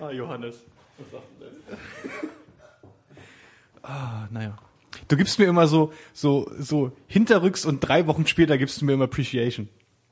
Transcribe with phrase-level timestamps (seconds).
[0.00, 0.56] Ah, Johannes.
[0.98, 2.30] Was sagt denn
[3.82, 4.56] Ah, naja.
[5.08, 8.94] Du gibst mir immer so, so, so hinterrücks und drei Wochen später gibst du mir
[8.94, 9.68] immer Appreciation.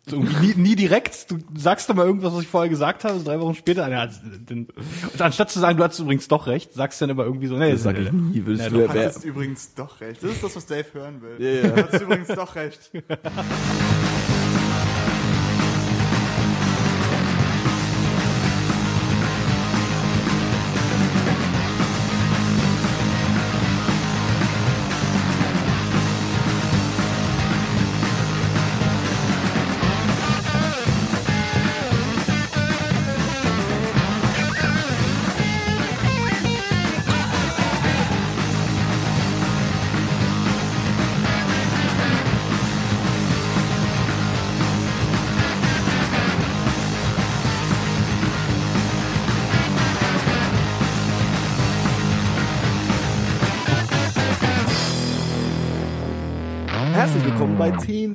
[0.07, 3.19] So irgendwie nie, nie direkt, du sagst doch mal irgendwas, was ich vorher gesagt habe,
[3.19, 3.89] so drei Wochen später.
[3.89, 4.09] Ja,
[4.47, 4.67] dann,
[5.13, 7.57] und anstatt zu sagen, du hattest übrigens doch recht, sagst du dann immer irgendwie so,
[7.57, 8.43] nee, Das sag ich nie.
[8.45, 10.21] Willst Ja, du, du hattest übrigens doch recht.
[10.23, 11.37] Das ist das, was Dave hören will.
[11.39, 11.69] Ja, ja.
[11.69, 12.91] Du hattest übrigens doch recht.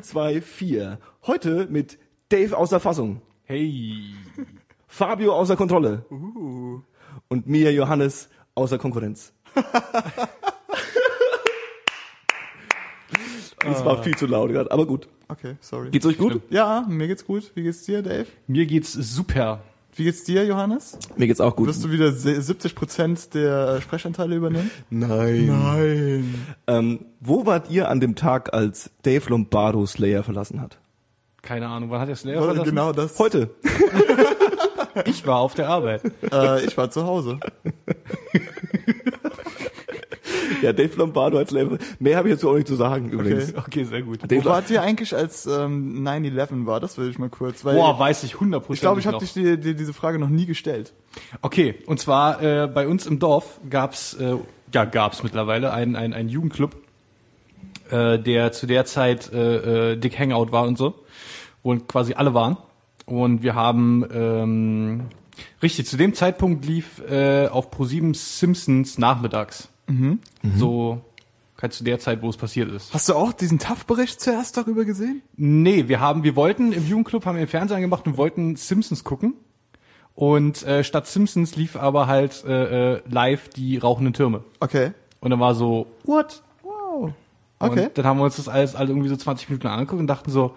[0.02, 1.00] 2, 4.
[1.26, 1.98] Heute mit
[2.30, 3.22] Dave außer Fassung.
[3.44, 4.14] Hey.
[4.88, 6.06] Fabio außer Kontrolle.
[6.10, 6.82] Uh.
[7.30, 9.34] Und mir, Johannes, außer Konkurrenz.
[13.66, 15.10] Es war viel zu laut gerade, aber gut.
[15.28, 15.90] Okay, sorry.
[15.90, 16.42] Geht's euch gut?
[16.50, 17.52] Ja, mir geht's gut.
[17.56, 18.28] Wie geht's dir, Dave?
[18.48, 19.62] Mir geht's super.
[19.98, 20.98] Wie geht's dir, Johannes?
[21.18, 21.68] Mir geht's auch gut.
[21.68, 24.70] Wirst du wieder se- 70 Prozent der Sprechanteile übernehmen?
[24.92, 25.48] Nein.
[25.48, 26.46] Nein.
[26.68, 30.78] Ähm, wo wart ihr an dem Tag, als Dave Lombardo Slayer verlassen hat?
[31.42, 32.70] Keine Ahnung, wann hat der Slayer verlassen?
[32.70, 33.18] genau das.
[33.20, 33.50] Heute.
[35.06, 36.02] Ich war auf der Arbeit.
[36.32, 37.40] Äh, ich war zu Hause.
[40.62, 41.78] Ja, Dave Lombardo als Slayer.
[42.00, 43.54] Mehr habe ich jetzt auch nicht zu sagen übrigens.
[43.56, 44.20] Okay, sehr gut.
[44.24, 46.80] Dave Wo wart ihr eigentlich, als ähm, 9-11 war?
[46.80, 47.64] Das will ich mal kurz.
[47.66, 50.30] Weil Boah, weiß ich 100 ich glaube, ich habe dich dir, dir diese Frage noch
[50.30, 50.94] nie gestellt.
[51.42, 54.36] Okay, und zwar äh, bei uns im Dorf gab's, äh,
[54.74, 56.76] ja gab's mittlerweile einen ein, ein Jugendclub,
[57.90, 60.96] äh, der zu der Zeit äh, äh, Dick Hangout war und so,
[61.64, 62.58] wo quasi alle waren.
[63.06, 65.02] Und wir haben ähm,
[65.62, 69.70] richtig zu dem Zeitpunkt lief äh, auf Pro7 Simpsons nachmittags.
[70.58, 71.02] So
[71.62, 72.94] halt zu der Zeit, wo es passiert ist.
[72.94, 75.22] Hast du auch diesen TAF-Bericht zuerst darüber gesehen?
[75.36, 79.04] Nee, wir haben, wir wollten im Jugendclub haben wir den Fernseher angemacht und wollten Simpsons
[79.04, 79.34] gucken.
[80.14, 84.44] Und äh, statt Simpsons lief aber halt äh, äh, live die rauchenden Türme.
[84.60, 84.92] Okay.
[85.20, 86.42] Und dann war so, what?
[86.64, 87.14] Wow.
[87.60, 87.86] Okay.
[87.86, 90.32] Und dann haben wir uns das alles halt irgendwie so 20 Minuten angeguckt und dachten
[90.32, 90.56] so,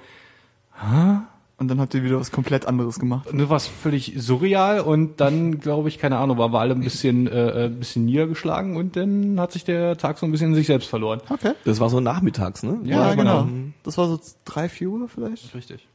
[1.61, 3.29] Und dann habt ihr wieder was komplett anderes gemacht.
[3.31, 7.27] das war völlig surreal und dann, glaube ich, keine Ahnung, waren wir alle ein bisschen,
[7.27, 10.67] äh, ein bisschen niedergeschlagen und dann hat sich der Tag so ein bisschen in sich
[10.67, 11.21] selbst verloren.
[11.29, 11.53] Okay.
[11.67, 12.79] Das war so nachmittags, ne?
[12.85, 13.45] Ja, genau.
[13.45, 13.49] genau.
[13.83, 15.55] Das war so drei, vier Uhr vielleicht.
[15.55, 15.87] Richtig.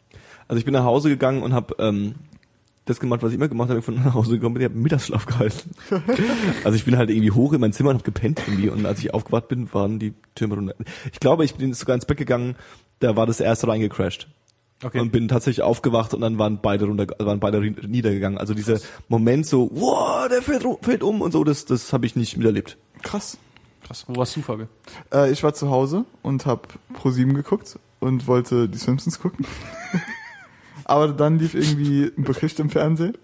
[0.48, 2.14] Also ich bin nach Hause gegangen und habe ähm,
[2.86, 4.78] das gemacht, was ich immer gemacht habe, ich bin nach Hause gekommen bin, ich habe
[4.78, 5.72] Mittagsschlaf gehalten.
[6.64, 9.00] also ich bin halt irgendwie hoch in mein Zimmer und habe gepennt irgendwie und als
[9.00, 10.76] ich aufgewacht bin, waren die Türme runter.
[11.12, 12.56] Ich glaube, ich bin sogar ins Bett gegangen,
[13.00, 14.28] da war das erste reingecrashed.
[14.84, 15.00] Okay.
[15.00, 18.38] Und bin tatsächlich aufgewacht und dann waren beide runter, waren beide niedergegangen.
[18.38, 22.16] Also dieser Moment so, wow, der fällt, fällt um und so, das, das habe ich
[22.16, 22.78] nicht miterlebt.
[23.02, 23.38] Krass.
[23.86, 24.04] Krass.
[24.08, 24.68] Wo warst du, Fabio?
[25.14, 29.46] Äh, ich war zu Hause und hab Pro7 geguckt und wollte die Simpsons gucken.
[30.86, 33.18] Aber dann lief irgendwie ein Bericht im Fernsehen,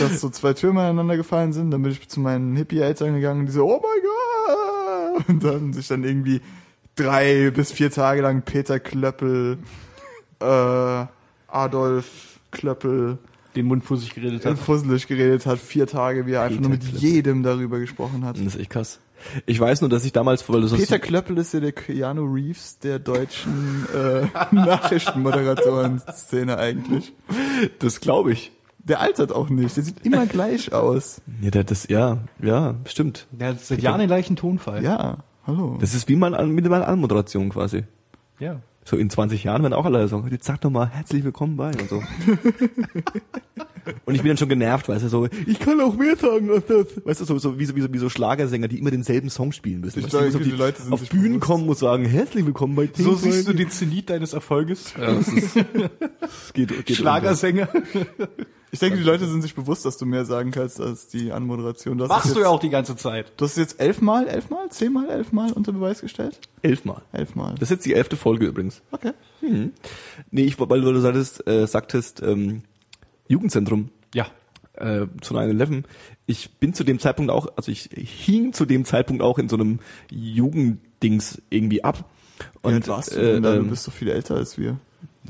[0.00, 1.70] dass so zwei Türme aneinander gefallen sind.
[1.70, 5.28] Dann bin ich zu meinen Hippie-Eltern gegangen und die so, oh mein Gott!
[5.28, 6.40] Und dann sich dann irgendwie
[6.94, 9.58] drei bis vier Tage lang Peter Klöppel,
[10.40, 11.06] äh,
[11.48, 13.18] Adolf Klöppel
[13.54, 14.58] Den Mund sich geredet hat.
[14.58, 16.98] fusselig geredet hat, vier Tage, wie er einfach Peter nur mit Klöppel.
[17.00, 18.36] jedem darüber gesprochen hat.
[18.36, 19.00] Das ist echt krass.
[19.44, 22.78] Ich weiß nur, dass ich damals, weil das Peter Klöppel ist ja der Keanu Reeves
[22.78, 27.12] der deutschen äh, Nachrichtenmoderatoren-Szene eigentlich.
[27.78, 28.50] das glaube ich.
[28.78, 31.20] Der altert auch nicht, der sieht immer gleich aus.
[31.42, 33.26] Ja, der, das, ja, ja, stimmt.
[33.30, 34.82] Der hat seit Jahren den gleichen Tonfall.
[34.82, 35.76] Ja, hallo.
[35.80, 37.84] Das ist wie man an, mit meiner Anmoderation quasi.
[38.38, 38.60] Ja.
[38.84, 41.70] So in 20 Jahren werden auch alle sagen, jetzt sag doch mal herzlich willkommen bei
[41.70, 41.96] und so.
[44.06, 46.64] und ich bin dann schon genervt, weißt du, so, ich kann auch mehr sagen als
[46.66, 46.86] das.
[47.04, 49.52] Weißt du, so, so, wie, so, wie, so, wie so Schlagersänger, die immer denselben Song
[49.52, 49.98] spielen müssen.
[50.00, 51.46] Ich Weißt du, so die Leute sind auf Bühnen bewusst.
[51.46, 54.94] kommen und sagen, herzlich willkommen bei So Think siehst du den Zenit deines Erfolges.
[54.98, 55.56] Ja, das ist,
[56.20, 57.68] das geht, geht Schlagersänger.
[58.72, 61.98] Ich denke, die Leute sind sich bewusst, dass du mehr sagen kannst als die Anmoderation.
[61.98, 63.32] Das Machst jetzt, du ja auch die ganze Zeit.
[63.36, 66.38] Du hast es jetzt elfmal, elfmal, zehnmal, elfmal unter Beweis gestellt?
[66.62, 67.02] Elfmal.
[67.12, 67.54] Elfmal.
[67.54, 68.82] Das ist jetzt die elfte Folge übrigens.
[68.92, 69.12] Okay.
[70.30, 72.62] Nee, ich, weil du sagtest, äh, sagtest, ähm,
[73.28, 73.90] Jugendzentrum.
[74.14, 74.26] Ja.
[74.74, 75.84] äh, zu 9-11.
[76.26, 79.56] Ich bin zu dem Zeitpunkt auch, also ich hing zu dem Zeitpunkt auch in so
[79.56, 79.80] einem
[80.10, 82.04] Jugenddings irgendwie ab.
[82.62, 83.54] Und Und warst du äh, denn da?
[83.54, 84.78] Du ähm, bist so viel älter als wir.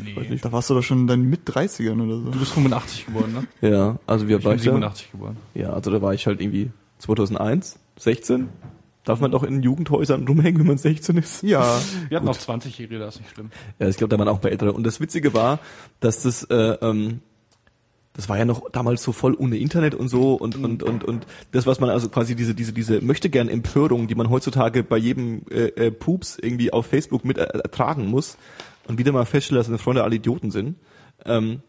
[0.05, 0.39] Nee.
[0.41, 2.31] Da warst du doch schon in deinen Mit-30ern oder so.
[2.31, 3.69] Du bist 85 geboren, ne?
[3.69, 4.71] Ja, also wir Ich war bin ich da?
[4.73, 5.37] 87 geboren.
[5.55, 8.49] Ja, also da war ich halt irgendwie 2001, 16.
[9.05, 11.43] Darf man doch in Jugendhäusern rumhängen, wenn man 16 ist?
[11.43, 13.51] Ja, Wir hatten auch 20-Jährige, das ist nicht schlimm.
[13.79, 14.73] Ja, ich glaube, da waren auch paar ältere.
[14.73, 15.59] Und das Witzige war,
[16.01, 17.21] dass das, äh, ähm,
[18.13, 21.27] das war ja noch damals so voll ohne Internet und so und und und und
[21.53, 24.99] das, was man also quasi diese diese diese möchte gern Empörung, die man heutzutage bei
[24.99, 28.37] jedem äh, äh, Pups irgendwie auf Facebook mit er ertragen muss
[28.91, 30.77] und wieder mal feststellt, dass seine Freunde alle Idioten sind.
[31.25, 31.61] Ähm,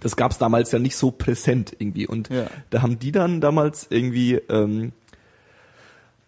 [0.00, 2.46] das gab's damals ja nicht so präsent irgendwie und Ja.
[2.70, 4.92] da haben die dann damals irgendwie ähm,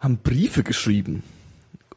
[0.01, 1.23] haben Briefe geschrieben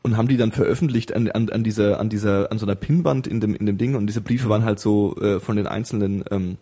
[0.02, 3.28] und haben die dann veröffentlicht an, an, an dieser an dieser an so einer Pinnwand
[3.28, 6.24] in dem in dem Ding und diese Briefe waren halt so äh, von den einzelnen
[6.32, 6.58] ähm,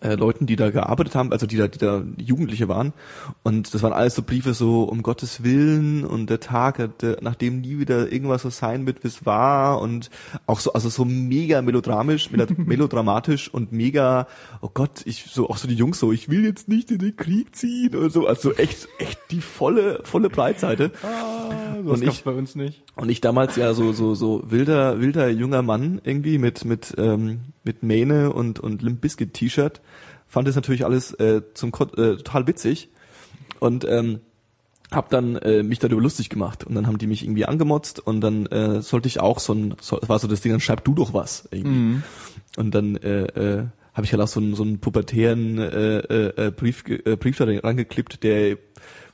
[0.00, 2.92] äh, Leuten, die da gearbeitet haben, also die da, die da Jugendliche waren.
[3.42, 7.60] Und das waren alles so Briefe so, um Gottes Willen und der Tag, der, nachdem
[7.60, 10.10] nie wieder irgendwas so sein wird, wie es war und
[10.46, 14.26] auch so, also so mega melodramisch, melo- melodramatisch und mega,
[14.60, 17.16] oh Gott, ich, so, auch so die Jungs so, ich will jetzt nicht in den
[17.16, 20.90] Krieg ziehen oder so, also echt, echt die volle, volle Breitseite.
[21.84, 22.82] Das Und ich- bei uns nicht.
[22.96, 27.40] Und ich damals ja so so so wilder wilder junger Mann irgendwie mit mit ähm,
[27.62, 29.77] mit Mähne und und Limp Bizkit T-Shirt
[30.26, 32.90] fand das natürlich alles äh, zum äh, total witzig
[33.60, 34.20] und ähm,
[34.90, 38.20] hab dann äh, mich darüber lustig gemacht und dann haben die mich irgendwie angemotzt und
[38.20, 40.94] dann äh, sollte ich auch so ein so, war so das Ding dann schreib du
[40.94, 42.02] doch was irgendwie
[42.56, 46.46] und dann äh, äh, habe ich halt auch so einen so einen pubertären äh, äh,
[46.46, 48.56] äh, Brief äh, Brief da rangeklippt der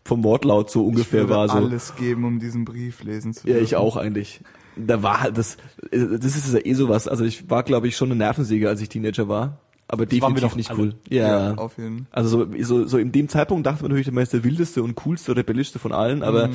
[0.04, 3.46] vom Wortlaut so ungefähr ich würde war so alles geben, um diesen Brief lesen zu
[3.46, 3.64] ja, dürfen.
[3.64, 4.40] ich auch eigentlich.
[4.76, 5.56] Da war halt das,
[5.90, 7.08] äh, das ist ja eh sowas.
[7.08, 9.60] Also ich war, glaube ich, schon eine Nervensäge, als ich Teenager war.
[9.86, 10.78] Aber waren wir definitiv doch nicht alle.
[10.80, 10.94] cool.
[11.10, 11.54] Ja.
[11.56, 14.42] auf jeden Also so, so, so in dem Zeitpunkt dachte man natürlich, man ist der
[14.44, 16.52] wildeste und coolste, rebellischste von allen, aber Mhm.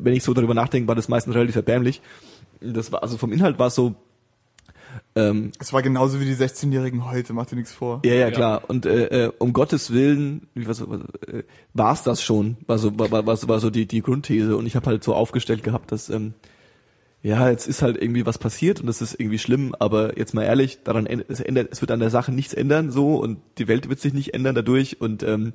[0.00, 2.02] wenn ich so darüber nachdenke, war das meistens relativ erbärmlich.
[2.60, 3.94] Das war, also vom Inhalt war es so,
[5.14, 8.00] ähm, Es war genauso wie die 16-Jährigen heute, mach dir nichts vor.
[8.04, 8.30] ja, ja, Ja.
[8.30, 8.62] klar.
[8.68, 11.42] Und äh, äh, um Gottes Willen, wie was, was, äh,
[11.74, 12.56] war's das schon?
[12.66, 14.56] War so, war, war, war so- war so die die Grundthese.
[14.56, 16.34] Und ich habe halt so aufgestellt gehabt, dass ähm,
[17.26, 20.44] ja, jetzt ist halt irgendwie was passiert und das ist irgendwie schlimm, aber jetzt mal
[20.44, 23.88] ehrlich, daran es ändert, es wird an der Sache nichts ändern so und die Welt
[23.88, 25.52] wird sich nicht ändern dadurch und ähm,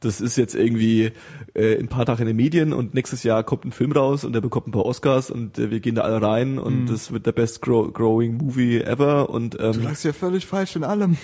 [0.00, 1.12] das ist jetzt irgendwie
[1.54, 4.34] äh, ein paar Tage in den Medien und nächstes Jahr kommt ein Film raus und
[4.34, 7.24] der bekommt ein paar Oscars und äh, wir gehen da alle rein und das wird
[7.24, 11.16] der best grow growing movie ever und ähm, Du lagst ja völlig falsch in allem.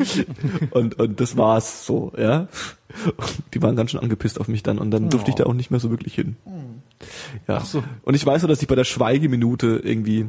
[0.70, 2.48] und, und das war's so, ja.
[3.04, 5.52] Und die waren ganz schön angepisst auf mich dann und dann durfte ich da auch
[5.52, 6.36] nicht mehr so wirklich hin.
[7.48, 7.58] Ja.
[7.58, 7.82] Ach so.
[8.02, 10.26] Und ich weiß nur, dass ich bei der Schweigeminute irgendwie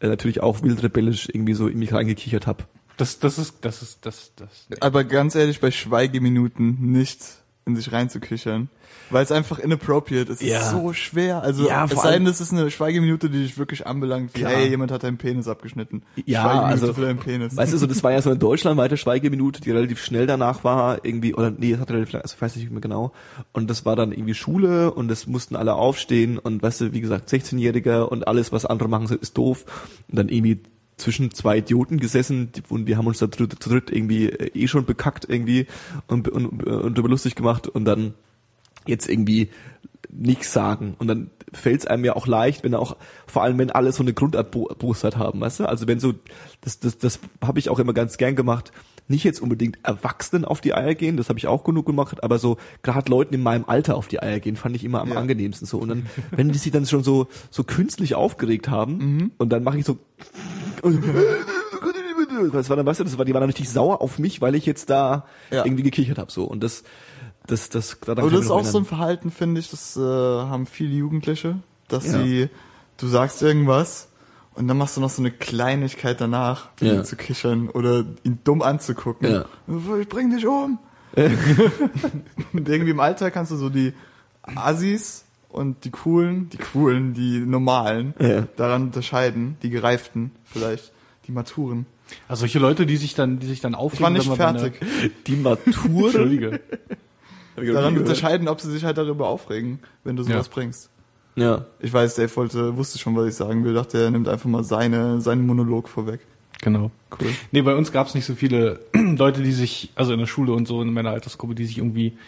[0.00, 2.64] äh, natürlich auch wild rebellisch irgendwie so in mich reingekichert habe.
[2.96, 4.66] Das, das ist, das ist, das, das.
[4.80, 7.20] Aber ganz ehrlich, bei Schweigeminuten nicht
[7.64, 8.68] in sich reinzukichern.
[9.10, 10.42] Weil es einfach inappropriate ist.
[10.42, 10.58] Es Ja.
[10.60, 11.42] ist so schwer.
[11.42, 14.34] Also Ja, es sei denn, das ist eine Schweigeminute, die dich wirklich anbelangt.
[14.34, 14.52] Wie, Klar.
[14.52, 16.02] hey, jemand hat deinen Penis abgeschnitten.
[16.26, 17.56] Ja, also, für deinen Penis.
[17.56, 21.04] Weißt du, so, das war ja so eine deutschlandweite Schweigeminute, die relativ schnell danach war,
[21.04, 23.12] irgendwie, oder nee, es hat relativ also ich weiß nicht mehr genau.
[23.52, 27.00] Und das war dann irgendwie Schule und es mussten alle aufstehen und weißt du, wie
[27.00, 29.64] gesagt, 16-Jähriger und alles, was andere machen, ist doof.
[30.08, 30.60] Und dann irgendwie
[30.96, 34.50] zwischen zwei Idioten gesessen und wir haben uns da zu dritt, zu dritt irgendwie äh,
[34.52, 35.66] eh schon bekackt irgendwie
[36.08, 38.14] und, und, und darüber lustig gemacht und dann
[38.88, 39.50] jetzt irgendwie
[40.10, 40.96] nichts sagen.
[40.98, 42.96] Und dann fällt es einem ja auch leicht, wenn auch,
[43.26, 45.68] vor allem wenn alle so eine Grunderbosheit haben, weißt du?
[45.68, 46.14] Also wenn so,
[46.62, 48.72] das, das, das habe ich auch immer ganz gern gemacht,
[49.06, 52.38] nicht jetzt unbedingt Erwachsenen auf die Eier gehen, das habe ich auch genug gemacht, aber
[52.38, 55.16] so gerade Leuten in meinem Alter auf die Eier gehen, fand ich immer am Ja.
[55.16, 55.78] angenehmsten so.
[55.78, 59.30] Und dann, wenn die sich dann schon so, so künstlich aufgeregt haben Mhm.
[59.38, 59.98] und dann mache ich so
[62.52, 64.54] das war dann, weißt du, das war, die waren dann richtig sauer auf mich, weil
[64.54, 65.64] ich jetzt da Ja.
[65.64, 66.44] irgendwie gekichert habe so.
[66.44, 66.84] Und das,
[67.48, 68.98] das, das, daran Aber das ich ist auch noch so ein erinnern.
[68.98, 72.22] Verhalten, finde ich, das äh, haben viele Jugendliche, dass Ja.
[72.22, 72.48] sie,
[72.98, 74.08] du sagst irgendwas
[74.54, 76.94] und dann machst du noch so eine Kleinigkeit danach, um Ja.
[76.94, 79.30] ihn zu kichern oder ihn dumm anzugucken.
[79.30, 79.44] Ja.
[80.00, 80.78] Ich bring dich um.
[82.52, 83.92] und irgendwie im Alltag kannst du so die
[84.42, 88.42] Assis und die coolen, die coolen, die normalen Ja.
[88.56, 90.92] daran unterscheiden, die gereiften vielleicht,
[91.26, 91.86] die maturen.
[92.26, 94.02] Also solche Leute, die sich dann, die sich dann Ich aufregen.
[94.04, 94.80] war nicht wenn man bei fertig.
[95.26, 95.64] Die Matur.
[96.06, 96.60] Entschuldige.
[97.64, 100.52] Daran unterscheiden, ob sie sich halt darüber aufregen, wenn du sowas Ja.
[100.54, 100.90] bringst.
[101.36, 101.66] Ja.
[101.80, 103.74] Ich weiß, Dave wollte, wusste schon, was ich sagen will.
[103.74, 106.20] Dachte, er nimmt einfach mal seine, seinen Monolog vorweg.
[106.60, 106.90] Genau.
[107.20, 107.28] Cool.
[107.52, 110.52] Nee, bei uns gab es nicht so viele Leute, die sich, also in der Schule
[110.52, 112.18] und so in meiner Altersgruppe, die sich irgendwie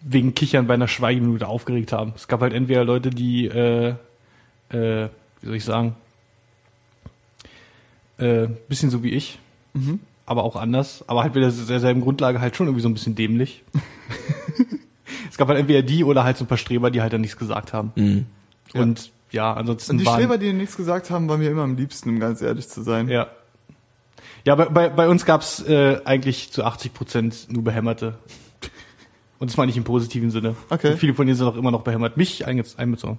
[0.00, 2.12] wegen Kichern bei einer Schweigeminute aufgeregt haben.
[2.16, 3.94] Es gab halt entweder Leute, die, äh,
[4.70, 5.08] äh,
[5.40, 5.94] wie soll ich sagen,
[8.18, 9.38] äh, bisschen so wie ich,
[9.76, 10.00] Mhm.
[10.26, 13.64] Aber auch anders, aber halt wieder derselben Grundlage halt schon irgendwie so ein bisschen dämlich.
[15.30, 17.36] es gab halt entweder die oder halt so ein paar Streber, die halt dann nichts
[17.36, 17.92] gesagt haben.
[17.96, 18.26] Mhm.
[18.72, 21.76] Und ja, ansonsten Und die waren, Streber, die nichts gesagt haben, waren mir immer am
[21.76, 23.08] liebsten, um ganz ehrlich zu sein.
[23.08, 23.28] ja,
[24.46, 28.18] Ja, bei, bei, bei uns gab's äh, eigentlich zu 80 Prozent nur Behämmerte.
[29.38, 30.54] Und das meine ich im positiven Sinne.
[30.70, 30.92] Okay.
[30.92, 32.16] Und viele von denen sind auch immer noch behämmert.
[32.16, 33.18] Mich einbezogen.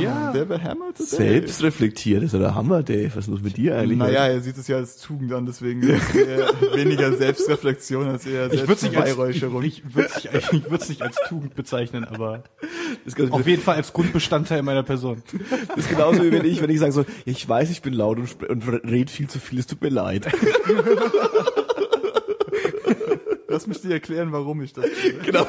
[0.00, 0.32] Ja.
[0.32, 1.16] Der behämmerte Dave.
[1.16, 3.10] Selbst reflektiert, das ist der Hammer, Dave.
[3.14, 3.98] Was ist los mit dir eigentlich?
[3.98, 5.96] Naja, er sieht es ja als Tugend an, deswegen eher
[6.74, 10.88] weniger Selbstreflexion als eher Ich würde es nicht, als- ich, ich würd's nicht, ich würd's
[10.88, 12.42] nicht als Tugend bezeichnen, aber
[13.30, 15.22] auf jeden Fall als Grundbestandteil meiner Person.
[15.68, 18.18] das ist genauso wie wenn ich, wenn ich sage so, ich weiß, ich bin laut
[18.18, 20.26] und, und red viel zu viel, es tut mir leid.
[23.48, 25.12] Lass mich dir erklären, warum ich das tue.
[25.24, 25.46] genau.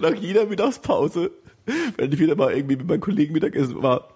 [0.00, 1.30] Nach jeder Mittagspause,
[1.96, 4.08] wenn ich wieder mal irgendwie mit meinen Kollegen Mittagessen war,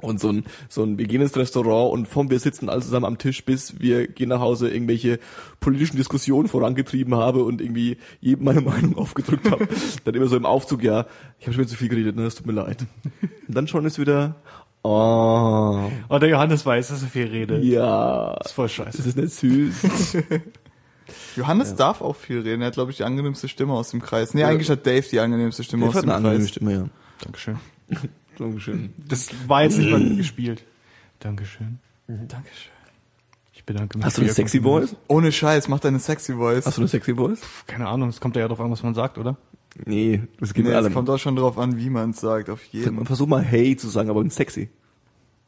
[0.00, 3.04] und so ein, so ein, wir gehen ins Restaurant und vom wir sitzen alle zusammen
[3.04, 5.18] am Tisch, bis wir gehen nach Hause irgendwelche
[5.60, 9.66] politischen Diskussionen vorangetrieben habe und irgendwie jedem meine Meinung aufgedrückt habe.
[10.04, 11.06] dann immer so im Aufzug, ja,
[11.38, 12.86] ich habe schon wieder zu viel geredet, ne, das tut mir leid.
[13.48, 14.36] Und dann schon ist wieder,
[14.82, 17.64] oh, Oh, der Johannes weiß, dass er viel redet.
[17.64, 18.98] ja, Das ist voll scheiße.
[18.98, 20.16] das ist nicht süß.
[21.36, 22.62] Johannes darf auch viel reden.
[22.62, 24.34] Er hat, glaube ich, die angenehmste Stimme aus dem Kreis.
[24.34, 26.50] Nee, eigentlich hat Dave die angenehmste Stimme Der aus hat dem eine angenehme Kreis.
[26.50, 26.88] Stimme, ja.
[27.22, 27.58] Dankeschön.
[28.38, 28.92] Dankeschön.
[29.08, 30.64] Das war jetzt nicht mal gespielt.
[31.20, 31.78] Dankeschön.
[32.06, 32.72] Dankeschön.
[33.52, 34.06] Ich bedanke mich.
[34.06, 34.60] Hast du eine sexy.
[34.60, 34.94] Voice?
[35.08, 36.64] Ohne Scheiß, mach deine sexy Voice.
[36.64, 37.40] Hast du eine sexy Voice?
[37.66, 39.36] Keine Ahnung, es kommt ja darauf an, was man sagt, oder?
[39.84, 42.64] Nee, das geht nee, es kommt auch schon drauf an, wie man es sagt, auf
[42.64, 43.04] jeden.
[43.04, 44.70] Versuch mal hey zu sagen, aber in sexy.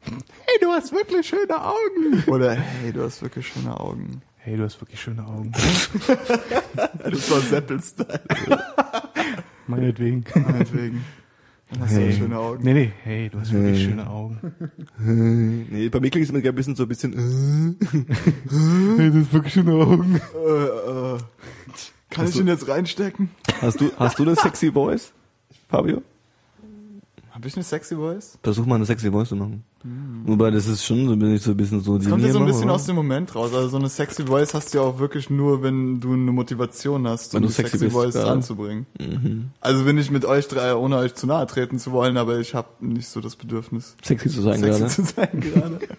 [0.03, 2.23] Hey, du hast wirklich schöne Augen.
[2.27, 4.21] Oder hey, du hast wirklich schöne Augen.
[4.43, 5.51] Hey, du hast wirklich schöne Augen.
[7.03, 8.21] Das war Seppel-Style.
[9.67, 10.23] Meinetwegen.
[10.33, 11.03] Meinetwegen.
[11.69, 12.09] Dann hast du Hey.
[12.13, 12.63] auch schöne Augen.
[12.63, 13.85] Nee, nee, hey, du hast wirklich Hey.
[13.89, 14.53] schöne Augen.
[14.97, 17.13] Nee, bei mir klingt es immer ein bisschen so ein bisschen.
[18.97, 20.19] Hey, du hast wirklich schöne Augen.
[20.35, 21.17] Äh, äh.
[22.09, 23.29] Kann ich ihn jetzt reinstecken?
[23.61, 25.13] Hast du, hast du eine sexy Voice,
[25.69, 26.01] Fabio?
[27.31, 28.37] Hab ich eine sexy Voice?
[28.43, 29.63] Versuch mal eine sexy Voice zu machen.
[30.25, 32.39] Wobei das ist schon so ein bisschen so, ein bisschen so Das kommt ja so
[32.39, 33.53] ein bisschen aus dem Moment raus.
[33.53, 37.07] Also so eine sexy Voice hast du ja auch wirklich nur, wenn du eine Motivation
[37.07, 38.25] hast, um du die sexy sexy bist, Voice ja.
[38.25, 38.85] ranzubringen.
[38.99, 39.51] Mhm.
[39.61, 42.53] Also bin ich mit euch drei, ohne euch zu nahe treten zu wollen, aber ich
[42.53, 44.93] habe nicht so das Bedürfnis, Sexy zu sein sexy gerade.
[44.93, 45.79] zu sein gerade.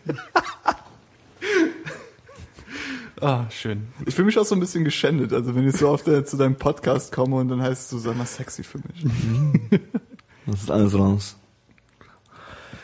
[3.24, 3.86] Ah, schön.
[4.04, 5.32] Ich fühle mich auch so ein bisschen geschändet.
[5.32, 7.98] Also wenn ich so oft äh, zu deinem Podcast komme und dann heißt es so,
[7.98, 9.80] sag mal sexy für mich.
[10.46, 11.37] Das ist alles raus.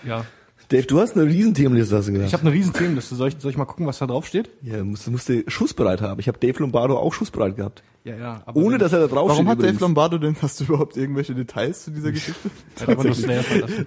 [0.06, 0.24] Ja.
[0.68, 2.28] Dave, du hast eine Riesenthemenliste, hast du gesagt.
[2.28, 3.14] Ich habe eine riesen Themenliste.
[3.14, 4.50] Soll ich, soll ich mal gucken, was da drauf steht?
[4.62, 6.20] ja, musst, musst du schussbereit haben.
[6.20, 7.82] Ich habe Dave Lombardo auch schussbereit gehabt.
[8.04, 8.42] Ja, ja.
[8.44, 9.48] Aber Ohne, dass er da drauf Warum steht.
[9.48, 9.80] hat Dave übrigens.
[9.80, 12.50] Lombardo denn, hast du überhaupt irgendwelche Details zu dieser Geschichte?
[12.76, 13.30] Verlassen.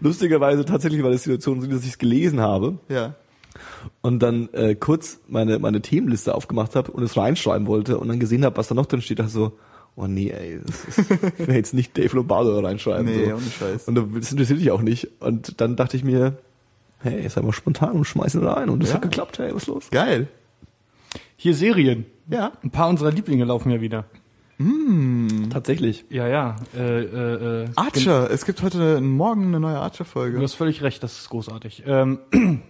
[0.01, 3.13] Lustigerweise tatsächlich war das Situation so, dass ich es gelesen habe Ja.
[4.01, 8.19] und dann äh, kurz meine meine Themenliste aufgemacht habe und es reinschreiben wollte und dann
[8.19, 9.53] gesehen habe, was da noch drin steht, dachte so,
[9.95, 13.05] oh nee, ey, das ist, ich will jetzt nicht Dave Lombardo reinschreiben.
[13.05, 13.35] Nee, so.
[13.35, 13.87] ohne Scheiß.
[13.87, 15.07] Und das interessiert dich auch nicht.
[15.19, 16.37] Und dann dachte ich mir,
[16.99, 18.69] hey, sei mal spontan und schmeiß ihn rein.
[18.69, 18.95] Und das Ja.
[18.95, 19.89] hat geklappt, hey, was ist los?
[19.91, 20.27] Geil.
[21.35, 22.05] Hier Serien.
[22.29, 22.51] Ja.
[22.63, 24.05] Ein paar unserer Lieblinge laufen ja wieder.
[25.49, 26.05] Tatsächlich.
[26.09, 26.55] Ja, ja.
[26.77, 28.29] Äh, äh, äh, Archer.
[28.29, 30.39] Es gibt heute morgen eine neue Du Archer-Folge.
[30.39, 31.83] hast völlig recht, das ist großartig.
[31.87, 32.19] Ähm,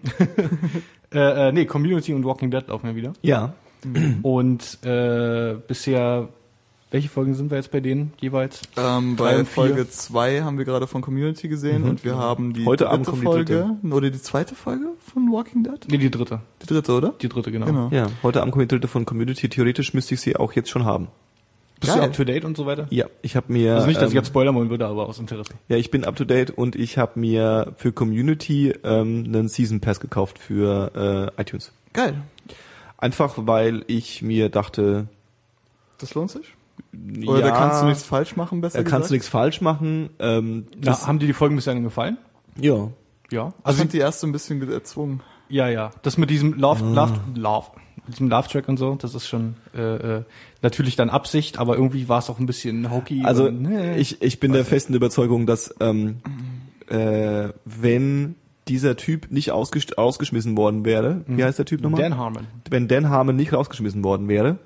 [1.14, 3.14] äh, äh, nee, Community und Walking Dead laufen ja wieder.
[3.22, 3.54] Ja.
[4.22, 6.30] Und äh, bisher,
[6.92, 8.62] welche Folgen sind wir jetzt bei denen jeweils?
[8.78, 9.46] Ähm, bei.
[9.46, 13.06] Folge 2 haben wir gerade von Community gesehen und wir haben die Heute dritte Abend
[13.08, 15.80] kommt die Folge oder die zweite Folge von Walking Dead?
[15.90, 16.42] Nee, die dritte.
[16.62, 17.14] Die dritte, oder?
[17.22, 17.66] Die dritte, genau.
[17.66, 17.90] Genau.
[17.92, 19.48] Ja, heute Abend kommt die dritte von Community.
[19.48, 21.08] Theoretisch müsste ich sie auch jetzt schon haben.
[21.80, 22.10] Bist du Geil.
[22.10, 22.88] up to date und so weiter?
[22.92, 23.76] Ja, ich habe mir.
[23.76, 25.54] Also nicht, dass ich ähm, jetzt Spoiler wollen würde, aber aus Interesse.
[25.70, 29.80] Ja, ich bin up to date und ich habe mir für Community ähm, einen Season
[29.80, 31.72] Pass gekauft für äh, iTunes.
[31.94, 32.16] Geil.
[32.98, 35.08] Einfach weil ich mir dachte,
[35.98, 36.54] Das lohnt sich?
[37.26, 39.12] Oder ja, da kannst du nichts falsch machen, besser da kannst du gesagt?
[39.12, 40.10] nichts falsch machen.
[40.20, 42.18] Ähm, Na, haben dir die Folgen bisher denn gefallen?
[42.60, 42.90] ja,
[43.32, 43.54] Ja.
[43.64, 45.22] Also ich fand die erste ein bisschen erzwungen.
[45.50, 45.92] ja, ja.
[46.02, 47.68] Das mit diesem Love, Love, Love,
[48.06, 50.24] mit diesem Love-Track und so, das ist schon äh, äh,
[50.62, 53.24] natürlich dann Absicht, aber irgendwie war es auch ein bisschen hokey.
[53.24, 53.98] Also und, nee.
[53.98, 56.18] ich, ich bin der festen Überzeugung, dass ähm,
[56.88, 58.36] äh, wenn
[58.68, 62.02] dieser Typ nicht ausges ausgeschmissen worden wäre, wie heißt der Typ nochmal?
[62.02, 62.48] Dan Harmon.
[62.70, 64.60] wenn Dan Harmon nicht rausgeschmissen worden wäre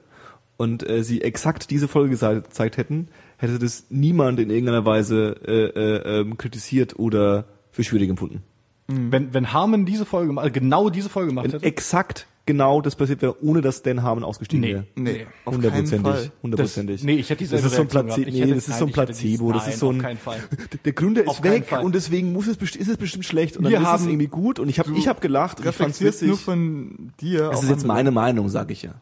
[0.57, 3.07] und äh, sie exakt diese Folge gezeigt hätten,
[3.37, 8.41] hätte das niemand in irgendeiner Weise äh, äh, ähm, kritisiert oder für schwierig empfunden.
[8.87, 11.65] Wenn, wenn Harmon diese Folge, gemacht- genau diese Folge gemacht Wenn hätte.
[11.65, 14.73] exakt genau das passiert wäre, ohne dass Dan Harmon ausgestiegen Nee.
[14.75, 14.85] wäre.
[14.95, 15.71] Nee, auf keinen Fall.
[15.71, 16.03] Hundertprozentig.
[16.13, 17.03] Das, Hundertprozentig.
[17.03, 18.07] nee, ich hätte Das dieselbe ist so ein.
[18.09, 19.51] Ich nee, hätte- das ist so ein Placebo.
[19.51, 20.37] das ist so auf ein, keinen Fall.
[20.85, 21.83] der Gründer ist weg Fall.
[21.83, 24.27] und deswegen muss es, ist es bestimmt schlecht und dann Wir ist es haben- irgendwie
[24.27, 26.27] gut und ich habe ich hab gelacht und ich fand's Reflektierst witzig.
[26.27, 27.49] nur von dir.
[27.49, 28.93] das ist jetzt meine Meinung, sage ich ja.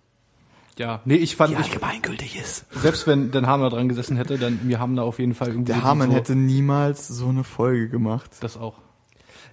[0.78, 2.66] Ja, nee, ich fand, Die ich, allgemeingültig ist.
[2.82, 5.72] selbst wenn Dan da dran gesessen hätte, dann wir haben da auf jeden Fall irgendwie
[5.72, 8.32] Der Harmon so, hätte niemals so eine Folge gemacht.
[8.42, 8.76] das auch.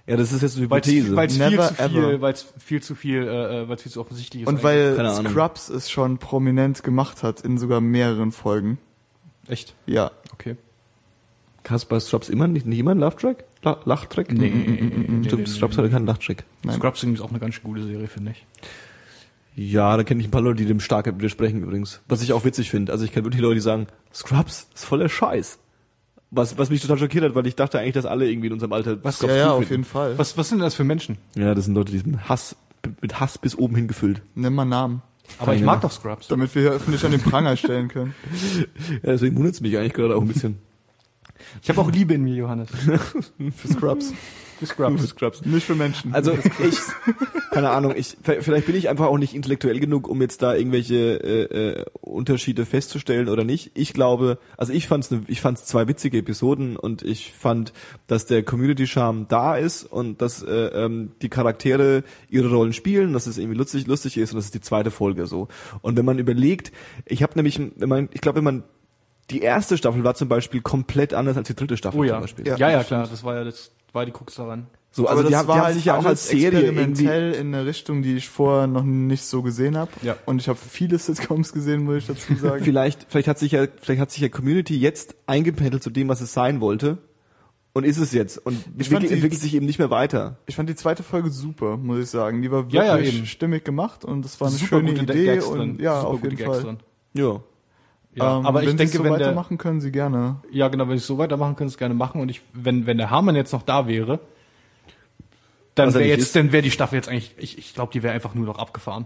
[0.07, 1.37] Ja, das ist jetzt eine Weil es Hypothese.
[1.37, 4.47] viel, zu viel, weil viel zu viel, äh, weil es viel zu offensichtlich ist.
[4.49, 5.31] Und weil Keine Ahnung.
[5.31, 8.79] Scrubs es schon prominent gemacht hat in sogar mehreren Folgen.
[9.47, 9.75] echt.
[9.85, 10.11] Ja.
[10.33, 10.55] Okay.
[11.87, 13.43] Bei Scrubs immer nicht, nicht immer einen Love-Track?
[13.61, 14.31] La Lachtrack?
[14.31, 16.43] Nee, nee, nee, nee, Stimmt, nee, Scrubs nee, hatte keinen Lachtrack.
[16.71, 18.45] Scrubs ist auch eine ganz schön gute Serie, finde ich.
[19.55, 22.01] Ja, da kenne ich ein paar Leute, die dem stark widersprechen übrigens.
[22.07, 22.91] Was ich auch witzig finde.
[22.91, 25.59] Also ich kenne wirklich Leute, die sagen, Scrubs ist voller Scheiß.
[26.33, 28.71] Was, was mich total schockiert hat, weil ich dachte eigentlich, dass alle irgendwie in unserem
[28.71, 29.71] Alter Was- Scrubs Ja, ja, auf finden.
[29.73, 30.17] jeden Fall.
[30.17, 31.17] Was, was sind denn das für Menschen?
[31.35, 32.55] Ja, das sind Leute, die sind Hass,
[33.01, 34.21] mit Hass bis oben hingefüllt.
[34.35, 35.01] Nimm mal Namen,
[35.39, 36.29] Aber ich mag doch Scrubs.
[36.29, 38.15] damit wir hier öffentlich an den Pranger stellen können.
[39.03, 40.57] Ja, deswegen wundert es mich eigentlich gerade auch ein bisschen.
[41.61, 42.69] Ich habe auch Liebe in mir, Johannes.
[43.57, 44.13] Für Scrubs.
[44.61, 45.07] Für Scrubs.
[45.07, 45.45] Scrubs.
[45.45, 46.13] Nicht für Menschen.
[46.13, 46.77] Also ich,
[47.51, 50.95] keine Ahnung, ich vielleicht bin ich einfach auch nicht intellektuell genug, um jetzt da irgendwelche
[50.95, 53.71] äh, äh, Unterschiede festzustellen oder nicht.
[53.73, 57.73] Ich glaube, also ich fand's, ne, ich fand's zwei witzige Episoden und ich fand,
[58.07, 63.13] dass der Community Charme da ist und dass äh, ähm, die Charaktere ihre Rollen spielen,
[63.13, 65.47] dass es irgendwie lustig, lustig ist und das ist die zweite Folge so.
[65.81, 66.71] Und wenn man überlegt,
[67.05, 68.63] ich habe nämlich, wenn man, ich glaube, wenn man
[69.29, 72.13] die erste Staffel war zum Beispiel komplett anders als die dritte Staffel Oh ja.
[72.15, 72.47] zum Beispiel.
[72.47, 72.57] ja.
[72.57, 74.67] Ja, Ja, klar, das war ja das war die Krux daran.
[74.93, 77.31] So, aber also die, war die haben halt sich ja auch als alles Serie experimentell
[77.33, 79.91] in eine Richtung, die ich vorher noch nicht so gesehen habe.
[80.01, 80.17] Ja.
[80.25, 82.63] Und ich habe viele Sitcoms gesehen, muss ich dazu sagen.
[82.63, 86.19] vielleicht, vielleicht hat sich ja, vielleicht hat sich ja Community jetzt eingependelt zu dem, was
[86.19, 86.97] es sein wollte.
[87.73, 88.37] Und ist es jetzt.
[88.37, 90.39] Und Ich entwickelt, die- entwickelt sich eben nicht mehr weiter.
[90.45, 92.41] Ich fand die zweite Folge super, muss ich sagen.
[92.41, 95.23] Die war wirklich Ja, ja, stimmig gemacht und das war eine Super schöne gute Idee
[95.25, 95.77] Gags und drin.
[95.79, 96.63] ja, Super auf gute jeden Gags Fall.
[96.65, 96.77] drin.
[97.13, 97.41] Ja.
[98.13, 100.37] Ja, Ähm, aber wenn ich sie denke, so wenn der, weitermachen können, sie gerne.
[100.51, 102.21] ja genau, wenn ich so weitermachen können, es gerne machen.
[102.21, 104.19] Und ich, wenn, wenn der Harman jetzt noch da wäre,
[105.75, 106.35] dann wäre jetzt, ist.
[106.35, 109.05] dann wäre die Staffel jetzt eigentlich, ich, ich glaube, die wäre einfach nur noch abgefahren.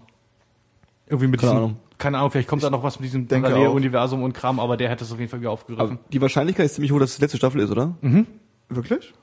[1.08, 1.78] Irgendwie mit Keine diesem, Ahnung.
[2.00, 5.04] keine Ahnung, vielleicht kommt da noch was mit diesem Paralleluniversum und Kram, aber der hätte
[5.04, 5.98] es auf jeden Fall wieder aufgegriffen.
[5.98, 7.94] Aber die Wahrscheinlichkeit ist ziemlich hoch, dass es die letzte Staffel ist, oder?
[8.70, 9.14] Wirklich?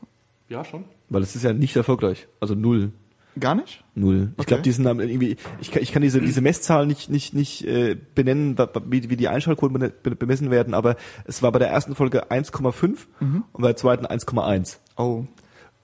[0.49, 0.85] ja, schon.
[1.09, 2.29] Weil es ist ja nicht erfolgreich.
[2.39, 2.93] Also null.
[3.41, 3.83] Gar nicht?
[3.95, 4.33] Null.
[4.35, 4.47] Ich Okay.
[4.49, 7.65] glaube, die sind dann irgendwie, ich kann, ich kann diese, diese Messzahl nicht, nicht, nicht
[7.67, 12.31] äh, benennen, wie, wie die Einschaltquoten bemessen werden, aber es war bei der ersten Folge
[12.31, 14.77] 1,5 und bei der zweiten 1,1.
[14.97, 15.25] Oh,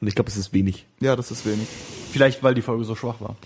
[0.01, 0.87] Und ich glaube, es ist wenig.
[1.01, 1.67] ja, das ist wenig.
[2.13, 3.37] Vielleicht, weil die Folge so schwach war.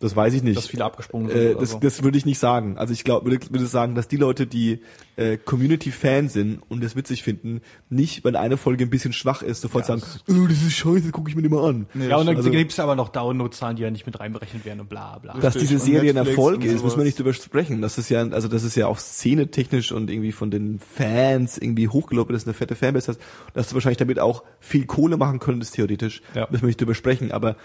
[0.00, 0.56] Das weiß ich nicht.
[0.56, 1.36] Dass viele abgesprungen sind.
[1.36, 1.80] Äh, oder das, so.
[1.80, 2.78] das würde ich nicht sagen.
[2.78, 4.80] Also ich glaube, würde, würde sagen, dass die Leute, die
[5.16, 9.60] äh, Community-Fan sind und das witzig finden, nicht, wenn eine Folge ein bisschen schwach ist,
[9.60, 11.86] sofort Ja, sagen, oh, das ist scheiße, gucke ich mir nicht mal an.
[11.94, 14.78] Nee, ja, und dann also- gibt's aber noch Downloadzahlen, die ja nicht mit reinberechnet werden
[14.78, 15.36] und bla bla.
[15.38, 17.04] Dass diese Serie ein Erfolg ist, müssen wir sowas.
[17.04, 17.82] nicht drüber sprechen.
[17.82, 21.88] Das ist ja, also das ist ja auch szenetechnisch und irgendwie von den Fans irgendwie
[21.88, 23.20] hochgelobt, dass eine fette Fanbase hast,
[23.52, 26.22] dass du wahrscheinlich damit auch viel Kohle machen könntest, theoretisch.
[26.36, 26.46] Ja.
[26.50, 27.56] Müssen wir nicht drüber sprechen, aber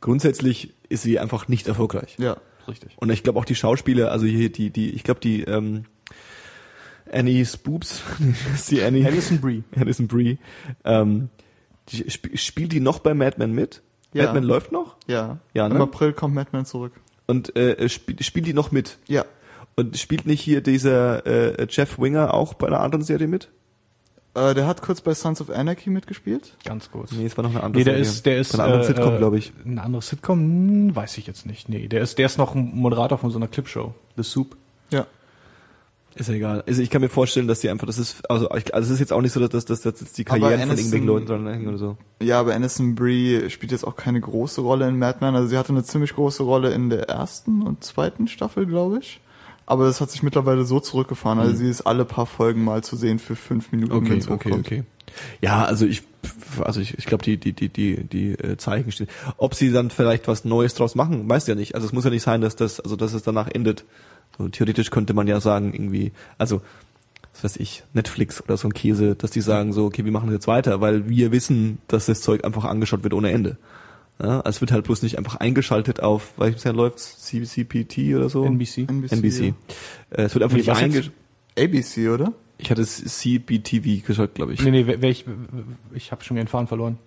[0.00, 2.16] grundsätzlich ist sie einfach nicht erfolgreich.
[2.18, 2.36] Ja.
[2.68, 2.92] Richtig.
[2.96, 5.84] Und ich glaube auch die Schauspieler, also hier die, die, ich glaube die ähm,
[7.10, 8.02] Annie Spoops,
[8.54, 9.64] ist die Annie, Alison Brie.
[9.76, 10.38] Alison Brie,
[10.84, 11.30] ähm,
[11.88, 13.82] die, sp spielt die noch bei Mad Men mit?
[14.12, 14.24] Ja.
[14.24, 14.96] Mad Men läuft noch?
[15.06, 15.38] Ja.
[15.54, 15.74] Ja, ne?
[15.74, 16.92] Im April kommt Madman zurück.
[17.26, 18.98] Und äh, spielt, spielt die noch mit?
[19.06, 19.24] Ja.
[19.76, 23.48] Und spielt nicht hier dieser äh, Jeff Winger auch bei einer anderen Serie mit?
[24.34, 26.56] Äh, der hat kurz bei Sons of Anarchy mitgespielt.
[26.64, 27.10] Ganz kurz.
[27.12, 28.08] Nee, es war noch eine andere Nee, der Serie.
[28.10, 29.52] ist, der ist, Bei einer anderen äh, Sitcom, äh, glaube ich.
[29.64, 30.38] Eine andere Sitcom?
[30.38, 31.68] Hm, weiß ich jetzt nicht.
[31.68, 33.94] Nee, der ist, der ist noch ein Moderator von so einer Clipshow.
[34.16, 34.56] The Soup.
[34.92, 35.06] Ja.
[36.16, 36.64] Ist ja egal.
[36.66, 39.00] Also ich kann mir vorstellen, dass die einfach, das ist, also, ich, also es ist
[39.00, 41.46] jetzt auch nicht so, dass, dass, dass jetzt die Karrieren von Aniston- irgendwelchen Leuten dran
[41.46, 41.96] hängen oder so.
[42.20, 45.34] Ja, aber Alison Brie spielt jetzt auch keine große Rolle in Madman.
[45.36, 49.20] Also sie hatte eine ziemlich große Rolle in der ersten und zweiten Staffel, glaube ich.
[49.70, 51.38] Aber das hat sich mittlerweile so zurückgefahren.
[51.38, 54.68] Also sie ist alle paar Folgen mal zu sehen für fünf Minuten, wenn's hochkommt.
[55.40, 56.02] Ja, also ich,
[56.58, 59.06] also ich, ich glaube, die, die, die, die, die äh, Zeichen stehen.
[59.36, 61.76] Ob sie dann vielleicht was Neues draus machen, weiß ja nicht.
[61.76, 63.84] Also es muss ja nicht sein, dass das, also dass es danach endet.
[64.36, 66.62] So, theoretisch könnte man ja sagen, irgendwie, also,
[67.32, 70.26] was weiß ich, Netflix oder so ein Käse, dass die sagen so, okay, wir machen
[70.26, 73.56] das jetzt weiter, weil wir wissen, dass das Zeug einfach angeschaut wird ohne Ende.
[74.22, 77.24] Ja, es wird halt bloß nicht einfach eingeschaltet auf, welches Jahr läuft's?
[77.24, 78.44] CCPT oder so?
[78.44, 78.88] NBC.
[78.88, 79.12] NBC.
[79.12, 79.42] NBC.
[80.10, 81.12] Äh, es wird einfach Nee, nicht eingeschaltet.
[81.58, 82.32] ABC, oder?
[82.58, 84.62] Ich hatte CBTV geschaut, glaube ich.
[84.62, 85.24] Nee, nee, welch,
[85.94, 86.98] ich habe schon den Faden verloren.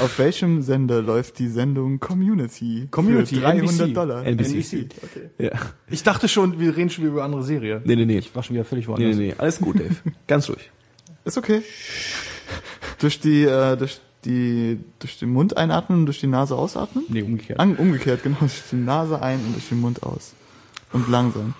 [0.00, 2.88] Auf welchem Sender läuft die Sendung Community?
[2.90, 3.94] Community, Für 300 NBC.
[3.94, 4.24] Dollar.
[4.26, 4.86] NBC.
[5.02, 5.30] Okay.
[5.38, 5.50] Ja.
[5.90, 7.80] Ich dachte schon, wir reden schon wieder über andere Serie.
[7.84, 8.18] Nee, nee, nee.
[8.18, 9.16] Ich war schon wieder völlig Nee, woanders.
[9.16, 9.34] nee, nee.
[9.36, 9.94] Alles gut, Dave.
[10.26, 10.70] Ganz ruhig.
[11.24, 11.62] Ist okay.
[12.98, 17.04] durch die, äh, durch die, durch den Mund einatmen und durch die Nase ausatmen?
[17.08, 17.60] Nee, umgekehrt.
[17.60, 18.36] An, umgekehrt, genau.
[18.40, 20.32] Durch die Nase ein und durch den Mund aus.
[20.92, 21.54] Und langsam.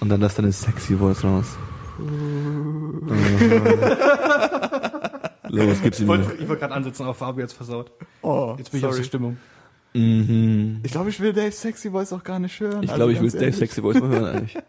[0.00, 1.46] Und dann lass deine sexy Voice raus.
[5.48, 6.08] Los, gib's Ich ihm.
[6.08, 7.90] wollte ich wollte gerade ansetzen, aber Fabio jetzt versaut.
[8.22, 9.36] Oh, Jetzt bin ich aus der Stimmung.
[9.94, 10.78] Mhm.
[10.84, 12.84] Ich glaube, ich will Dave Sexy Voice auch gar nicht hören.
[12.84, 13.58] Ich Also glaube, ich will ganz Dave ehrlich.
[13.58, 14.56] Sexy Voice mal hören eigentlich.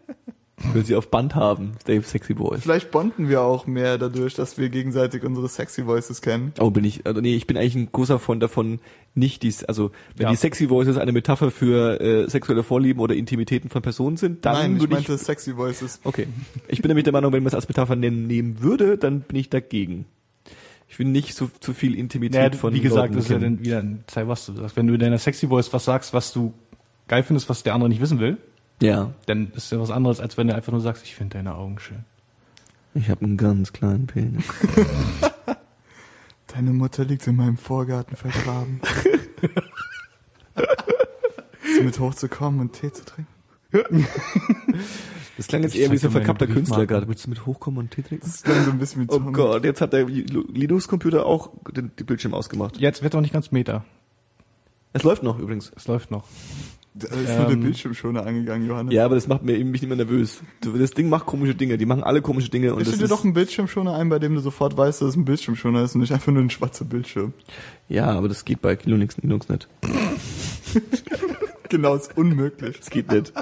[0.72, 2.60] Will sie auf Band haben, Dave Sexy Voice.
[2.62, 6.52] Vielleicht bonden wir auch mehr dadurch, dass wir gegenseitig unsere sexy Voices kennen.
[6.60, 8.78] Oh, bin ich, also nee, ich bin eigentlich ein großer Freund davon,
[9.14, 10.30] nicht dies, also wenn Ja.
[10.30, 14.54] die Sexy Voices eine Metapher für äh, sexuelle Vorlieben oder Intimitäten von Personen sind, dann
[14.54, 16.00] Nein, ich würde ich, meinte sexy Voices.
[16.04, 16.26] okay.
[16.68, 19.36] Ich bin nämlich der Meinung, wenn man es als Metapher nehmen, nehmen würde, dann bin
[19.38, 20.06] ich dagegen.
[20.88, 23.38] Ich will nicht so zu viel Intimität Naja, von wie gesagt, Leuten das ist ja
[23.38, 24.76] dann wieder ein Zeig, was du sagst.
[24.76, 26.52] Wenn du in deiner Sexy Voice was sagst, was du
[27.08, 28.36] geil findest, was der andere nicht wissen will,
[28.82, 31.54] Ja, dann ist ja was anderes, als wenn du einfach nur sagst, ich finde deine
[31.54, 32.04] Augen schön.
[32.94, 34.44] ich habe einen ganz kleinen Penis.
[36.48, 38.80] Deine Mutter liegt in meinem Vorgarten vergraben.
[41.64, 44.06] Ist mit hochzukommen und Tee zu trinken?
[45.38, 47.08] Das klang jetzt Ich eher wie so ein verkappter Künstler gerade.
[47.08, 48.26] Willst du mit hochkommen und Tee trinken?
[48.26, 49.32] Das ist dann so ein bisschen wie Oh Tom.
[49.32, 52.76] Gott, jetzt hat der Linux-Computer auch den, den Bildschirm ausgemacht.
[52.76, 53.84] Jetzt wird doch nicht ganz Meta.
[54.92, 55.72] Es läuft noch übrigens.
[55.74, 56.24] Es läuft noch.
[56.94, 58.92] Da ist nur der Ähm, Bildschirmschoner angegangen, Johannes.
[58.92, 60.40] Ja, aber das macht mir eben mich nicht mehr nervös.
[60.60, 61.78] Das Ding macht komische Dinge.
[61.78, 62.74] Die machen alle komische Dinge.
[62.74, 65.16] Und das dir ist, doch einen Bildschirmschoner ein, bei dem du sofort weißt, dass es
[65.16, 67.32] ein Bildschirmschoner ist und nicht einfach nur ein schwarzer Bildschirm.
[67.88, 69.68] ja, aber das geht bei Linux, Linux nicht.
[71.68, 72.78] Genau, ist unmöglich.
[72.80, 73.32] Das geht nicht.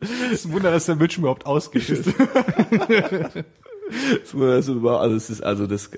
[0.00, 1.88] Es ist ein Wunder, dass der Bildschirm überhaupt ausgeht.
[1.88, 1.98] Das
[4.68, 5.90] über- also das ist also das,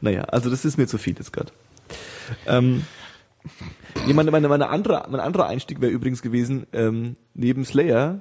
[0.00, 1.50] naja, also das ist mir zu viel jetzt gerade.
[2.46, 2.82] Ähm,
[4.06, 8.20] nee, meine, meine, meine andere, mein anderer Einstieg wäre übrigens gewesen, ähm, neben Slayer,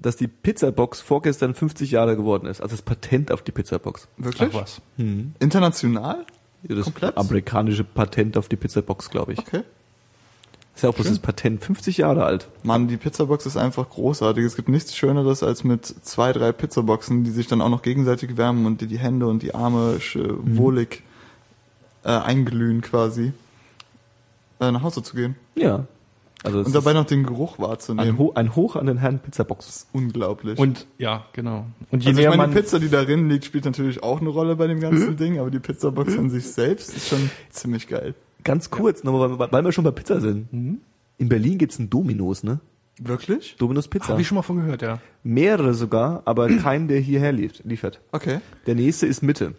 [0.00, 2.60] dass die Pizzabox vorgestern 50 Jahre geworden ist.
[2.60, 4.08] Also das Patent auf die Pizzabox.
[4.16, 4.50] Wirklich?
[4.52, 4.80] Ach was.
[4.96, 6.26] International?
[6.62, 7.16] Ja, das Komplett?
[7.16, 9.38] amerikanische Patent auf die Pizzabox, glaube ich.
[9.38, 9.62] Okay.
[10.74, 12.48] Ist ja auch bloß das Patent 50 Jahre alt.
[12.62, 14.44] Mann, die Pizzabox ist einfach großartig.
[14.44, 18.36] Es gibt nichts Schöneres als mit zwei, drei Pizzaboxen, die sich dann auch noch gegenseitig
[18.38, 19.98] wärmen und die die Hände und die Arme
[20.42, 21.02] wohlig
[22.04, 23.32] äh, einglühen quasi,
[24.70, 25.34] nach Hause zu gehen.
[25.54, 25.86] Ja.
[26.44, 28.18] Also es Und dabei ist noch den Geruch ein, wahrzunehmen.
[28.18, 29.86] Ho ein Hoch an den Herrn Pizzabox.
[29.92, 30.58] Unglaublich.
[30.58, 31.66] Und ja, genau.
[31.90, 34.30] Und je also ich meine, man die Pizza, die darin liegt, spielt natürlich auch eine
[34.30, 38.14] Rolle bei dem ganzen Ding, aber die Pizzabox an sich selbst ist schon ziemlich geil.
[38.44, 40.48] Ganz kurz, nochmal, weil, weil wir schon bei Pizza sind.
[41.18, 42.58] In Berlin gibt's einen Dominos, ne?
[42.98, 43.56] Wirklich?
[43.58, 44.08] Dominos Pizza.
[44.08, 44.98] habe ich schon mal von gehört, ja.
[45.22, 48.00] Mehrere sogar, aber keinen, der hierher lief, liefert.
[48.10, 48.40] Okay.
[48.66, 49.54] Der nächste ist Mitte.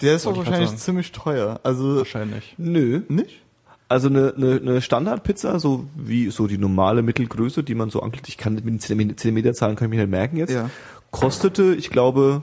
[0.00, 1.60] Der ist auch wahrscheinlich ziemlich teuer.
[1.62, 2.54] Also Wahrscheinlich.
[2.56, 3.02] Nö.
[3.08, 3.42] nicht?
[3.90, 8.28] Also eine, eine, eine Standardpizza, so wie so die normale Mittelgröße, die man so anklickt,
[8.28, 10.70] ich kann mit den Zentimeter- Zentimeterzahlen kann ich mich nicht merken jetzt, Ja.
[11.10, 12.42] kostete, ich glaube,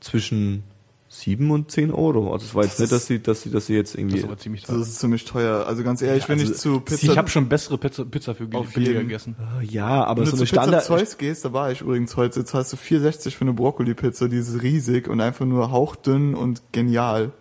[0.00, 0.62] zwischen
[1.08, 2.32] sieben und zehn Euro.
[2.32, 4.18] Also es war jetzt Das nicht, dass sie, dass sie, dass sie jetzt Das irgendwie.
[4.18, 4.80] ist aber ziemlich Das teuer.
[4.82, 5.66] ist ziemlich teuer.
[5.66, 8.46] Also ganz ehrlich, wenn also ich zu Pizza, ich habe schon bessere Pizza, Pizza für
[8.46, 9.34] billiger gegessen.
[9.62, 10.84] ja, aber wenn so du eine zu Pizza Standard.
[10.84, 14.36] Zeus gehst, da war ich übrigens heute, jetzt hast du 4,60 für eine Brokkoli-Pizza, die
[14.36, 17.32] ist riesig und einfach nur hauchdünn und genial.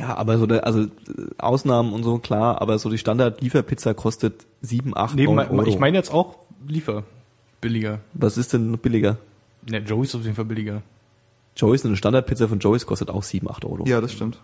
[0.00, 0.88] Ja, aber so der, also äh,
[1.38, 5.64] Ausnahmen und so klar, aber so die Standard-Lieferpizza kostet sieben, acht, Nee, Euro.
[5.66, 7.04] ich meine jetzt auch Liefer.
[7.60, 8.00] Billiger.
[8.14, 9.18] Was ist denn billiger?
[9.68, 10.80] Ne, Joey ist auf jeden Fall billiger.
[11.56, 13.84] Joey's, eine Standardpizza von Joey's kostet auch sieben, acht Euro.
[13.86, 14.38] Ja, das stimmt.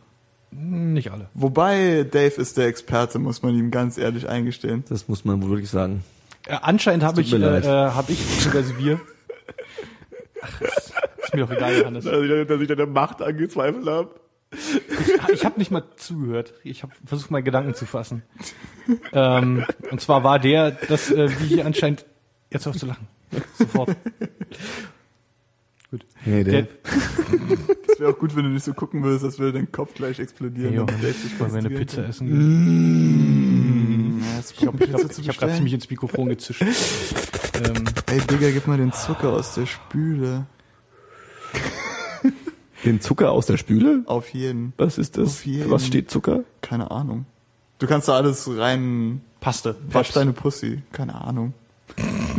[0.51, 1.29] Hm, Nicht alle.
[1.33, 4.85] Wobei Dave ist der Experte, muss man ihm ganz ehrlich eingestehen.
[4.91, 6.05] Das muss man wohl wirklich sagen.
[6.47, 9.01] Äh, anscheinend habe ich, äh, äh, habe ich, beziehungsweise wir.
[10.43, 10.93] Ach, ist,
[11.23, 12.05] ist mir doch egal, Johannes.
[12.05, 14.11] Dass ich, dass ich deine Macht angezweifelt habe.
[15.33, 16.55] Ich habe nicht mal zugehört.
[16.65, 18.23] Ich habe versucht, meine Gedanken zu fassen.
[19.13, 22.07] ähm, und zwar war der, dass äh, wir hier anscheinend
[22.51, 23.07] jetzt auf zu lachen.
[23.59, 23.97] Sofort.
[25.91, 26.05] Gut.
[26.25, 26.63] Hey, Der,
[27.89, 30.19] Das wäre auch gut, wenn du nicht so gucken würdest, als würde dein Kopf gleich
[30.19, 30.75] explodieren.
[30.75, 32.11] hey, Dave sich ich wollte meine Pizza kann.
[32.11, 32.29] essen.
[34.17, 35.55] Mm, ja, Ich habe ich ich grad bestellen.
[35.55, 36.63] ziemlich ins Mikrofon gezischt.
[36.63, 40.47] ähm, Ey, Digga, gib mal den Zucker aus der Spüle.
[42.87, 44.03] Den Zucker aus der Spüle?
[44.07, 44.73] Auf jeden.
[44.79, 45.29] Was ist das?
[45.29, 45.65] Auf jeden.
[45.65, 46.45] Für was steht Zucker?
[46.63, 47.27] Keine Ahnung.
[47.79, 49.21] Du kannst da alles rein.
[49.41, 49.77] Paste.
[49.91, 50.81] Wasch deine Pussy.
[50.93, 51.53] Keine Ahnung.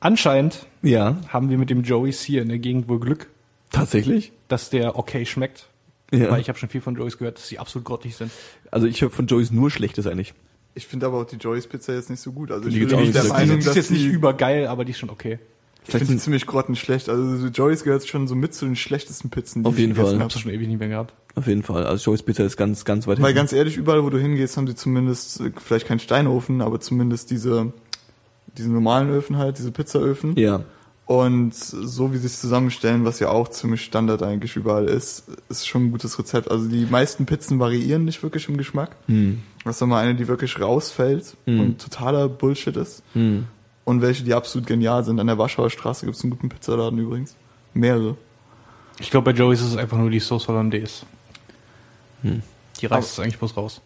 [0.00, 1.16] Anscheinend Ja.
[1.28, 3.28] haben wir mit dem Joey's hier in der Gegend wohl Glück,
[3.70, 4.32] Tatsächlich?
[4.48, 5.68] dass der okay schmeckt.
[6.12, 6.30] Ja.
[6.30, 8.32] Weil ich habe schon viel von Joey's gehört, dass sie absolut grottig sind.
[8.70, 10.34] Also ich höre von Joey's nur Schlechtes eigentlich.
[10.74, 12.50] Ich finde aber auch die Joey's Pizza jetzt nicht so gut.
[12.50, 14.84] Also Die ich bin nicht nicht der so Meinung, die ist jetzt nicht übergeil, aber
[14.84, 15.38] die ist schon okay.
[15.94, 17.08] Ich finde die ziemlich grottenschlecht.
[17.08, 19.94] Also so Joey's gehört schon so mit zu den schlechtesten Pizzen, die Auf ich jeden
[19.94, 20.14] gegessen Fall.
[20.20, 20.24] habe.
[20.32, 21.14] Hab's schon ewig nicht mehr gehabt.
[21.34, 21.86] Auf jeden Fall.
[21.86, 23.36] Also Joey's Pizza ist ganz, ganz weit Weil hinten.
[23.38, 27.30] ganz ehrlich, überall wo du hingehst, haben die zumindest, äh, vielleicht keinen Steinofen, aber zumindest
[27.30, 27.72] diese,
[28.58, 30.36] diese normalen Öfen halt, diese Pizzaöfen.
[30.36, 30.64] Ja.
[31.06, 35.66] Und so wie sie es zusammenstellen, was ja auch ziemlich Standard eigentlich überall ist, ist
[35.66, 36.48] schon ein gutes Rezept.
[36.48, 38.94] Also die meisten Pizzen variieren nicht wirklich im Geschmack.
[39.06, 39.40] Hm.
[39.64, 41.60] Das ist mal eine, die wirklich rausfällt Hm.
[41.60, 43.02] und totaler Bullshit ist.
[43.14, 43.46] Hm.
[43.90, 45.18] Und welche, die absolut genial sind.
[45.18, 47.34] An der Warschauer Straße gibt es einen guten Pizzaladen übrigens.
[47.74, 48.16] Mehrere.
[49.00, 51.04] Ich glaube, bei Joey's ist es einfach nur die Sauce Hollandaise.
[52.22, 52.40] Hm.
[52.80, 53.80] Die reißt es eigentlich bloß raus.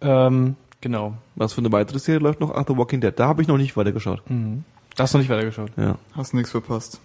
[0.00, 1.18] Ähm, genau.
[1.34, 2.50] Was für eine weitere Serie läuft noch?
[2.50, 3.12] Ach, The Walking Dead.
[3.14, 4.22] Da habe ich noch nicht weitergeschaut.
[4.30, 4.64] Mhm.
[4.94, 5.70] Da hast du nicht weitergeschaut.
[5.76, 5.98] Ja.
[6.14, 6.98] Hast nichts verpasst.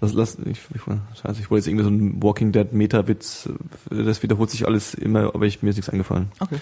[0.00, 0.82] Das lass ich, ich
[1.22, 3.48] scheiße, ich wollte jetzt irgendwie so einen Walking Dead Meta-Witz,
[3.92, 6.32] äh, das wiederholt sich alles immer, aber ich, mir ist nichts eingefallen.
[6.40, 6.58] Okay.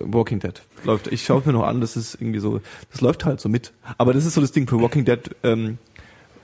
[0.00, 1.08] Walking Dead läuft.
[1.08, 3.72] Ich schaue mir noch an, das ist irgendwie so, das läuft halt so mit.
[3.96, 5.20] Aber das ist so das Ding für Walking Dead.
[5.42, 5.78] Ähm,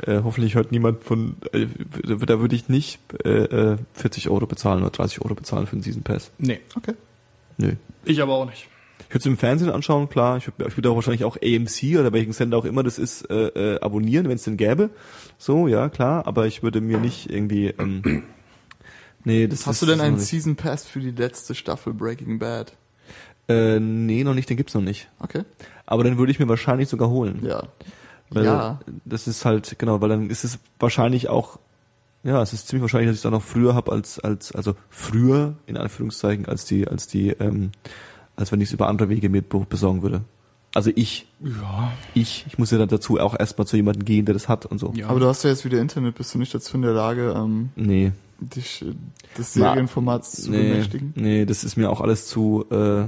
[0.07, 1.67] äh, hoffentlich hört niemand von, äh,
[2.03, 3.29] da würde ich nicht äh,
[3.73, 6.31] äh, 40 Euro bezahlen oder 30 Euro bezahlen für einen Season Pass.
[6.38, 6.61] Nee.
[6.77, 6.95] Okay.
[7.57, 7.75] Nö.
[8.05, 8.69] Ich aber auch nicht.
[8.99, 10.38] Ich würde es im Fernsehen anschauen, klar.
[10.38, 13.31] Ich würde ich würd auch wahrscheinlich auch AMC oder welchen Sender auch immer das ist,
[13.31, 14.90] äh, äh, abonnieren, wenn es den gäbe.
[15.38, 16.27] So, ja, klar.
[16.27, 17.67] Aber ich würde mir nicht irgendwie.
[17.79, 18.25] Ähm,
[19.25, 20.19] nee, das Hast ist, du denn einen.
[20.19, 22.73] Season Pass für die letzte Staffel Breaking Bad?
[23.48, 25.09] Äh, nee, noch nicht, den gibt's noch nicht.
[25.20, 25.42] Okay.
[25.87, 27.40] Aber den würde ich mir wahrscheinlich sogar holen.
[27.44, 27.62] Ja.
[28.30, 28.80] Weil ja.
[29.04, 31.59] Das ist halt, genau, weil dann ist es wahrscheinlich auch,
[32.22, 34.74] ja, es ist ziemlich wahrscheinlich, dass ich es dann noch früher habe als, als, also
[34.88, 37.70] früher, in Anführungszeichen, als die, als die, ähm,
[38.35, 40.22] als wenn ich es über andere Wege mir be- besorgen würde.
[40.74, 41.92] Also ich, Ja.
[42.14, 44.78] ich, ich muss ja dann dazu auch erstmal zu jemandem gehen, der das hat und
[44.78, 44.92] so.
[44.96, 45.09] ja.
[45.09, 47.68] Aber du hast ja jetzt wieder Internet, bist du nicht dazu in der Lage, ähm,
[47.76, 48.11] Nee.
[48.40, 48.94] dich äh,
[49.38, 51.12] des Na, Serienformats zu Nee, bemächtigen?
[51.14, 53.04] nee, das ist mir auch alles zu, äh,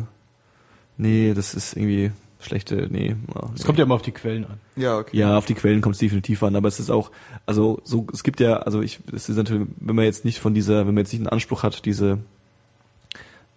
[0.96, 3.16] nee, das ist irgendwie schlechte, nee.
[3.34, 3.64] ja, Es nee.
[3.66, 4.60] kommt ja immer auf die Quellen an.
[4.76, 5.16] Ja, okay.
[5.16, 7.10] Ja, auf die Quellen kommt es definitiv an, aber es ist auch,
[7.46, 10.54] also so, es gibt ja, also ich, es ist natürlich, wenn man jetzt nicht von
[10.54, 12.18] dieser, wenn man jetzt nicht einen Anspruch hat, diese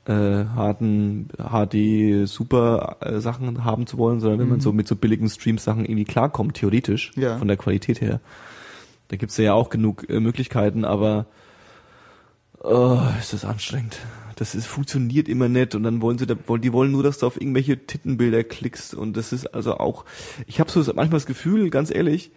[0.05, 4.61] äh, harten HD Super äh, Sachen haben zu wollen, sondern wenn man Mhm.
[4.63, 7.37] so mit so billigen Streams Sachen irgendwie klarkommt, theoretisch, Ja.
[7.37, 8.19] von der Qualität her,
[9.09, 11.25] da gibt's ja auch genug äh, Möglichkeiten, aber
[12.63, 13.97] oh, ist das anstrengend.
[14.39, 17.17] Das ist, funktioniert immer nicht und dann wollen sie, da, wollen, die wollen nur, dass
[17.17, 20.05] du auf irgendwelche Tittenbilder klickst und das ist also auch,
[20.47, 22.31] ich habe so manchmal das Gefühl, ganz ehrlich,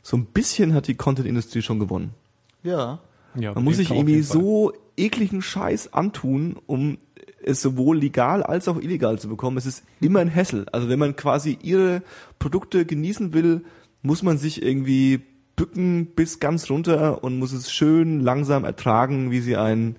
[0.00, 2.14] so ein bisschen hat die Content-Industrie schon gewonnen.
[2.62, 3.00] Ja.
[3.34, 6.96] Ja, Man muss sich irgendwie so ekligen Scheiß antun, um
[7.42, 9.58] es sowohl legal als auch illegal zu bekommen.
[9.58, 10.64] Es ist immer ein Hassel.
[10.72, 12.02] Also wenn man quasi ihre
[12.38, 13.66] Produkte genießen will,
[14.00, 15.20] muss man sich irgendwie
[15.56, 19.96] bücken bis ganz runter und muss es schön langsam ertragen, wie sie einen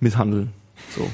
[0.00, 0.52] misshandeln.
[0.94, 1.10] So.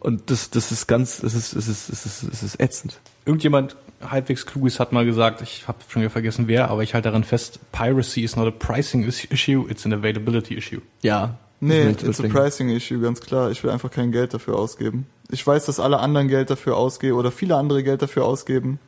[0.00, 2.98] Und das, das ist ganz, das ist, das ist, das ist, das ist ätzend.
[3.24, 7.08] Irgendjemand halbwegs kluges hat mal gesagt, ich habe schon wieder vergessen wer, aber ich halte
[7.08, 10.80] daran fest, Piracy is not a pricing is- issue, it's an availability issue.
[11.02, 11.38] Ja.
[11.60, 12.32] Nee, it's a denken.
[12.32, 13.52] pricing issue, ganz klar.
[13.52, 15.06] Ich will einfach kein Geld dafür ausgeben.
[15.30, 18.80] Ich weiß, dass alle anderen Geld dafür ausgeben oder viele andere Geld dafür ausgeben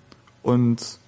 [0.43, 0.99] und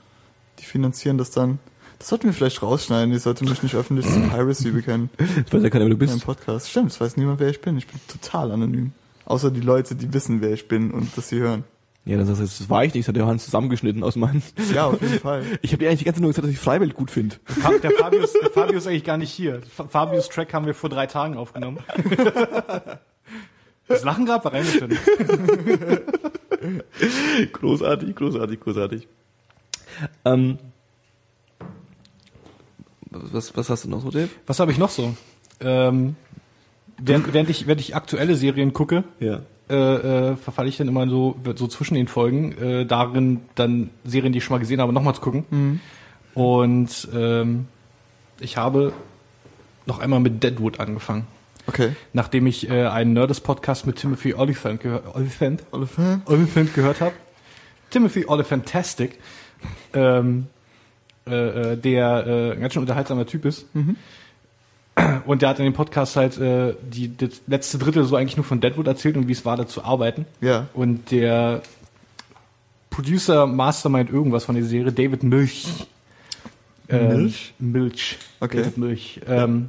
[0.61, 1.59] die finanzieren das dann.
[1.99, 3.15] Das sollten wir vielleicht rausschneiden.
[3.15, 6.09] Ich sollte mich nicht öffentlich zu Piracy bekennen Ich weiß ja keiner, wer du in
[6.09, 6.25] einem bist.
[6.27, 6.71] Podcast.
[6.71, 7.77] Stimmt, es weiß niemand, wer ich bin.
[7.79, 8.93] Ich bin total anonym.
[9.25, 11.65] Außer die Leute, die wissen, wer ich bin und das sie hören.
[12.05, 14.41] Ja, dann sagst du, das war ich nicht, das hat der Hans zusammengeschnitten aus meinen.
[14.73, 15.43] Ja, auf jeden Fall.
[15.63, 17.35] Ich habe dir eigentlich die ganze Zeit nur gesagt, dass ich Freiwild gut finde.
[17.83, 19.61] Der Fabius, der Fabius ist eigentlich gar nicht hier.
[19.75, 21.79] Fa- Fabius Track haben wir vor drei Tagen aufgenommen.
[23.89, 24.99] Das Lachen gerade war reingeschnitten.
[27.53, 29.09] großartig, großartig, großartig.
[30.25, 30.59] Ähm,
[33.33, 34.29] was, was hast du noch so, Dave?
[34.47, 35.15] Was habe ich noch so?
[35.61, 36.17] Ähm,
[36.99, 39.41] während, während, ich, während ich aktuelle Serien gucke, Ja.
[39.71, 39.75] äh,
[40.33, 44.39] äh, verfalle ich dann immer so, so zwischen den Folgen äh, darin, dann Serien, die
[44.39, 45.81] ich schon mal gesehen habe, nochmal zu gucken.
[46.35, 47.67] Und ähm,
[48.41, 48.93] ich habe
[49.87, 51.27] noch einmal mit Deadwood angefangen.
[51.69, 51.97] Okay.
[52.13, 56.21] Nachdem ich äh, einen Nerdist-Podcast mit Timothy Oliphant, gehör Oliphant, Oliver?
[56.27, 57.13] Oliphant gehört habe.
[57.91, 59.19] Timothy Olyphantastic,
[59.95, 60.47] ähm,
[61.27, 63.67] äh, äh, der äh, ein ganz schön unterhaltsamer Typ ist.
[65.27, 68.45] Und der hat in dem Podcast halt äh, die, das letzte Drittel so eigentlich nur
[68.45, 70.25] von Deadwood erzählt und wie es war, da zu arbeiten.
[70.41, 70.69] Ja.
[70.73, 71.61] Und der
[72.89, 75.87] Producer, Mastermind irgendwas von der Serie, David Milch.
[76.89, 77.55] Ähm, Milch?
[77.59, 78.19] Milch.
[78.41, 78.59] Okay.
[78.59, 79.21] David Milch.
[79.27, 79.69] Ähm,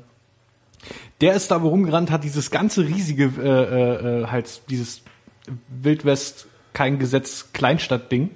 [1.20, 5.02] der ist da wo rumgerannt, hat dieses ganze riesige, äh, äh, äh, halt dieses
[5.68, 8.30] Wildwest, kein Gesetz, Kleinstadt-Ding.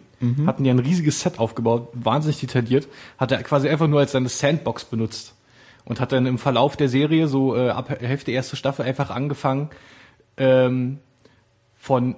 [0.46, 2.88] Hatten die ein riesiges Set aufgebaut, wahnsinnig detailliert.
[3.18, 5.34] Hat er quasi einfach nur als seine Sandbox benutzt.
[5.84, 9.70] Und hat dann im Verlauf der Serie, so äh, ab Hälfte erste Staffel, einfach angefangen,
[10.38, 11.00] ähm,
[11.76, 12.16] von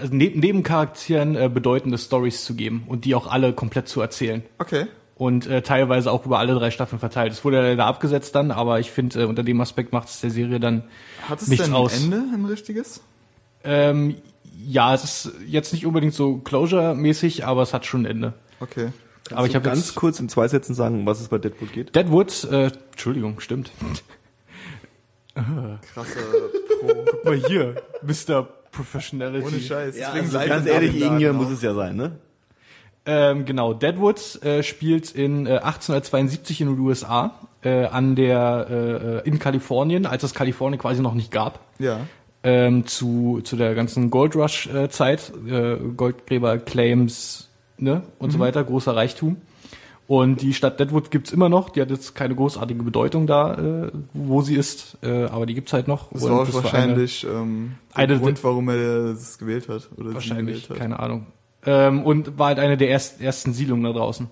[0.00, 4.42] also neben Nebencharakteren äh, bedeutende Stories zu geben und die auch alle komplett zu erzählen
[4.58, 4.86] Okay.
[5.16, 7.32] und äh, teilweise auch über alle drei Staffeln verteilt.
[7.32, 10.20] Es wurde ja leider abgesetzt dann, aber ich finde, äh, unter dem Aspekt macht es
[10.20, 10.84] der Serie dann
[11.28, 11.94] Hat es nichts denn aus.
[11.94, 13.02] ein Ende, ein richtiges?
[13.64, 14.16] Ähm,
[14.66, 18.34] ja, es ist jetzt nicht unbedingt so Closure-mäßig, aber es hat schon ein Ende.
[18.60, 18.92] Okay.
[19.32, 21.94] aber ich habe ganz kurz in zwei Sätzen sagen, um was es bei Deadwood geht.
[21.94, 23.72] Deadwood, äh, Entschuldigung, stimmt.
[25.34, 26.20] Krasser
[26.80, 27.04] Pro.
[27.10, 28.46] Guck mal hier, Mr.
[28.70, 29.46] Professionality.
[29.46, 29.96] Ohne Scheiß.
[29.96, 32.12] Ja, also ganz ehrlich, irgendwie Laden muss es ja sein, ne?
[33.04, 38.74] Ähm, genau, Deadwood äh, spielt in äh, 1872 in den USA äh, an der äh,
[38.74, 41.60] äh, in Kalifornien, als es Kalifornien quasi noch nicht gab.
[41.78, 42.00] Ja.
[42.44, 48.38] Ähm, zu, zu der ganzen Gold Rush äh, Zeit, äh, Goldgräber Claims ne, und so
[48.38, 49.36] weiter, großer Reichtum.
[50.08, 51.70] Und die Stadt Deadwood gibt's immer noch.
[51.70, 53.54] Die hat jetzt keine großartige Bedeutung da,
[53.86, 56.10] äh, wo sie ist, äh, aber die gibt's halt noch.
[56.12, 59.88] Das war eine- wahrscheinlich ähm, der eine- Grund, warum er das gewählt hat.
[59.96, 60.76] Oder wahrscheinlich, gewählt hat.
[60.78, 61.26] keine Ahnung.
[61.64, 64.28] Ähm, und war halt eine der ersten, ersten Siedlungen da draußen.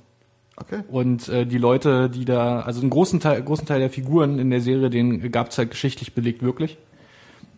[0.57, 0.81] Okay.
[0.91, 4.51] Und äh, die Leute, die da, also einen großen Teil, großen Teil der Figuren in
[4.51, 6.77] der Serie, den gab's halt geschichtlich belegt wirklich.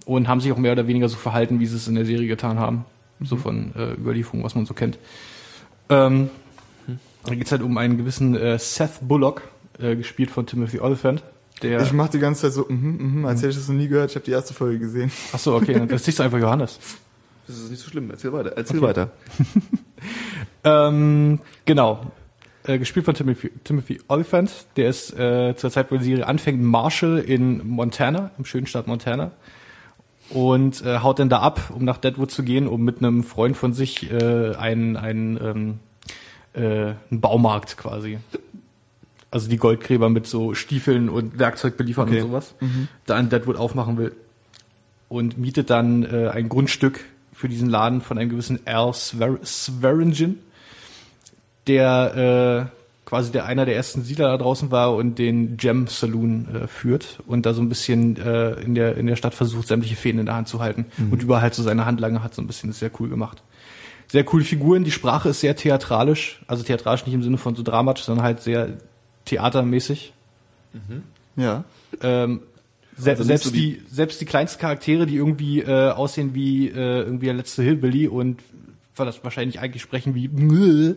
[0.04, 2.26] Und haben sich auch mehr oder weniger so verhalten, wie sie es in der Serie
[2.26, 2.84] getan haben.
[3.20, 4.98] So von äh, Überlieferung, was man so kennt.
[5.88, 6.30] Ähm,
[7.24, 9.42] da geht's halt um einen gewissen äh, Seth Bullock,
[9.78, 11.22] äh, gespielt von Timothy Oliphant.
[11.62, 13.86] Der, Ich mach die ganze Zeit so, mhm, mhm, als hätte ich das noch nie
[13.86, 14.10] gehört.
[14.10, 15.12] Ich habe die erste Folge gesehen.
[15.32, 16.80] ach so, okay, dann siehst du einfach Johannes.
[17.46, 18.10] Das ist nicht so schlimm.
[18.10, 18.52] Erzähl weiter.
[18.56, 19.10] Erzähl weiter.
[20.64, 22.12] Ähm, genau.
[22.64, 24.66] Äh, gespielt von Timothy, Timothy Oliphant.
[24.76, 28.86] Der ist äh, zur Zeit, wo die Serie anfängt, Marshall in Montana, im schönen Staat
[28.86, 29.32] Montana.
[30.30, 33.56] Und äh, haut dann da ab, um nach Deadwood zu gehen, um mit einem Freund
[33.56, 35.78] von sich äh, einen, einen, ähm,
[36.54, 38.18] äh, einen Baumarkt quasi.
[39.30, 42.22] Also die Goldgräber mit so Stiefeln und Werkzeug beliefern Okay.
[42.22, 42.54] und sowas.
[43.06, 44.14] Da in Deadwood aufmachen will.
[45.08, 50.38] Und mietet dann äh, ein Grundstück für diesen Laden von einem gewissen Al Swearingen
[51.66, 52.81] der äh,
[53.12, 57.18] quasi der einer der ersten Siedler da draußen war und den Gem Saloon äh, führt
[57.26, 60.24] und da so ein bisschen äh, in der in der Stadt versucht sämtliche Fäden in
[60.24, 62.76] der Hand zu halten und überall halt so seine Handlange hat so ein bisschen das
[62.76, 63.42] ist sehr cool gemacht.
[64.08, 67.62] Sehr coole Figuren, die Sprache ist sehr theatralisch, also theatralisch nicht im Sinne von so
[67.62, 68.68] dramatisch, sondern halt sehr
[69.26, 70.14] theatermäßig.
[71.36, 71.64] Ja.
[72.02, 72.40] Ähm,
[72.96, 76.68] se Also selbst so die- die selbst die kleinsten Charaktere, die irgendwie äh, aussehen wie
[76.68, 76.72] äh,
[77.02, 78.40] irgendwie der letzte Hillbilly und
[78.96, 80.28] das wahrscheinlich eigentlich sprechen wie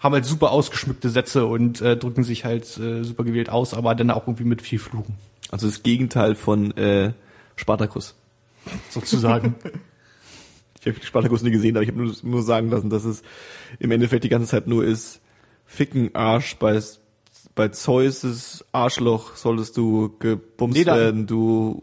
[0.00, 3.94] haben halt super ausgeschmückte Sätze und äh, drücken sich halt äh, super gewählt aus, aber
[3.94, 5.14] dann auch irgendwie mit viel Fluchen
[5.50, 7.12] Also das Gegenteil von äh,
[7.56, 8.14] Spartacus.
[8.90, 9.54] sozusagen.
[10.80, 13.22] Ich habe Spartacus nie gesehen, aber ich habe nur, nur sagen lassen, dass es
[13.80, 15.20] im Endeffekt die ganze Zeit nur ist,
[15.66, 16.80] ficken Arsch bei,
[17.56, 21.82] bei Zeus' Arschloch solltest du gebumst Nee, da- werden, du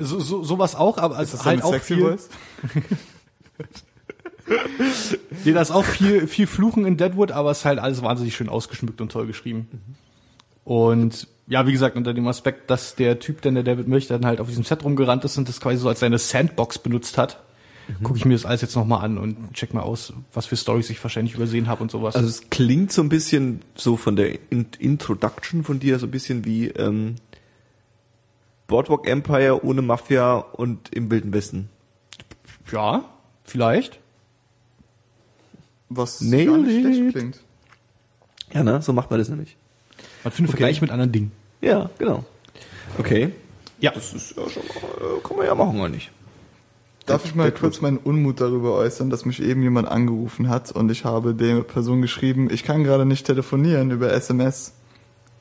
[0.00, 2.16] so, so, sowas auch, aber Ist also das halt auch Sexy viel?
[5.44, 8.34] nee, da ist auch viel, viel Fluchen in Deadwood, aber es ist halt alles wahnsinnig
[8.34, 9.68] schön ausgeschmückt und toll geschrieben.
[10.64, 14.24] Und ja, wie gesagt, unter dem Aspekt, dass der Typ, denn der David Milch dann
[14.24, 17.42] halt auf diesem Set rumgerannt ist und das quasi so als seine Sandbox benutzt hat,
[18.02, 20.88] gucke ich mir das alles jetzt nochmal an und check mal aus, was für Stories
[20.90, 22.14] ich wahrscheinlich übersehen habe und sowas.
[22.14, 26.10] Also es klingt so ein bisschen so von der In Introduction von dir so ein
[26.10, 27.16] bisschen wie ähm,
[28.66, 31.68] Boardwalk Empire ohne Mafia und im Wilden Westen.
[32.70, 33.04] ja,
[33.44, 34.01] vielleicht.
[35.96, 36.94] Was Nailed gar nicht it.
[36.96, 37.40] schlecht klingt.
[38.52, 38.82] Ja, ne?
[38.82, 39.56] So macht man das nämlich.
[40.24, 40.58] Man findet Okay.
[40.62, 41.32] Vergleich mit anderen Dingen.
[41.60, 42.24] Ja, genau.
[42.98, 43.30] Okay.
[43.80, 43.90] Ja.
[43.92, 46.10] Das ist ja schon mal, äh, kann man ja machen, oder nicht?
[47.06, 50.88] Darf ich mal kurz meinen Unmut darüber äußern, dass mich eben jemand angerufen hat und
[50.90, 54.72] ich habe der Person geschrieben, ich kann gerade nicht telefonieren über SMS.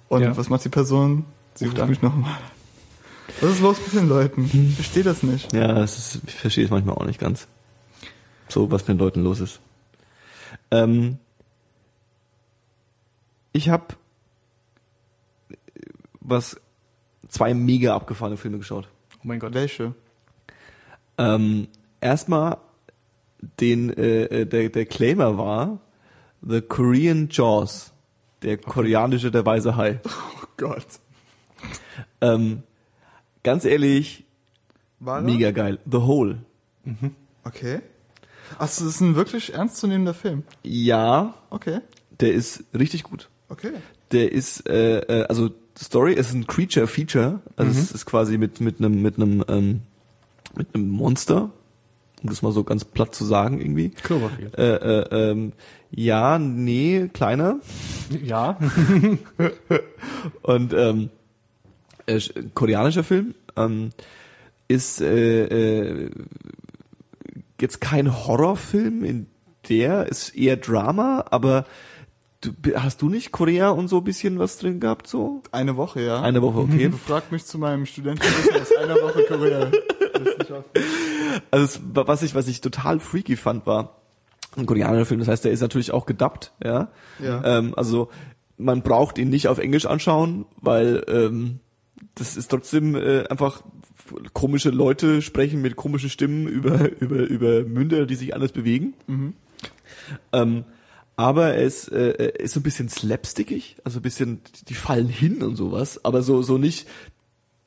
[0.09, 0.35] Und Ja.
[0.35, 1.25] was macht die Person?
[1.53, 2.37] Sie Ruft ruft mich nochmal.
[3.41, 4.49] Was ist los mit den Leuten?
[4.69, 5.53] Ich verstehe das nicht.
[5.53, 7.47] Ja, das ist, ich verstehe es manchmal auch nicht ganz.
[8.49, 9.59] So, was mit den Leuten los ist.
[10.71, 11.17] Ähm,
[13.53, 13.95] ich habe
[16.21, 16.59] was
[17.27, 18.87] zwei mega abgefahrene Filme geschaut.
[19.17, 19.53] Oh mein Gott.
[19.53, 19.93] Welche?
[21.17, 21.67] Ähm,
[21.99, 22.57] erstmal
[23.59, 25.79] den äh, äh, der der Claimer war
[26.41, 27.91] The Korean Jaws,
[28.41, 29.99] der koreanische der weiße Hai.
[30.43, 30.85] Oh Gott.
[32.19, 32.61] Ähm,
[33.41, 34.25] ganz ehrlich,
[34.99, 35.79] War mega geil.
[35.89, 36.37] The Hole.
[37.43, 37.81] Okay.
[38.59, 40.43] Achso, das ist ein wirklich ernstzunehmender Film.
[40.63, 41.79] Ja, Okay.
[42.19, 43.29] der ist richtig gut.
[43.49, 43.71] Okay.
[44.11, 48.59] Der ist äh, äh, also Story ist ein Creature Feature, also es ist quasi mit
[48.61, 49.81] mit einem mit einem ähm,
[50.55, 51.49] mit einem Monster,
[52.21, 53.89] um das mal so ganz platt zu sagen irgendwie.
[53.89, 54.57] Cloverfield.
[54.57, 55.53] Äh, äh, ähm,
[55.91, 57.59] ja, nee, kleiner
[58.23, 58.57] Ja.
[60.43, 61.09] und ähm,
[62.05, 62.19] äh,
[62.53, 63.89] koreanischer Film ähm,
[64.67, 66.09] ist äh, äh,
[67.61, 69.27] jetzt kein Horrorfilm in
[69.69, 71.65] der ist eher Drama, aber
[72.41, 75.43] du, hast du nicht Korea und so ein bisschen was drin gehabt so?
[75.51, 76.21] Eine Woche, ja.
[76.21, 76.87] Eine Woche, okay.
[76.87, 79.71] Befragt mich zu meinem Studentenwissen aus einer Woche Korea.
[81.49, 84.01] Also was ich was ich total freaky fand war
[84.55, 85.19] ein koreanischer Film.
[85.19, 86.89] Das heißt, der ist natürlich auch gedubbt, ja.
[87.19, 87.43] Ja.
[87.45, 88.09] Ähm, also
[88.57, 91.59] man braucht ihn nicht auf Englisch anschauen, weil ähm,
[92.15, 93.61] das ist trotzdem äh, einfach
[94.33, 98.93] komische Leute sprechen mit komischen Stimmen über über über Münder, die sich anders bewegen.
[100.33, 100.63] Ähm,
[101.15, 105.55] aber es äh, ist so ein bisschen slapstickig, also ein bisschen, die fallen hin und
[105.55, 106.87] sowas, aber so so nicht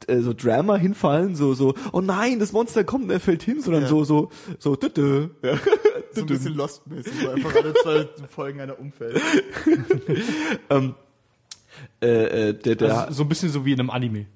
[0.09, 3.61] äh, so Drama hinfallen, so so oh nein, das Monster kommt, und er fällt hin,
[3.61, 3.89] sondern Ja.
[3.89, 5.59] so so so -dü, ja.
[6.13, 9.21] So ein bisschen Lost-mäßig, wo einfach alle zwei Folgen einer umfällt.
[10.71, 10.95] ähm,
[12.01, 14.27] äh, äh, der, der, Also so ein bisschen so wie in einem Anime.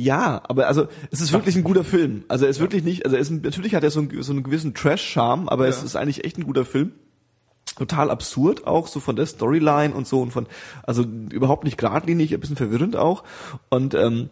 [0.00, 2.22] Ja, aber also es ist wirklich ein guter Film.
[2.28, 4.44] Also er ist wirklich nicht, also er ist natürlich hat er so einen, so einen
[4.44, 5.86] gewissen Trash-Charme, aber es Ja.
[5.86, 6.92] ist eigentlich echt ein guter Film.
[7.76, 10.46] Total absurd auch, so von der Storyline und so und von,
[10.84, 13.24] also überhaupt nicht geradlinig, ein bisschen verwirrend auch.
[13.70, 14.30] Und ähm,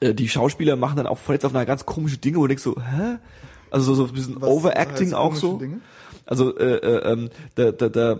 [0.00, 2.48] äh, die Schauspieler machen dann auch voll jetzt auf eine ganz komische Dinge, wo du
[2.48, 3.18] denkst so, hä?
[3.70, 5.58] Also so, so ein bisschen Was Overacting auch so.
[5.58, 5.80] Dinge?
[6.26, 8.18] Also äh, äh, ähm, da, da, da,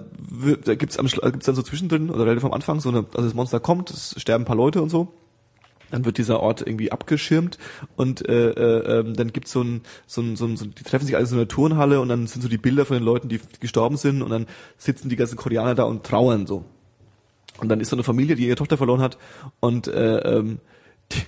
[0.65, 3.35] da gibt's am gibt's dann so zwischendrin oder relativ am Anfang so eine, also das
[3.35, 5.13] Monster kommt, es sterben ein paar Leute und so.
[5.91, 7.59] Dann wird dieser Ort irgendwie abgeschirmt
[7.97, 10.85] und äh, äh, ähm, dann gibt's so ein, so ein, so ein, so ein, die
[10.85, 13.05] treffen sich alle in so einer Turnhalle und dann sind so die Bilder von den
[13.05, 16.65] Leuten, die gestorben sind und dann sitzen die ganzen Koreaner da und trauern so.
[17.61, 19.19] Und dann ist so eine Familie, die ihre Tochter verloren hat
[19.61, 20.61] und äh, ähm,
[21.13, 21.23] die,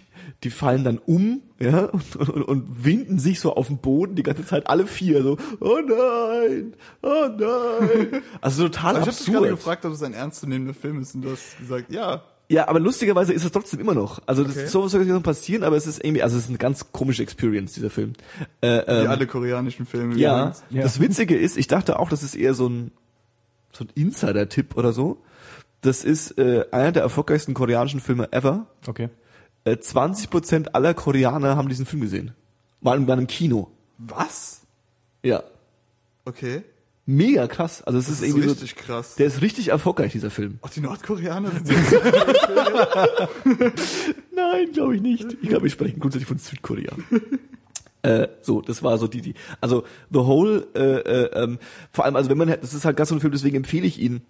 [0.44, 4.22] die fallen dann um, ja, und, und, und winden sich so auf den Boden die
[4.22, 8.22] ganze Zeit, alle vier, so, oh nein, oh nein.
[8.40, 9.50] Also total Aber ich habe dich gerade absurd.
[9.58, 12.22] gefragt, ob es ein ernstzunehmender Film ist und du hast gesagt, ja.
[12.52, 14.20] Ja, aber lustigerweise ist es trotzdem immer noch.
[14.26, 14.66] Also das Okay.
[14.66, 17.88] sowas soll passieren, aber es ist irgendwie, also es ist eine ganz komische Experience, dieser
[17.88, 18.12] Film.
[18.60, 20.16] Äh, Wie ähm, alle koreanischen Filme.
[20.16, 20.52] ja.
[20.68, 20.82] Ja.
[20.82, 22.92] das Witzige ist, ich dachte auch, das ist eher so ein,
[23.72, 25.22] so ein Insider-Tipp oder so.
[25.80, 28.66] Das ist äh, einer der erfolgreichsten koreanischen Filme ever.
[28.86, 29.08] Okay.
[29.64, 32.32] Äh, 20% aller Koreaner haben diesen Film gesehen.
[32.82, 33.70] Mal in einem Kino.
[33.96, 34.60] Was?
[35.22, 35.42] Ja.
[36.26, 36.64] Okay.
[37.04, 37.82] Mega krass.
[37.82, 39.16] Also es ist, ist irgendwie richtig so, krass.
[39.16, 40.58] der ist richtig erfolgreich, dieser Film.
[40.62, 41.66] Auch die Nordkoreaner sind
[44.34, 45.36] Nein, glaube ich nicht.
[45.42, 46.92] Ich glaube, wir sprechen grundsätzlich von Südkorea.
[48.02, 49.34] äh, so, das war so die, die.
[49.60, 51.58] Also The Whole, äh, äh, ähm,
[51.90, 54.00] vor allem, also wenn man, das ist halt ganz so ein Film, deswegen empfehle ich
[54.00, 54.22] ihn.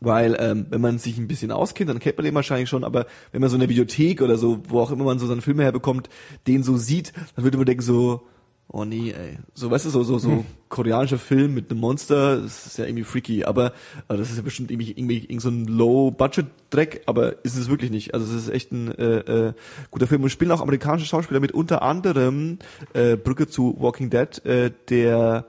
[0.00, 3.06] Weil, ähm, wenn man sich ein bisschen auskennt, dann kennt man den wahrscheinlich schon, aber
[3.32, 5.64] wenn man so in der Videothek oder so, wo auch immer man so seine Filme
[5.64, 6.08] herbekommt,
[6.46, 8.28] den so sieht, dann würde man denken so,
[8.70, 9.38] oh nee, ey.
[9.54, 13.04] So, weißt du, so, so, so koreanischer Film mit einem Monster, das ist ja irgendwie
[13.04, 13.72] freaky, aber,
[14.06, 17.90] aber das ist ja bestimmt irgendwie, irgendwie, irgendwie so ein Low-Budget-Dreck, aber ist es wirklich
[17.90, 18.14] nicht.
[18.14, 19.52] Also es ist echt ein äh, äh,
[19.90, 22.58] guter Film und spielen auch amerikanische Schauspieler mit, unter anderem
[22.92, 25.46] äh, Brücke zu Walking Dead, äh, der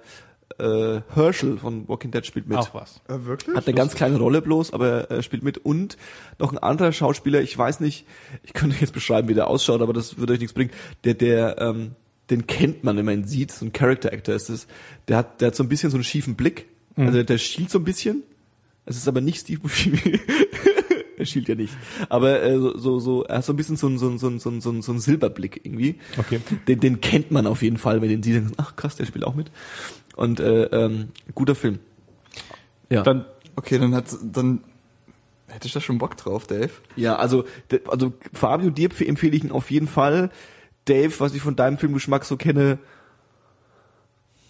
[0.57, 2.57] äh, Herschel von Walking Dead spielt mit.
[2.57, 3.01] Auch was.
[3.07, 3.55] äh, wirklich?
[3.55, 5.57] Hat eine ganz kleine Rolle bloß, aber er spielt mit.
[5.57, 5.97] Und
[6.38, 8.05] noch ein anderer Schauspieler, ich weiß nicht,
[8.43, 10.72] ich könnte jetzt beschreiben, wie der ausschaut, aber das würde euch nichts bringen.
[11.03, 11.95] Der, der, ähm,
[12.30, 14.67] den kennt man, wenn man ihn sieht, so ein Character Actor ist es.
[15.07, 16.67] Der hat, der hat so ein bisschen so einen schiefen Blick.
[16.95, 18.23] Also der schielt so ein bisschen.
[18.86, 19.97] Es ist aber nicht Steve Buscemi.
[21.17, 21.73] er schielt ja nicht.
[22.09, 24.27] Aber äh, so, so, so, er hat so ein bisschen so ein, so ein, so
[24.30, 25.95] ein, so ein, so so ein Silberblick irgendwie.
[26.17, 26.41] Okay.
[26.67, 29.23] Den, den kennt man auf jeden Fall, wenn den sieht, dann, ach krass, der spielt
[29.23, 29.49] auch mit.
[30.17, 31.80] Und äh, ähm, guter Film.
[32.89, 33.03] Ja.
[33.03, 33.25] Dann
[33.55, 34.63] Okay, dann hat dann
[35.47, 36.69] hätte ich da schon Bock drauf, Dave.
[36.95, 37.43] Ja, also,
[37.88, 40.30] also Fabio, dir empf- empfehle ich ihn auf jeden Fall.
[40.89, 42.79] Dave, was ich von deinem Filmgeschmack so kenne,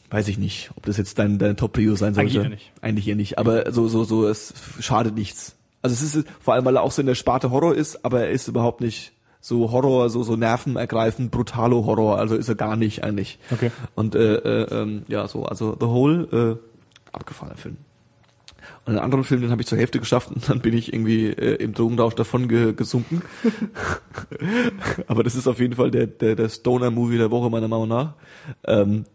[0.09, 2.31] weiß ich nicht, ob das jetzt dein, deine Top-Prio sein sollte.
[2.31, 2.71] Eigentlich eher nicht.
[2.81, 3.37] Eigentlich eher nicht.
[3.37, 5.55] Aber so, so, so, es schadet nichts.
[5.81, 8.21] Also es ist vor allem, weil er auch so in der Sparte Horror ist, aber
[8.21, 12.17] er ist überhaupt nicht so Horror, so, so nervenergreifend, brutalo Horror.
[12.17, 13.39] Also ist er gar nicht eigentlich.
[13.51, 13.71] Okay.
[13.95, 17.77] Und äh, äh, ähm, ja, so, also The Whole, äh, abgefahrener Film.
[18.89, 21.55] Einen anderen Film, den habe ich zur Hälfte geschafft und dann bin ich irgendwie äh,
[21.55, 23.21] im Drogenrausch davon ge gesunken.
[25.07, 28.15] Aber das ist auf jeden Fall der, der, der Stoner-Movie der Woche meiner Meinung nach.
[28.65, 29.05] Ähm,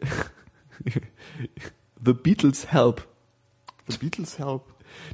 [2.04, 3.06] The Beatles Help.
[3.88, 4.62] The Beatles Help.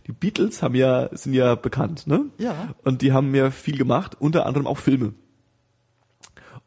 [0.06, 2.26] Die Beatles haben ja, sind ja bekannt, ne?
[2.38, 2.74] Ja.
[2.84, 5.14] Und die haben ja viel gemacht, unter anderem auch Filme.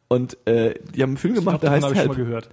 [0.08, 2.50] Und äh, die haben einen Film gemacht, der heißt habe ich schon mal gehört.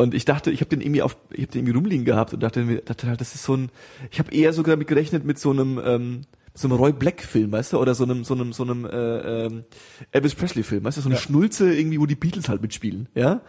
[0.00, 2.42] Und ich dachte, ich habe den irgendwie auf, ich habe den irgendwie rumliegen gehabt und
[2.42, 3.68] dachte mir, dachte halt, das ist so ein,
[4.10, 6.20] ich habe eher sogar damit gerechnet mit so einem, ähm,
[6.54, 9.44] so einem Roy Black Film, weißt du, oder so einem, so einem, so einem äh,
[9.46, 9.64] ähm,
[10.10, 11.20] Elvis Presley Film, weißt du, so eine Ja.
[11.20, 13.42] Schnulze irgendwie, wo die Beatles halt mitspielen, ja,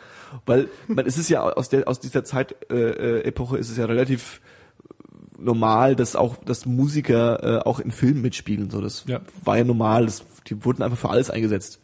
[0.45, 3.77] weil, man, es ist ja aus der, aus dieser Zeit äh, äh, Epoche ist es
[3.77, 4.41] ja relativ
[5.39, 9.21] normal, dass auch, dass Musiker äh, auch in Filmen mitspielen, so das Ja.
[9.45, 11.79] war ja normal, das, die wurden einfach für alles eingesetzt.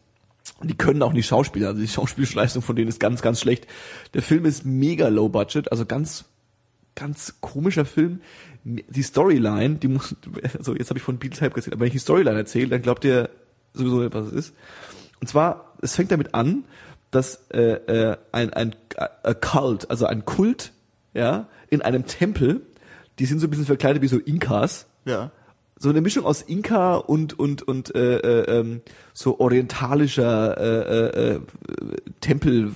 [0.64, 3.68] Die können auch nicht Schauspieler, also die Schauspielleistung von denen ist ganz, ganz schlecht.
[4.14, 6.26] Der Film ist mega low budget, also ganz,
[6.96, 8.22] ganz komischer Film.
[8.64, 10.16] Die Storyline, die muss,
[10.58, 12.82] also jetzt habe ich von Beatles Help gesehen, aber wenn ich die Storyline erzähle, dann
[12.82, 13.30] glaubt ihr
[13.74, 14.56] sowieso nicht, was es ist.
[15.22, 16.66] Und zwar, es fängt damit an,
[17.12, 20.74] dass äh, äh, ein, ein a Cult, also ein Kult,
[21.14, 22.62] ja, in einem Tempel,
[23.20, 25.32] die sind so ein bisschen verkleidet wie so Inkas, Ja.
[25.80, 28.82] So eine Mischung aus Inka und und und äh, äh, ähm,
[29.14, 31.40] so orientalischer äh, äh, äh,
[32.22, 32.74] Tempel,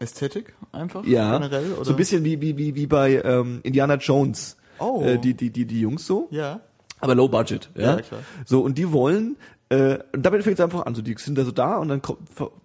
[0.00, 3.94] Ästhetik einfach ja, generell oder so ein bisschen wie wie wie wie bei ähm, Indiana
[3.96, 5.02] Jones, Oh.
[5.02, 6.60] äh, die die die die Jungs so, Ja.
[7.00, 8.20] aber low budget, ja, Ja, klar.
[8.44, 9.36] so und die wollen
[9.68, 12.02] äh, und damit fängt es einfach an, so die sind da so da und dann
[12.02, 12.20] kommt,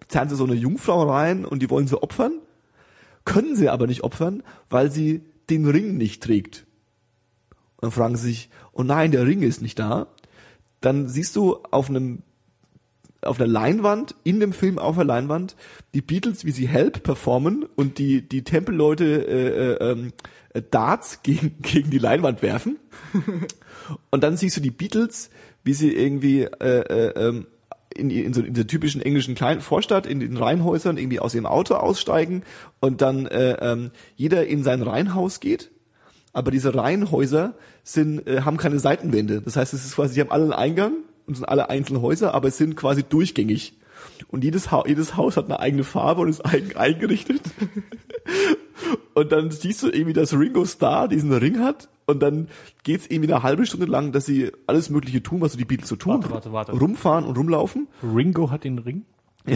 [0.07, 2.33] zerren sie so eine Jungfrau rein und die wollen sie opfern
[3.25, 6.65] können sie aber nicht opfern, weil sie den Ring nicht trägt.
[7.75, 8.31] Und dann fragen sie
[8.77, 10.07] sich, oh nein, der Ring ist nicht da.
[10.81, 12.23] Dann siehst du auf einem
[13.23, 15.55] auf einer Leinwand, in dem Film auf der Leinwand,
[15.95, 20.13] die Beatles, wie sie Help performen und die, die Tempelleute äh, äh, ähm,
[20.53, 22.77] äh, Darts gegen, gegen die Leinwand werfen.
[24.11, 25.31] und dann siehst du die Beatles,
[25.63, 27.47] wie sie irgendwie äh, äh, ähm,
[27.95, 31.47] in, in, so in der typischen englischen kleinen Vorstadt, in den Reihenhäusern irgendwie aus ihrem
[31.47, 32.43] Auto aussteigen
[32.79, 35.71] und dann äh, ähm, jeder in sein Reihenhaus geht.
[36.37, 39.41] Aber diese Reihenhäuser sind, äh, haben keine Seitenwände.
[39.41, 40.93] Das heißt, es ist quasi, sie haben alle einen Eingang
[41.25, 43.73] und sind alle einzelne Häuser, aber es sind quasi durchgängig.
[44.27, 47.41] Und jedes, ha jedes Haus hat eine eigene Farbe und ist eigen eingerichtet.
[49.15, 52.49] und dann siehst du irgendwie, dass Ringo Starr diesen Ring hat und dann
[52.83, 55.89] geht's irgendwie eine halbe Stunde lang, dass sie alles Mögliche tun, was so die Beatles
[55.89, 56.21] so tun.
[56.21, 56.71] Warte, warte, warte.
[56.73, 57.87] Rumfahren und rumlaufen.
[58.03, 59.05] Ringo hat den Ring?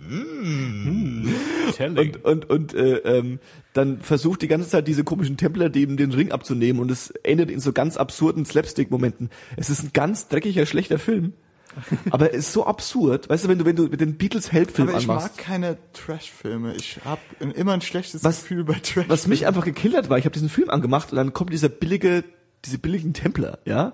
[0.00, 1.28] mm.
[1.74, 2.16] Telling.
[2.22, 3.38] Und, und, und äh, ähm,
[3.72, 7.50] dann versucht die ganze Zeit diese komischen Templer dem den Ring abzunehmen und es endet
[7.50, 9.30] in so ganz absurden Slapstick-Momenten.
[9.56, 11.32] Es ist ein ganz dreckiger, schlechter Film.
[12.10, 13.28] Aber es ist so absurd.
[13.28, 15.36] Weißt du, wenn du, wenn du mit den Beatles Help-Film Aber ich anmachst.
[15.36, 16.74] mag keine Trash-Filme.
[16.76, 17.20] Ich habe
[17.54, 19.06] immer ein schlechtes Was- Gefühl bei Trash.
[19.08, 22.22] Was mich einfach gekillert war, ich habe diesen Film angemacht und dann kommt dieser billige,
[22.64, 23.92] diese billigen Templer, ja?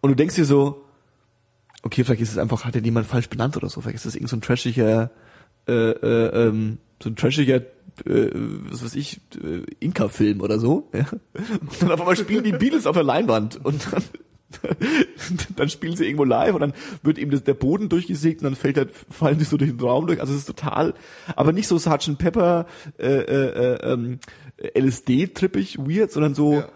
[0.00, 0.84] Und du denkst dir so,
[1.82, 4.14] okay, vielleicht ist es einfach, hat ja jemand falsch benannt oder so, vielleicht ist das
[4.14, 5.10] irgend so ein trashiger,
[5.68, 7.56] äh, äh, ähm, so ein trashiger,
[8.04, 8.30] äh,
[8.70, 11.06] was weiß ich, äh, Inka-Film oder so, ja?
[11.60, 14.02] Und dann auf einmal spielen die Beatles auf der Leinwand und dann
[15.56, 16.72] dann spielen sie irgendwo live und dann
[17.02, 19.80] wird eben das, der Boden durchgesägt und dann fällt halt, fallen die so durch den
[19.80, 20.20] Raum durch.
[20.20, 20.94] Also es ist total,
[21.34, 22.16] aber nicht so Sgt.
[22.16, 22.66] Pepper
[22.98, 24.20] äh, äh, äh, ähm,
[24.74, 26.68] LSD-trippig weird, sondern so, Ja.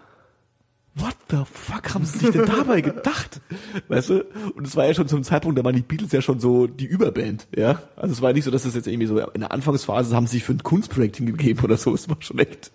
[0.95, 3.41] What the fuck haben sie sich denn dabei gedacht?
[3.87, 4.25] Weißt du?
[4.55, 6.85] Und es war ja schon zum Zeitpunkt, da waren die Beatles ja schon so die
[6.85, 7.81] Überband, ja.
[7.95, 10.37] Also es war nicht so, dass es jetzt irgendwie so in der Anfangsphase haben sie
[10.37, 11.93] sich für ein Kunstprojekt hingegeben oder so.
[11.93, 12.71] Es war schon echt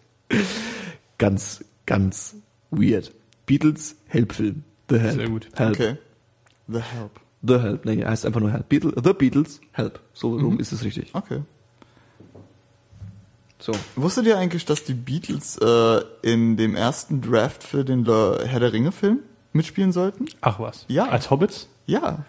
[1.18, 2.36] ganz, ganz
[2.70, 3.12] weird.
[3.46, 4.64] Beatles Help-Film.
[4.88, 5.14] The Help.
[5.14, 5.48] Sehr gut.
[5.54, 5.70] Help.
[5.70, 5.96] Okay.
[6.68, 7.20] The Help.
[7.42, 7.84] The Help.
[7.84, 8.68] Nee, heißt einfach nur Help.
[8.68, 10.00] Beatles, The Beatles Help.
[10.12, 11.14] So rum ist es richtig.
[11.14, 11.42] Okay.
[13.58, 13.72] So.
[13.94, 18.60] Wusstet ihr eigentlich, dass die Beatles äh, in dem ersten Draft für den Le Herr
[18.60, 19.20] der Ringe Film
[19.52, 20.26] mitspielen sollten?
[20.42, 20.84] Ach was.
[20.88, 21.08] Ja.
[21.08, 21.68] Als Hobbits?
[21.86, 22.24] Ja.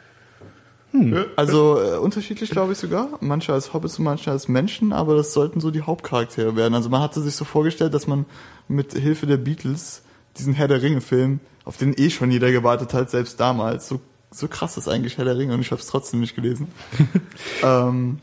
[1.35, 3.09] Also äh, unterschiedlich glaube ich sogar.
[3.19, 6.73] Manche als Hobbits und manche als Menschen, aber das sollten so die Hauptcharaktere werden.
[6.73, 8.25] Also man hatte sich so vorgestellt, dass man
[8.67, 10.03] mit Hilfe der Beatles
[10.37, 13.99] diesen Herr der Ringe Film, auf den eh schon jeder gewartet hat, selbst damals, so,
[14.31, 16.69] so krass ist eigentlich Herr der Ringe und ich habe es trotzdem nicht gelesen.
[17.63, 18.19] ähm,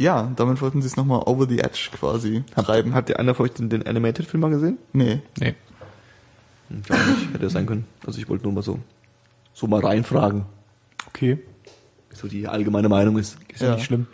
[0.00, 2.94] ja, damit wollten sie es nochmal over the edge quasi treiben.
[2.94, 4.78] Habt ihr einer von euch den, den Animated-Film mal gesehen?
[4.92, 5.20] Nee.
[5.38, 5.54] Nee.
[6.68, 7.34] Hm, Ich auch nicht.
[7.34, 7.84] Hätte es sein können.
[8.06, 8.78] Also ich wollte nur mal so,
[9.52, 10.44] so mal reinfragen,
[11.08, 11.38] Okay.
[12.12, 13.36] so die allgemeine Meinung ist.
[13.48, 13.74] Ist ja, Ja.
[13.76, 14.06] nicht schlimm.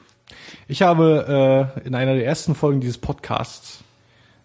[0.68, 3.80] Ich habe äh, in einer der ersten Folgen dieses Podcasts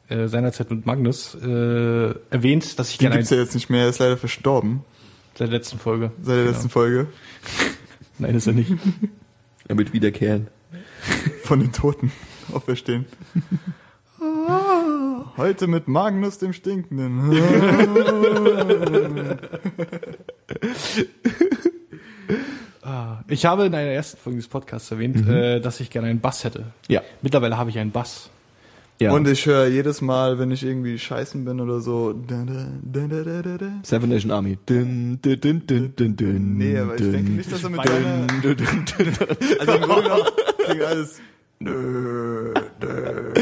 [0.09, 3.83] äh, seinerzeit mit Magnus äh, erwähnt, dass ich Den gerne gibt's ja jetzt nicht mehr,
[3.83, 4.83] er ist leider verstorben
[5.35, 6.11] seit der letzten Folge.
[6.21, 6.51] seit der Genau.
[6.51, 7.07] letzten Folge.
[8.19, 8.71] Nein, ist er nicht.
[9.67, 10.47] Er wird wiederkehren.
[11.43, 12.11] Von den Toten
[12.53, 13.05] auferstehen.
[15.37, 17.31] Heute mit Magnus dem Stinkenden.
[22.83, 26.19] Ah, Ich habe in einer ersten Folge dieses Podcasts erwähnt, äh, dass ich gerne einen
[26.19, 26.65] Bass hätte.
[26.87, 27.01] Ja.
[27.21, 28.29] Mittlerweile habe ich einen Bass.
[28.99, 29.11] ja.
[29.11, 32.15] Und ich höre jedes Mal, wenn ich irgendwie scheißen bin oder so.
[33.83, 34.57] Seven Nation Army.
[34.65, 38.65] Dun, dun, dun, dun, dun, dun, Nee, aber ich denke nicht, dass er mit dun.
[39.59, 40.23] Also im Grunde genommen
[40.65, 41.19] klingt alles...
[41.59, 43.33] Nö, nö.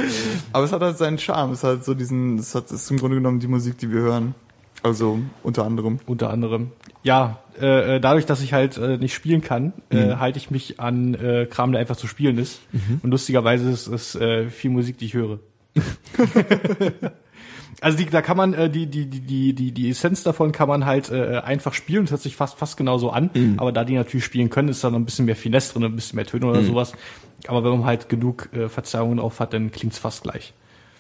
[0.52, 1.54] Aber es hat halt seinen Charme.
[1.54, 2.38] Es hat so diesen...
[2.38, 4.36] Es hat es ist im Grunde genommen die Musik, die wir hören.
[4.84, 6.00] Also unter anderem.
[6.06, 6.72] Unter anderem.
[7.04, 10.80] Ja, äh, äh, dadurch, dass ich halt äh, nicht spielen kann, äh, halte ich mich
[10.80, 12.62] an äh, Kram, der einfach zu spielen ist.
[13.04, 15.40] Und lustigerweise ist es äh, viel Musik, die ich höre.
[17.82, 20.68] also die, da kann man äh, die, die, die, die, die, die Essenz davon kann
[20.68, 23.30] man halt äh, einfach spielen und hört sich fast fast genauso an.
[23.58, 25.96] Aber da die natürlich spielen können, ist da noch ein bisschen mehr Finesse drin, ein
[25.96, 26.94] bisschen mehr Töne oder sowas.
[27.48, 30.54] Aber wenn man halt genug äh, Verzerrungen auf hat, dann klingt's fast gleich.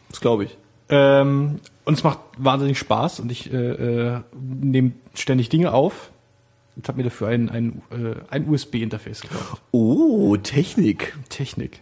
[0.10, 0.58] Das glaube ich.
[0.90, 6.12] Ähm, und es macht wahnsinnig Spaß und ich äh, äh, nehme ständig Dinge auf
[6.76, 9.62] und habe mir dafür ein, ein, äh, ein USB-Interface gekauft.
[9.72, 11.16] Oh, Technik.
[11.30, 11.82] Technik.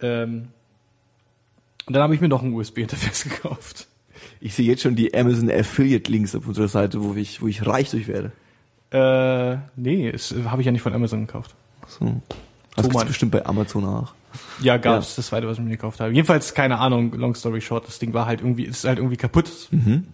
[0.00, 0.48] Ähm,
[1.86, 3.87] und dann habe ich mir noch ein USB-Interface gekauft.
[4.40, 7.66] Ich sehe jetzt schon die Amazon Affiliate Links auf unserer Seite, wo ich, wo ich
[7.66, 8.32] reich durch werde.
[8.90, 11.54] Äh, nee, das habe ich ja nicht von Amazon gekauft.
[11.86, 12.20] So.
[12.76, 14.14] Das gibt's bestimmt bei Amazon auch.
[14.60, 16.12] Ja, gab's das zweite, was ich mir gekauft habe.
[16.12, 19.50] Jedenfalls, keine Ahnung, long story short, das Ding war halt irgendwie, ist halt irgendwie kaputt.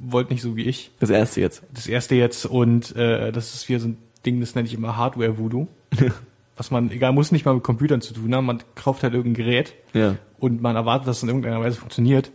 [0.00, 0.90] Wollte nicht so wie ich.
[1.00, 1.62] Das erste jetzt.
[1.72, 4.96] Das erste jetzt und äh, das ist wieder so ein Ding, das nenne ich immer
[4.96, 5.66] Hardware-Voodoo.
[6.56, 9.44] was man, egal, muss nicht mal mit Computern zu tun haben, man kauft halt irgendein
[9.44, 12.30] Gerät Ja, und man erwartet, dass es in irgendeiner Weise funktioniert.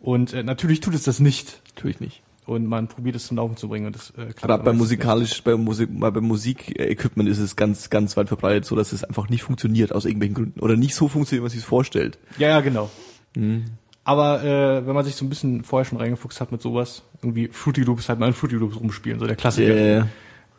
[0.00, 1.60] Und äh, natürlich tut es das nicht.
[1.74, 2.22] natürlich nicht.
[2.46, 4.36] Und man probiert es zum Laufen zu bringen und das äh, klappt.
[4.38, 8.74] Gerade aber bei musikalisch, bei Musik, bei Musikequipment ist es ganz, ganz weit verbreitet, so
[8.74, 11.64] dass es einfach nicht funktioniert aus irgendwelchen Gründen oder nicht so funktioniert, wie man sich
[11.64, 12.18] vorstellt.
[12.38, 12.90] Ja, ja, genau.
[13.36, 13.66] Mhm.
[14.02, 17.48] Aber äh, wenn man sich so ein bisschen vorher schon reingefuchst hat mit sowas, irgendwie
[17.48, 19.74] Fruity Loops, halt mal in Fruity Loops rumspielen, so der Klassiker.
[19.74, 20.08] Yeah.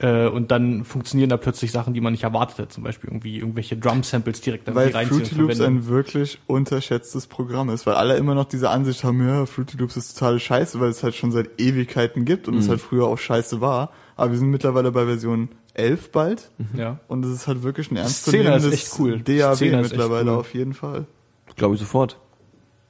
[0.01, 2.73] Äh, und dann funktionieren da plötzlich Sachen, die man nicht erwartet hat.
[2.73, 7.27] Zum Beispiel irgendwie irgendwelche Drum-Samples direkt da Weil reinziehen Fruity und Loops ein wirklich unterschätztes
[7.27, 10.79] Programm ist, weil alle immer noch diese Ansicht haben, ja, Fruity Loops ist total scheiße,
[10.79, 13.91] weil es halt schon seit Ewigkeiten gibt und es halt früher auch scheiße war.
[14.15, 16.99] Aber wir sind mittlerweile bei Version 11 bald Ja.
[17.07, 19.19] und es ist halt wirklich ein ernstzunehmendes ist echt cool.
[19.19, 20.37] DAW Szene ist echt mittlerweile cool.
[20.39, 21.05] auf jeden Fall.
[21.55, 22.17] Glaube ich sofort.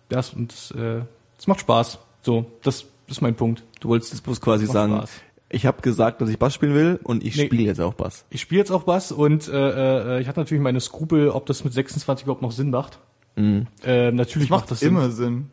[0.08, 1.02] Das und das, äh,
[1.36, 2.00] das macht Spaß.
[2.22, 3.64] So, das ist mein Punkt.
[3.82, 5.12] Du wolltest jetzt bloß quasi sagen, Spaß.
[5.54, 7.46] Ich habe gesagt, dass ich Bass spielen will und ich Nee.
[7.46, 8.26] spiele jetzt auch Bass.
[8.30, 11.64] Ich spiele jetzt auch Bass und äh, äh, ich hatte natürlich meine Skrupel, ob das
[11.64, 13.00] mit 26 überhaupt noch Sinn macht.
[13.36, 13.68] Mhm.
[13.84, 15.16] Äh, natürlich Das macht macht das immer Sinn.
[15.16, 15.46] Sinn,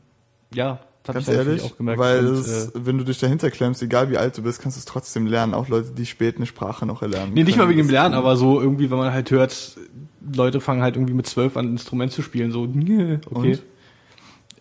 [0.55, 2.01] Ja, das ganz ich natürlich ehrlich, auch gemerkt.
[2.01, 4.77] weil und, es, äh, wenn du dich dahinter klemmst, egal wie alt du bist, kannst
[4.77, 5.55] du es trotzdem lernen.
[5.55, 7.33] Auch Leute, die spät eine Sprache noch erlernen.
[7.35, 9.77] Nee, nicht mal wegen dem Lernen, aber so irgendwie, wenn man halt hört,
[10.35, 12.63] Leute fangen halt irgendwie mit zwölf an, ein Instrument zu spielen, so,
[13.31, 13.53] okay.
[13.53, 13.63] Und?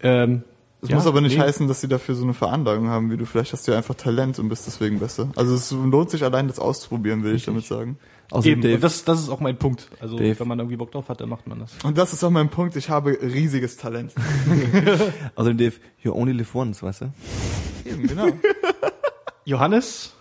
[0.01, 0.43] Ähm,
[0.81, 1.43] Das ja, muss aber nicht nee.
[1.43, 3.25] heißen, dass sie dafür so eine Veranlagung haben wie du.
[3.25, 5.31] Vielleicht hast du ja einfach Talent und bist deswegen besser.
[5.35, 7.97] Also es lohnt sich allein, das auszuprobieren, will ich damit sagen.
[8.29, 9.87] Außerdem, Eben, Dave, das, das ist auch mein Punkt.
[10.01, 10.39] Also, Dave.
[10.39, 11.71] wenn man irgendwie Bock drauf hat, dann macht man das.
[11.83, 12.75] Und das ist auch mein Punkt.
[12.75, 14.13] Ich habe riesiges Talent.
[15.35, 15.73] außerdem Dave,
[16.03, 17.13] you only live once, weißt du?
[17.85, 18.27] Eben, genau.
[19.45, 20.13] Johannes?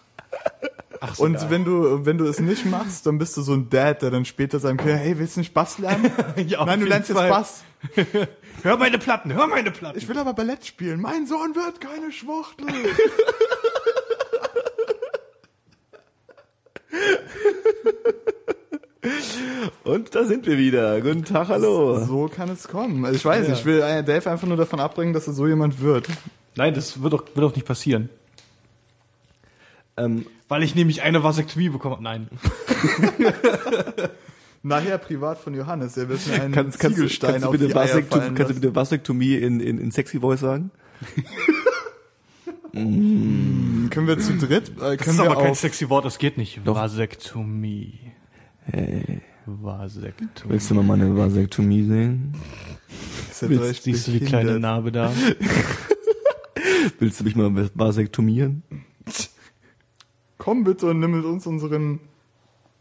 [1.01, 4.03] Ach, Und wenn du, wenn du es nicht machst, dann bist du so ein Dad,
[4.03, 6.11] der dann später sagen kann, hey, willst du nicht Bass lernen?
[6.47, 7.29] Ja, Nein, du lernst jetzt Fall.
[7.29, 7.65] Bass.
[8.63, 9.99] Hör meine Platten, hör meine Platten.
[9.99, 11.01] Ich will aber Ballett spielen.
[11.01, 12.67] Mein Sohn wird keine Schwuchtel.
[19.85, 21.01] Und da sind wir wieder.
[21.01, 22.05] Guten Tag, hallo.
[22.05, 23.05] So kann es kommen.
[23.05, 23.55] Also ich weiß, Ja.
[23.55, 26.09] ich will äh, Dave einfach nur davon abbringen, dass er so jemand wird.
[26.57, 28.09] Nein, das wird doch, wird doch nicht passieren.
[29.97, 32.03] Ähm, Weil ich nämlich eine Vasektomie bekommen habe.
[32.03, 32.29] Nein.
[34.67, 35.97] Nachher privat von Johannes.
[35.97, 38.21] Er wird mir einen kannst, kannst, du- Ziegelstein kannst, du auf bitte die Eier Vasektom,
[38.21, 40.71] fallen kannst du bitte Vasektomie in, in, in Sexy Voice sagen?
[42.73, 46.61] Können wir zu dritt, äh, Das ist wir aber kein sexy Wort, das geht nicht.
[46.65, 46.75] Doch.
[46.75, 48.01] Vasektomie.
[49.47, 50.53] Vasektomie.
[50.53, 52.35] Willst du mal meine Vasektomie sehen?
[53.43, 55.13] Euch Willst, siehst du die kleine Narbe da?
[56.99, 58.63] Willst du mich mal vasektomieren?
[60.39, 62.01] Komm bitte und nimm mit uns unseren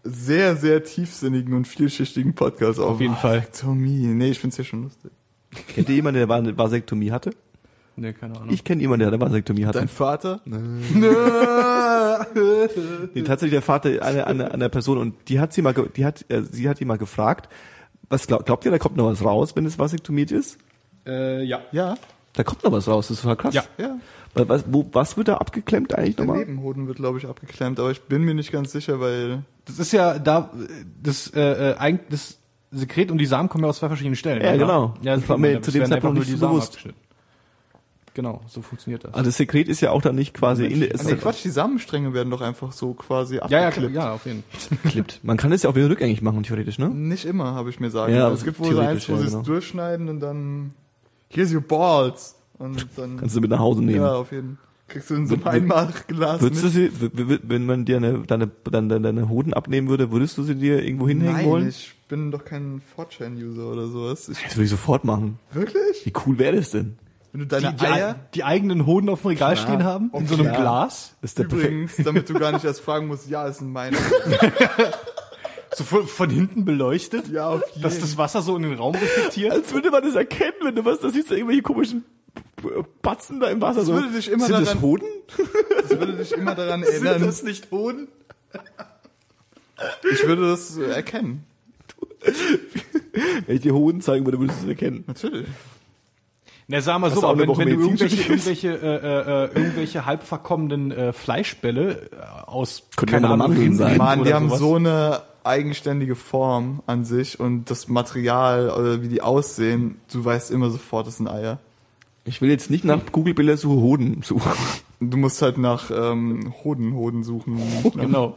[0.05, 2.91] sehr, sehr tiefsinnigen und vielschichtigen Podcast auf.
[2.91, 3.39] Auf jeden Fall.
[3.39, 4.07] Vasektomie.
[4.07, 5.11] Nee, ich find's ja schon lustig.
[5.73, 7.31] Kennt ihr jemanden, der eine Vasektomie hatte?
[7.97, 8.53] Nee, keine Ahnung.
[8.53, 9.79] Ich kenne jemanden, der eine Vasektomie hatte.
[9.79, 10.41] Dein Vater?
[13.13, 16.25] Nee, tatsächlich der Vater einer, einer, einer Person und die hat sie mal, die hat,
[16.29, 17.49] äh, sie hat ihn mal gefragt,
[18.09, 20.57] was glaub, glaubt ihr, da kommt noch was raus, wenn es vasektomiert ist?
[21.05, 21.61] äh, ja.
[21.71, 21.95] Ja,
[22.35, 23.53] Da kommt noch was raus, das ist total krass.
[23.55, 23.63] Ja.
[23.77, 23.97] ja.
[24.33, 26.39] Was, was, wo, was wird da abgeklemmt eigentlich Der nochmal?
[26.43, 29.93] Nebenhoden wird, glaube ich, abgeklemmt, aber ich bin mir nicht ganz sicher, weil Das ist
[29.93, 30.51] ja da,
[31.01, 32.37] das, äh, äh, eigentlich, das
[32.71, 34.41] Sekret und die Samen kommen ja aus zwei verschiedenen Stellen.
[34.41, 34.57] Ja, oder?
[34.57, 34.93] genau.
[35.01, 36.69] Ja, Das das war mir zu dem Zeitpunkt nicht nur so die Samen bewusst.
[36.71, 36.99] abgeschnitten.
[38.13, 39.13] Genau, so funktioniert das.
[39.13, 41.43] Also das Sekret ist ja auch dann nicht quasi in, es Ah, nee, ist Quatsch,
[41.43, 43.93] die Samenstränge werden doch einfach so quasi ja, ja, abgeklippt.
[43.93, 44.77] klar, ja, auf jeden Fall.
[44.83, 45.19] geklippt.
[45.23, 46.89] Man kann es ja auch wieder rückgängig machen, theoretisch, ne?
[46.89, 48.13] Nicht immer, habe ich mir sagen.
[48.13, 48.35] Ja, lassen.
[48.35, 49.43] es gibt wohl so eins, wo ja, sie es genau.
[49.43, 50.73] durchschneiden und dann
[51.29, 52.35] here's your balls.
[52.57, 54.01] Und dann Kannst du mit nach Hause nehmen.
[54.01, 54.65] ja, auf jeden Fall.
[54.87, 56.91] Kriegst du in so einem Einmachglas Würdest du sie,
[57.41, 61.07] wenn man dir eine, deine, deine, deine Hoden abnehmen würde, würdest du sie dir irgendwo
[61.07, 61.67] hinhängen Nein, wollen?
[61.69, 64.29] ich bin doch kein Fortran-User oder sowas.
[64.29, 65.39] Ich, Das würde ich sofort machen.
[65.51, 66.05] wirklich?
[66.05, 66.97] Wie cool wäre das denn?
[67.31, 68.15] Wenn du deine Die, die, Eier...
[68.35, 69.65] die eigenen Hoden auf dem Regal Klar.
[69.67, 70.53] stehen haben, in so einem.
[70.53, 71.15] Glas.
[71.21, 71.45] Das ist der.
[71.45, 73.97] Übrigens, damit du gar nicht erst fragen musst, ja, es sind meine.
[75.75, 78.95] So von, von hinten beleuchtet, Ja, auf jeden dass das Wasser so in den Raum
[78.95, 79.51] reflektiert.
[79.51, 82.05] Als würde man das erkennen, wenn du was, da siehst du irgendwelche komischen
[83.01, 83.79] Batzen da im Wasser.
[83.79, 83.93] Das so.
[83.93, 85.05] würde dich immer Sind das daran- Hoden?
[85.81, 87.33] Das würde dich immer daran erinnern.
[87.43, 88.07] nicht Hoden?
[90.13, 91.43] Ich würde das äh, erkennen.
[93.45, 95.03] Wenn ich dir Hoden zeigen würde, würdest du es erkennen.
[95.07, 95.47] Natürlich.
[96.67, 100.91] Na, sag mal so, aber wenn, wenn du irgendwelche, irgendwelche, äh, äh, irgendwelche halb verkommenen
[100.91, 104.59] äh, Fleischbälle äh, aus, Könnte keine Ahnung, Mann, die haben sowas.
[104.59, 110.51] so eine eigenständige Form an sich und das Material oder wie die aussehen, du weißt
[110.51, 111.59] immer sofort, das sind Eier.
[112.23, 114.51] Ich will jetzt nicht nach Google-Bilder suche Hoden suchen.
[114.99, 117.59] Du musst halt nach ähm, Hoden, Hoden suchen.
[117.95, 118.33] Genau.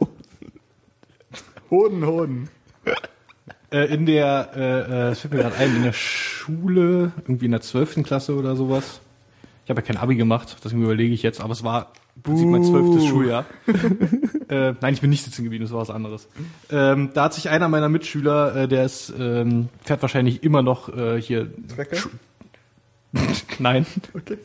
[1.71, 2.49] Hoden, Hoden.
[3.71, 7.51] Äh, in der, äh, äh, es fällt mir gerade ein, in der Schule, irgendwie in
[7.51, 9.01] der zwölften Klasse oder sowas.
[9.63, 11.91] Ich habe ja kein Abi gemacht, deswegen überlege ich jetzt, aber es war
[12.21, 13.45] Prinzip mein zwölftes Schuljahr.
[14.49, 16.27] äh, nein, ich bin nicht sitzen geblieben, das war was anderes.
[16.71, 20.95] Ähm, da hat sich einer meiner Mitschüler, äh, der ist, ähm, fährt wahrscheinlich immer noch
[20.95, 21.49] äh, hier
[23.59, 23.85] Nein.
[24.13, 24.37] Okay.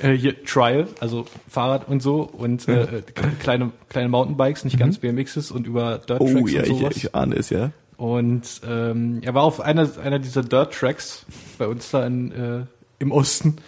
[0.00, 3.02] Äh, hier Trial, also Fahrrad und so und äh, äh,
[3.38, 6.42] kleine kleine Mountainbikes, nicht ganz BMXs und über Dirt Tracks Mhm.
[6.42, 6.96] Oh ja, und ich, sowas.
[6.96, 7.70] ich ahne es, ja.
[7.96, 11.24] Und ähm, er war auf einer, einer dieser Dirt Tracks
[11.58, 12.66] bei uns da in, äh,
[12.98, 13.58] im Osten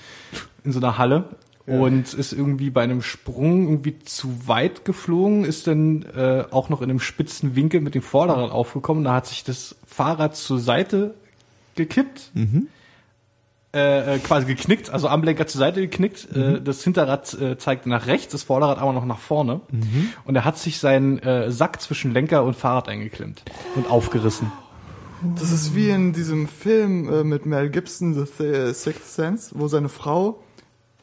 [0.65, 1.25] in so einer Halle
[1.67, 6.81] und ist irgendwie bei einem Sprung irgendwie zu weit geflogen, ist dann äh, auch noch
[6.81, 9.03] in einem spitzen Winkel mit dem Vorderrad aufgekommen.
[9.03, 11.15] Da hat sich das Fahrrad zur Seite
[11.75, 12.31] gekippt,
[13.75, 16.29] äh, äh, quasi geknickt, also am Lenker zur Seite geknickt.
[16.35, 19.61] Äh, das Hinterrad äh, zeigte nach rechts, das Vorderrad aber noch nach vorne.
[20.25, 23.43] Und er hat sich seinen äh, Sack zwischen Lenker und Fahrrad eingeklemmt
[23.75, 24.53] und aufgerissen.
[25.35, 29.67] Das ist wie in diesem Film äh, mit Mel Gibson, The Th- Sixth Sense, wo
[29.67, 30.43] seine Frau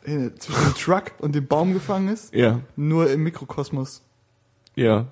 [0.03, 2.33] zwischen dem Truck und dem Baum gefangen ist.
[2.33, 4.01] Ja, Nur im Mikrokosmos.
[4.75, 5.07] ja.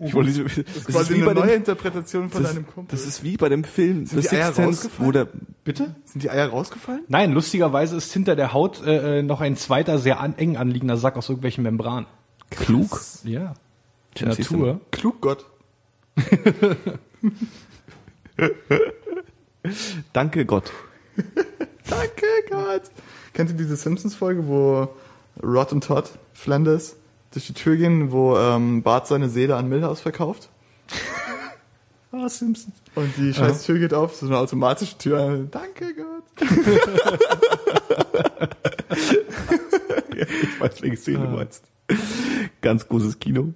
[0.00, 2.52] Ich wollte, das, Das ist ist quasi wie eine bei neue dem, Interpretation von das,
[2.52, 2.94] deinem Kumpel.
[2.94, 5.12] das ist wie bei dem Film Sind The die Eier rausgefallen?
[5.12, 5.28] der,
[5.64, 5.94] Bitte?
[6.04, 7.04] Sind die Eier rausgefallen?
[7.08, 10.98] Nein, lustigerweise ist hinter der Haut äh, äh, noch ein zweiter, sehr an, eng anliegender
[10.98, 12.06] Sack aus irgendwelchen Membranen.
[12.50, 13.54] klug, Ja.
[14.18, 14.82] Die Natur.
[14.90, 15.46] Klug Gott.
[20.12, 20.70] danke Gott.
[21.88, 22.82] Danke Gott.
[23.32, 24.88] Kennt ihr diese Simpsons-Folge, wo
[25.42, 26.96] Rod und Todd Flanders
[27.32, 30.48] durch die Tür gehen, wo ähm, Bart seine Seele an Milhouse verkauft?
[32.10, 32.74] Ah, Simpsons.
[32.94, 35.46] Und die scheiß Tür geht auf, so eine automatische Tür.
[35.50, 36.24] Danke Gott.
[40.18, 41.64] Ich weiß, welche Szene du meinst.
[42.60, 43.52] Ganz großes Kino.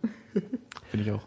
[0.90, 1.22] Finde ich auch.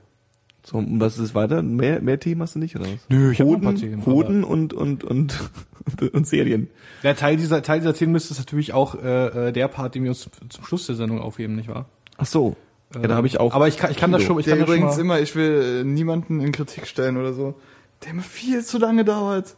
[0.65, 1.61] So, und was ist weiter?
[1.61, 2.99] Mehr, mehr Themen hast du nicht, oder was?
[3.07, 5.51] Nö, ich hab noch ein paar Themen, Hoden und, und, und,
[6.13, 6.69] und Serien.
[7.03, 10.03] Der Teil dieser, Teil dieser Themen müsste es natürlich auch äh, äh, der Part, den
[10.03, 11.85] wir uns zum Schluss der Sendung aufheben, nicht wahr?
[12.17, 12.55] Ach so.
[12.95, 13.53] Ja, da habe ich auch.
[13.53, 15.19] Aber ich kann, ich kann das schon, ich Der kann das schon übrigens mal, immer,
[15.19, 17.55] ich will äh, niemanden in Kritik stellen oder so,
[18.03, 19.55] der immer viel zu lange dauert.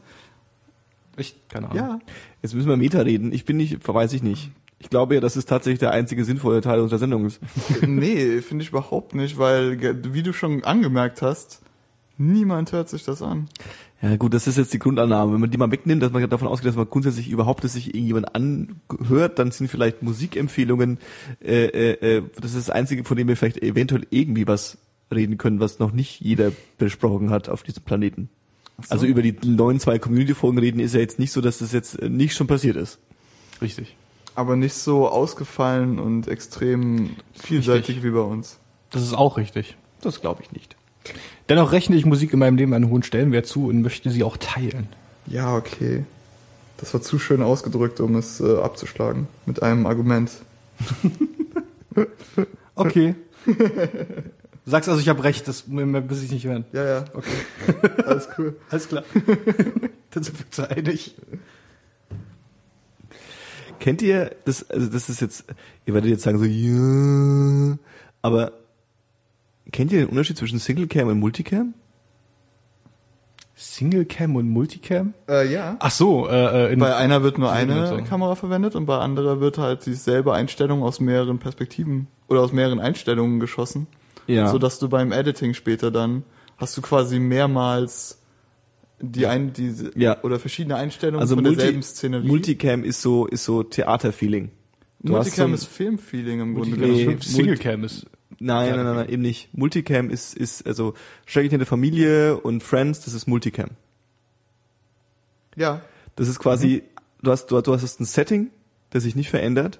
[1.17, 1.77] ich, keine Ahnung.
[1.77, 1.99] Ja.
[2.41, 3.31] Jetzt müssen wir Meta reden.
[3.31, 4.51] Ich bin nicht, weiß ich nicht.
[4.79, 7.41] Ich glaube ja, dass es tatsächlich der einzige sinnvolle Teil unserer Sendung ist.
[7.81, 9.79] nee, finde ich überhaupt nicht, weil,
[10.13, 11.61] wie du schon angemerkt hast,
[12.17, 13.49] niemand hört sich das an.
[14.01, 15.33] Ja gut, das ist jetzt die Grundannahme.
[15.33, 17.95] Wenn man die mal wegnimmt, dass man davon ausgeht, dass man grundsätzlich überhaupt, dass sich
[17.95, 20.99] irgendjemand anhört, dann sind vielleicht Musikempfehlungen,
[21.43, 24.77] äh, äh, äh, das ist das Einzige, von dem wir vielleicht eventuell irgendwie was
[25.11, 28.29] reden können, was noch nicht jeder besprochen hat auf diesem Planeten.
[28.83, 28.91] so.
[28.91, 31.99] Also über die neuen zwei Community-Folgen reden ist ja jetzt nicht so, dass das jetzt
[32.03, 32.99] nicht schon passiert ist.
[33.61, 33.96] Richtig.
[34.37, 38.03] Aber nicht so ausgefallen und extrem vielseitig Richtig.
[38.03, 38.59] wie bei uns.
[38.91, 39.75] Das ist auch richtig.
[40.01, 40.75] Das glaube ich nicht.
[41.49, 44.37] Dennoch rechne ich Musik in meinem Leben einen hohen Stellenwert zu und möchte sie auch
[44.37, 44.89] teilen.
[45.25, 46.05] Ja, okay.
[46.77, 49.27] Das war zu schön ausgedrückt, um es äh, abzuschlagen.
[49.47, 50.31] Mit einem Argument.
[52.75, 53.15] Okay.
[53.47, 56.65] Du sagst also, ich habe recht, das muss ich nicht hören.
[56.73, 57.05] Ja, ja.
[57.11, 58.03] Okay.
[58.05, 58.55] Alles cool.
[58.69, 59.03] Alles klar.
[60.11, 61.15] Dann sind wir uns einig.
[63.79, 65.45] Kennt ihr das, also das ist jetzt,
[65.85, 67.77] ihr werdet jetzt sagen so, ja,
[68.21, 68.51] aber
[69.71, 71.73] kennt ihr den Unterschied zwischen Singlecam und Multicam?
[73.55, 75.13] Singlecam und Multicam?
[75.27, 75.77] Äh, ja.
[75.79, 78.03] Ach so, äh, äh, in, Bei einer wird nur eine.
[78.07, 82.79] Kamera verwendet und bei anderer wird halt dieselbe Einstellung aus mehreren Perspektiven oder aus mehreren
[82.79, 83.87] Einstellungen geschossen.
[84.27, 84.47] Ja.
[84.49, 86.23] So dass du beim Editing später dann
[86.57, 88.19] hast du quasi mehrmals
[88.99, 90.21] die ein, diese Ja.
[90.23, 92.27] oder verschiedene Einstellungen Also von Multi, derselben Szenerie.
[92.27, 94.49] Multicam ist so, ist so Theaterfeeling.
[95.01, 97.17] Du Multicam so ein- ist Filmfeeling im Grunde Multicam genommen.
[97.19, 98.05] ist Singlecam ist.
[98.39, 99.49] Nein, nein, nein, nein, eben nicht.
[99.55, 100.93] Multicam ist, ist, also,
[101.25, 103.69] Schrecklich in der Familie und Friends, das ist Multicam.
[105.55, 105.81] Ja.
[106.15, 106.83] Das ist quasi,
[107.21, 108.49] du hast, du, du hast ein Setting,
[108.89, 109.79] das sich nicht verändert,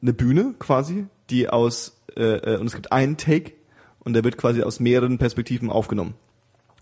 [0.00, 2.22] eine Bühne quasi, die aus, äh,
[2.54, 3.52] äh, und es gibt einen Take
[4.00, 6.14] und der wird quasi aus mehreren Perspektiven aufgenommen.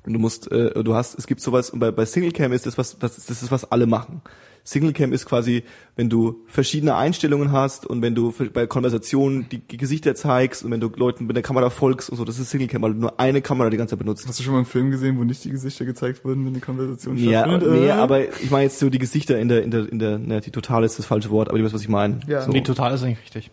[0.06, 2.78] Und du musst, äh, du hast, es gibt sowas, und bei, bei Singlecam ist das
[2.78, 4.22] was, das, das ist was alle machen.
[4.62, 5.62] Singlecam ist quasi,
[5.96, 10.80] wenn du verschiedene Einstellungen hast und wenn du bei Konversationen die Gesichter zeigst und wenn
[10.80, 13.40] du Leuten mit der Kamera folgst und so, das ist Singlecam, weil du nur eine
[13.40, 14.26] Kamera die ganze Zeit benutzt.
[14.28, 16.60] Hast du schon mal einen Film gesehen, wo nicht die Gesichter gezeigt wurden, wenn die
[16.60, 17.80] Konversation Ja, stattfindet?
[17.80, 20.40] nee, aber ich meine jetzt so die Gesichter in der, in der, in der, na,
[20.40, 22.20] die totale ist das falsche Wort, aber ihr wisst, was ich meine.
[22.26, 22.42] Ja.
[22.42, 22.52] So.
[22.52, 23.50] Nee, total ist eigentlich richtig.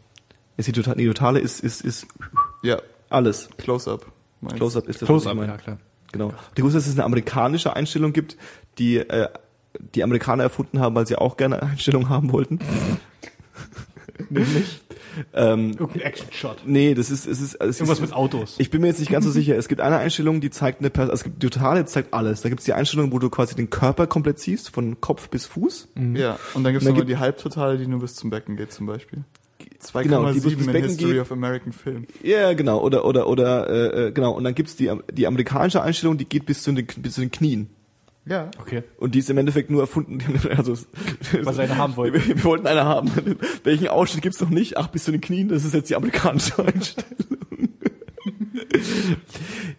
[0.58, 2.06] Ist die totale, die totale ist, ist, ist
[2.64, 2.80] Ja,
[3.10, 3.48] alles.
[3.58, 4.06] Close-Up.
[4.42, 4.48] du?
[4.50, 5.52] Close-up ist das, was Close ich up, meine.
[5.54, 5.78] ja klar.
[6.12, 6.34] Genau.
[6.56, 8.38] Du wusstest, dass es eine amerikanische Einstellung gibt,
[8.78, 9.28] die äh,
[9.96, 12.60] die Amerikaner erfunden haben, weil sie auch gerne eine Einstellung haben wollten.
[14.30, 14.82] Nämlich?
[15.34, 16.64] Ähm, Irgendein Action-Shot.
[16.66, 18.56] nee, das ist, es ist, es Irgendwas ist, mit Autos.
[18.60, 19.56] Ich bin mir jetzt nicht ganz so sicher.
[19.56, 22.42] Es gibt eine Einstellung, die zeigt eine Person, es gibt die totale zeigt alles.
[22.42, 25.46] Da gibt es die Einstellung, wo du quasi den Körper komplett siehst, von Kopf bis
[25.46, 25.90] Fuß.
[26.14, 28.72] Ja, und dann gibt's Und dann gibt- die Halbtotale, die nur bis zum Becken geht
[28.72, 29.24] zum Beispiel.
[29.82, 32.08] 2,7 Genau, die in History of American Film.
[32.24, 32.82] Ja, genau.
[32.82, 34.32] Oder oder oder äh, äh, genau.
[34.34, 37.32] Und dann gibt's die die amerikanische Einstellung, die geht bis zu den bis zu den
[37.32, 37.70] Knien.
[38.26, 38.52] Ja.
[38.60, 38.84] Okay.
[38.98, 40.20] Und die ist im Endeffekt nur erfunden.
[40.58, 40.78] Also,
[41.44, 42.16] Weil sie eine haben wollten.
[42.16, 43.12] Wir, wir wollten eine haben.
[43.64, 44.78] Welchen Ausschnitt gibt's noch nicht?
[44.78, 45.48] Ach, bis zu den Knien.
[45.48, 47.08] Das ist jetzt die amerikanische Einstellung.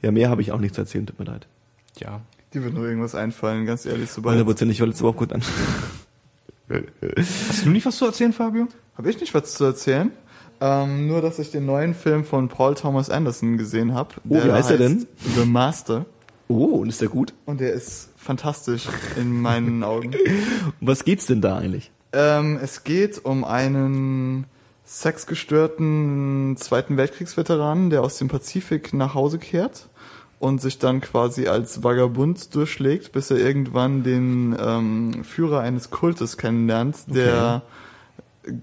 [0.02, 1.06] ja, mehr habe ich auch nicht zu erzählen.
[1.06, 1.46] Tut mir leid.
[1.98, 2.22] Ja.
[2.54, 4.40] Die wird nur irgendwas einfallen, ganz ehrlich, sobald.
[4.40, 5.42] 100% ich wollte jetzt überhaupt gut an.
[7.48, 8.68] Hast du nicht was zu erzählen, Fabio?
[8.96, 10.10] Habe ich nicht was zu erzählen?
[10.60, 14.14] Ähm, nur, dass ich den neuen Film von Paul Thomas Anderson gesehen habe.
[14.28, 15.06] Oh, wie heißt der denn?
[15.36, 16.04] The Master.
[16.48, 17.32] Oh, und ist der gut?
[17.44, 20.14] Und der ist fantastisch in meinen Augen.
[20.80, 21.90] Um was geht's denn da eigentlich?
[22.12, 24.46] Ähm, es geht um einen
[24.84, 29.87] sexgestörten Zweiten Weltkriegsveteranen, der aus dem Pazifik nach Hause kehrt
[30.38, 36.36] und sich dann quasi als Vagabund durchschlägt, bis er irgendwann den ähm, Führer eines Kultes
[36.36, 37.62] kennenlernt, der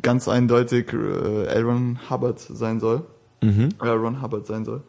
[0.02, 1.64] ganz eindeutig äh, L.
[1.64, 3.04] Ron Hubbard sein soll.
[3.42, 3.70] Mhm.
[3.82, 4.84] Äh, Ron Hubbard sein soll.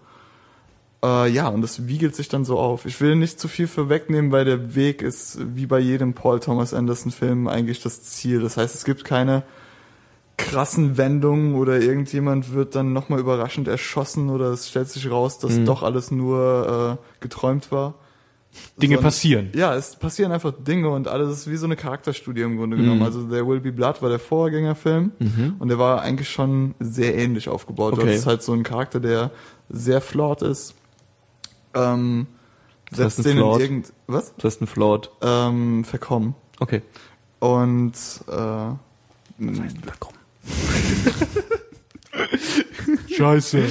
[1.04, 2.86] Äh, ja, und das wiegelt sich dann so auf.
[2.86, 6.72] Ich will nicht zu viel vorwegnehmen, weil der Weg ist, wie bei jedem Paul Thomas
[6.72, 8.40] Anderson Film, eigentlich das Ziel.
[8.40, 9.42] Das heißt, es gibt keine
[10.36, 15.62] krassen Wendungen oder irgendjemand wird dann nochmal überraschend erschossen oder es stellt sich raus, dass
[15.64, 17.94] doch alles nur äh, geträumt war.
[18.80, 19.50] Dinge Sondern- passieren.
[19.54, 23.02] Ja, es passieren einfach Dinge und alles ist wie so eine Charakterstudie im Grunde genommen.
[23.02, 25.12] Also There Will Be Blood war der Vorgängerfilm
[25.58, 27.94] und der war eigentlich schon sehr ähnlich aufgebaut.
[27.94, 28.06] Okay.
[28.06, 29.30] Das ist halt so ein Charakter, der
[29.68, 30.74] sehr flawed ist.
[31.74, 32.26] Ähm,
[32.90, 33.60] Was heißt setzt den in flawed?
[33.60, 33.92] irgend...
[34.06, 34.32] Was?
[34.38, 35.10] Das ist ein Flawed.
[35.20, 36.34] Ähm, verkommen.
[36.58, 36.80] Okay.
[37.40, 37.92] Und
[38.28, 38.70] äh,
[43.16, 43.62] Scheiße.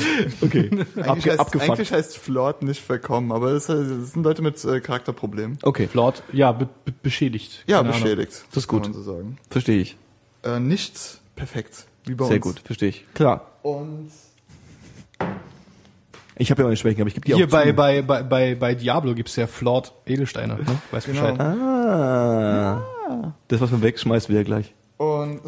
[0.42, 0.70] Okay.
[1.02, 4.80] eigentlich, Abge heißt, eigentlich heißt flawed nicht verkommen, aber es das sind Leute mit äh,
[4.82, 5.58] Charakterproblemen.
[5.64, 7.64] Okay, Flawed, ja, be be beschädigt.
[7.68, 8.02] Ja, Keine Ahnung.
[8.04, 8.44] beschädigt.
[8.50, 8.84] Das ist gut.
[8.84, 9.38] Kann man so sagen.
[9.50, 9.98] verstehe ich.
[10.44, 12.44] Äh, nicht perfekt, wie bei Sehr uns.
[12.44, 13.06] gut, verstehe ich.
[13.14, 13.52] Klar.
[13.64, 14.12] Und
[16.38, 17.74] Ich habe ja meine Schwächen, aber ich gebe die Hier auch bei, zu.
[17.74, 20.56] bei, bei, bei, bei Diablo gibt's ja Flawed Edelsteine.
[20.56, 20.66] Ne?
[20.92, 21.22] Weißt Genau.
[21.22, 21.40] Bescheid.
[21.40, 22.84] Ah.
[23.48, 24.74] Das, was man wegschmeißt, wieder gleich.
[24.98, 25.40] Und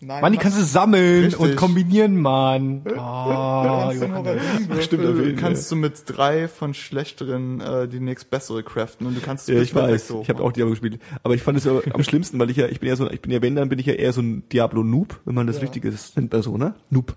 [0.00, 1.40] nein, Mann, die kannst du sammeln Richtig.
[1.40, 2.82] und kombinieren, Mann.
[2.98, 4.84] Ah, kannst du, Johannes.
[4.84, 9.20] Stimmt, erwähnen, kannst du mit drei von schlechteren äh, die nächst bessere craften und du
[9.20, 10.14] kannst es Ja, ich weiß.
[10.22, 11.00] Ich habe auch Diablo gespielt.
[11.22, 13.30] Aber ich fand es am schlimmsten, weil ich ja, ich bin ja so, ich bin
[13.32, 15.62] ja, wenn, dann bin ich ja eher so ein Diablo-Noob, wenn man das Ja.
[15.62, 16.74] Richtige ist, nennt man so, ne?
[16.90, 17.14] Noob.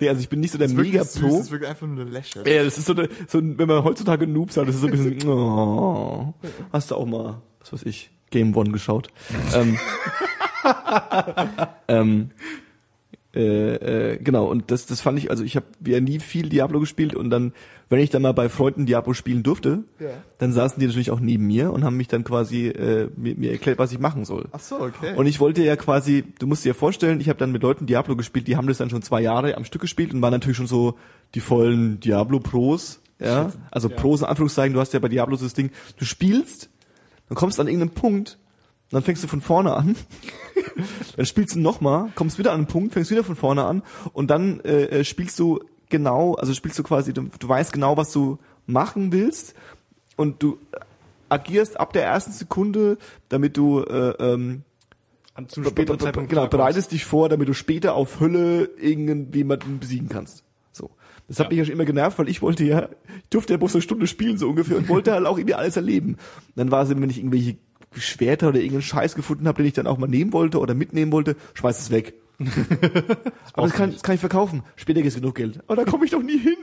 [0.00, 1.28] nee, also ich bin nicht so der mega süß, Pro.
[1.28, 2.46] Das ist wirklich einfach nur eine Lächeln.
[2.46, 4.86] Ja, das ist so, eine, so ein, wenn man heutzutage Noob sagt, das ist so
[4.88, 6.34] ein bisschen, oh,
[6.72, 9.08] hast du auch mal, was weiß ich, Game One geschaut.
[9.54, 9.78] ähm,
[11.88, 12.30] ähm,
[13.34, 16.80] äh, äh, genau, und das, das fand ich, also ich habe ja nie viel Diablo
[16.80, 17.52] gespielt und dann,
[17.90, 20.08] wenn ich dann mal bei Freunden Diablo spielen durfte, Ja.
[20.38, 23.52] dann saßen die natürlich auch neben mir und haben mich dann quasi äh, mir, mir
[23.52, 24.46] erklärt, was ich machen soll.
[24.52, 25.14] Ach so, okay.
[25.14, 28.16] Und ich wollte ja quasi, du musst dir vorstellen, ich habe dann mit Leuten Diablo
[28.16, 30.66] gespielt, die haben das dann schon zwei Jahre am Stück gespielt und waren natürlich schon
[30.66, 30.94] so
[31.34, 33.00] die vollen Diablo-Pros.
[33.20, 33.52] Ja?
[33.70, 36.70] Also Pros in Anführungszeichen, du hast ja bei Diablo das Ding, du spielst,
[37.28, 38.38] dann kommst an irgendeinen Punkt,
[38.90, 39.96] dann fängst du von vorne an,
[41.16, 43.82] dann spielst du nochmal, kommst wieder an einen Punkt, fängst wieder von vorne an
[44.12, 45.60] und dann äh, äh, spielst du
[45.90, 49.54] genau, also spielst du quasi, du, du weißt genau, was du machen willst
[50.16, 50.58] und du
[51.28, 54.62] agierst ab der ersten Sekunde, damit du äh, ähm,
[55.46, 60.42] zum späteren Zeitpunkt genau, bereitest dich vor, damit du später auf Hölle irgendjemanden besiegen kannst.
[60.72, 60.90] So.
[61.28, 61.50] Das hat Ja.
[61.50, 64.06] mich ja schon immer genervt, weil ich wollte ja, ich durfte ja bloß eine Stunde
[64.08, 66.16] spielen, so ungefähr, und wollte halt auch irgendwie alles erleben.
[66.56, 67.56] Dann war es immer, wenn ich irgendwelche
[67.96, 71.12] Schwerter oder irgendeinen Scheiß gefunden habe, den ich dann auch mal nehmen wollte oder mitnehmen
[71.12, 72.14] wollte, schmeiß es weg.
[73.52, 74.62] Aber das kann, das kann ich verkaufen.
[74.76, 75.60] Später gibt es genug Geld.
[75.66, 76.56] Aber da komme ich doch nie hin.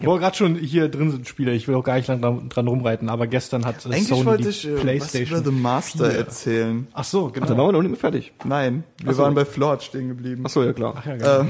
[0.00, 2.48] Wo wir gerade schon hier drin sind, Spieler, ich will auch gar nicht lang dran,
[2.48, 5.50] dran rumreiten, aber gestern hat äh, Eigentlich Sony wollte die ich äh, was Playstation über
[5.50, 6.18] The Master 4.
[6.18, 6.86] erzählen.
[6.92, 7.46] Ach so, genau.
[7.46, 8.32] Dann waren wir noch nicht mehr fertig.
[8.44, 9.22] Nein, wir Ach so.
[9.22, 10.42] waren bei Flawed stehen geblieben.
[10.46, 10.94] Ach so, ja klar.
[10.96, 11.40] Ach ja, genau.
[11.40, 11.48] Ähm,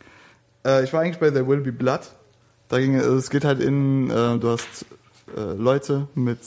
[0.66, 2.00] äh, ich war eigentlich bei There Will Be Blood.
[2.70, 4.86] Da ging also es geht halt in, äh, du hast
[5.36, 6.38] äh, Leute mit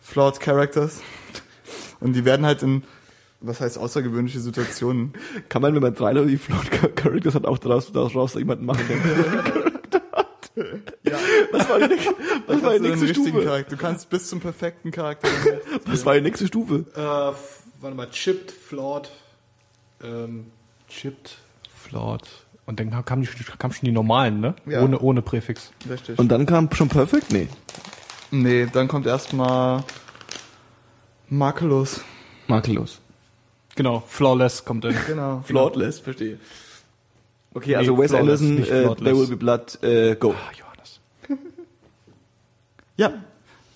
[0.00, 1.00] flawed Characters
[1.98, 2.84] und die werden halt in,
[3.40, 5.14] was heißt außergewöhnliche Situationen.
[5.48, 8.84] Kann man, wenn man drei Leute die Float Characters hat, auch daraus, daraus jemanden machen,
[8.88, 8.98] der
[11.02, 11.18] Ja,
[11.50, 11.96] Was war die,
[12.46, 13.44] was war die nächste richtigen Stufe?
[13.44, 13.76] Charakter.
[13.76, 15.28] Du kannst bis zum perfekten Charakter.
[15.86, 16.84] Was war die nächste Stufe?
[16.94, 17.00] Äh,
[17.80, 19.10] warte mal, chipped, flawed,
[20.04, 20.52] ähm,
[20.88, 21.38] chipped,
[21.74, 22.28] flawed.
[22.64, 24.54] Und dann kam, kamen die, kamen schon die normalen, ne?
[24.66, 24.82] Ja.
[24.82, 25.72] Ohne, ohne Präfix.
[25.88, 26.18] Richtig.
[26.18, 27.32] Und dann kam schon Perfect?
[27.32, 27.48] Nee.
[28.30, 29.82] nee, dann kommt erstmal
[31.28, 32.02] makellos.
[32.46, 33.00] Makellos.
[33.74, 34.94] Genau, Flawless kommt dann.
[35.06, 35.40] Genau.
[35.44, 36.38] Flawless, verstehe.
[37.54, 39.02] Okay, Nee, also Wes flawless, Anderson, nicht äh, flawless.
[39.02, 40.30] There Will Be Blood, äh, go.
[40.30, 41.00] Ah, Johannes.
[42.96, 43.12] Ja.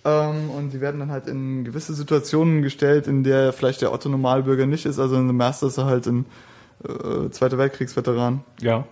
[0.05, 4.09] Ähm, und die werden dann halt in gewisse Situationen gestellt, in der vielleicht der Otto
[4.09, 5.01] Normalbürger nicht ist.
[5.01, 6.27] Also in The Master ist er halt ein
[6.85, 8.43] äh, Zweiter Weltkriegsveteran.
[8.61, 8.85] Ja.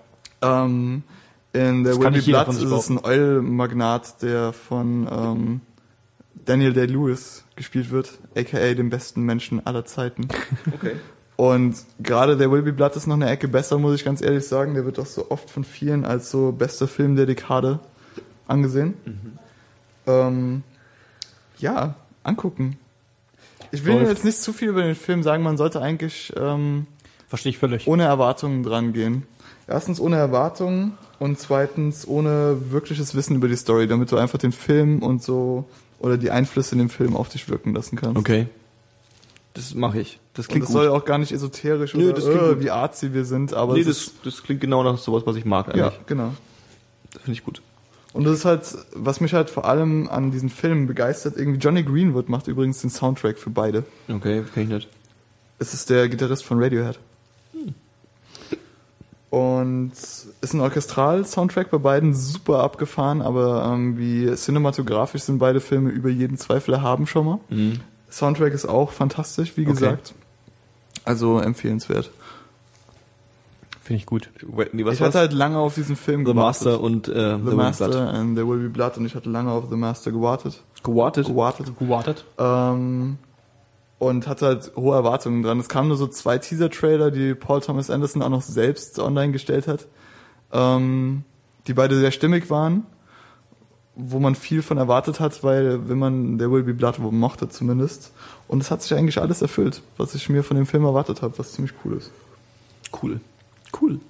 [0.43, 1.03] Ähm,
[1.53, 5.61] in der Blood von ist es ein Oil-Magnat, der von ähm,
[6.45, 10.28] Daniel Day-Lewis gespielt wird, aka dem besten Menschen aller Zeiten.
[10.74, 10.97] Okay.
[11.37, 14.47] Und gerade der Will Be Blood ist noch eine Ecke besser, muss ich ganz ehrlich
[14.47, 14.74] sagen.
[14.74, 17.80] Der wird auch so oft von vielen als so bester Film der Dekade
[18.47, 18.95] angesehen.
[20.07, 20.62] Ähm,
[21.59, 22.78] ja, angucken.
[23.72, 24.11] Ich will Läuft.
[24.11, 26.87] jetzt nicht zu viel über den Film sagen, man sollte eigentlich ähm,
[27.35, 27.89] Verstehe ich völlig.
[27.89, 29.24] ohne Erwartungen dran gehen.
[29.66, 34.53] Erstens ohne Erwartungen und zweitens ohne wirkliches Wissen über die Story, damit du einfach den
[34.53, 35.64] Film und so
[35.99, 38.16] oder die Einflüsse in dem Film auf dich wirken lassen kannst.
[38.16, 38.47] Okay.
[39.55, 40.20] Das mache ich.
[40.35, 40.82] Das Und klingt das gut.
[40.82, 43.74] soll auch gar nicht esoterisch Nö, oder das klingt äh, wie artsy wir sind, aber
[43.74, 46.07] nee, das, das klingt genau nach sowas, was ich mag ja, eigentlich.
[46.07, 46.35] genau.
[47.12, 47.62] Das finde ich gut.
[48.12, 48.62] Und das ist halt,
[48.95, 52.91] was mich halt vor allem an diesen Filmen begeistert, irgendwie Johnny Greenwood macht übrigens den
[52.91, 53.82] Soundtrack für beide.
[54.09, 54.89] Okay, kenn ich nicht.
[55.59, 56.99] Es ist der Gitarrist von Radiohead.
[59.35, 65.91] Und ist ein Orchestral-Soundtrack bei beiden super abgefahren, aber ähm, wie cinematografisch sind beide Filme
[65.91, 67.39] über jeden Zweifel erhaben schon mal.
[67.49, 67.80] Mhm.
[68.11, 69.70] Soundtrack ist auch fantastisch, wie Okay.
[69.72, 70.14] gesagt.
[71.05, 72.11] Also empfehlenswert.
[73.82, 74.30] Finde ich gut.
[74.72, 76.64] Nee, was ich hatte halt lange auf diesen Film The gewartet.
[76.66, 78.01] Master und äh, The, The, Will Be Master Blood.
[78.14, 80.62] and There Will Be Blood und ich hatte lange auf The Master gewartet.
[80.85, 81.26] Gewartet.
[81.26, 81.78] Gewartet.
[81.78, 82.24] Gewartet.
[82.39, 83.18] Ähm,
[84.09, 85.59] und hatte halt hohe Erwartungen dran.
[85.61, 89.66] Es kamen nur so zwei Teaser-Trailer, die Paul Thomas Anderson auch noch selbst online gestellt
[89.68, 89.86] hat,
[90.52, 91.24] ähm,
[91.66, 92.84] die beide sehr stimmig waren,
[93.96, 98.12] wo man viel von erwartet hat, weil wenn man der Will Be Blood mochte zumindest.
[98.48, 101.38] Und es hat sich eigentlich alles erfüllt, was ich mir von dem Film erwartet habe,
[101.38, 102.11] was ziemlich cool ist.
[103.02, 103.20] Cool.
[103.80, 104.00] Cool.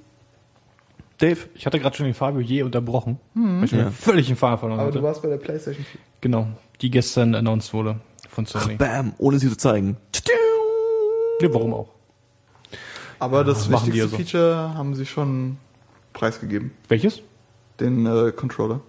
[1.18, 1.38] Dave.
[1.54, 3.84] Ich hatte gerade schon den Fabio je unterbrochen, weil ich Ja.
[3.84, 5.06] mir völlig den Faden verloren Aber du hatte.
[5.06, 6.00] warst bei der PlayStation 4.
[6.20, 6.48] Genau,
[6.80, 7.96] die gestern announced wurde
[8.34, 8.74] von Sony.
[8.76, 9.96] Bam, ohne sie zu zeigen.
[11.40, 11.88] Nee, warum auch?
[13.18, 14.16] Aber das das wichtigste ja so.
[14.16, 15.56] Feature haben sie schon
[16.12, 16.72] preisgegeben.
[16.88, 17.22] Welches?
[17.80, 18.80] Den äh, Controller.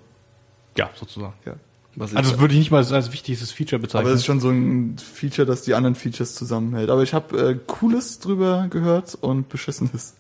[0.78, 1.34] Ja, sozusagen.
[1.46, 1.56] Ja.
[1.98, 4.08] Also das würde ich nicht mal als wichtigstes Feature bezeichnen.
[4.08, 6.90] Aber es ist schon so ein Feature, das die anderen Features zusammenhält.
[6.90, 10.16] Aber ich habe äh, Cooles drüber gehört und Beschissenes.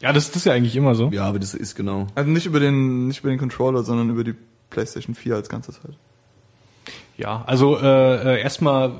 [0.00, 1.08] ja, das, das ist ja eigentlich immer so.
[1.10, 2.08] ja, aber das ist genau.
[2.14, 4.34] Also nicht über den, nicht über den Controller, sondern über die
[4.68, 5.96] PlayStation 4 als ganzes halt.
[7.16, 8.92] Ja, also äh, äh, erstmal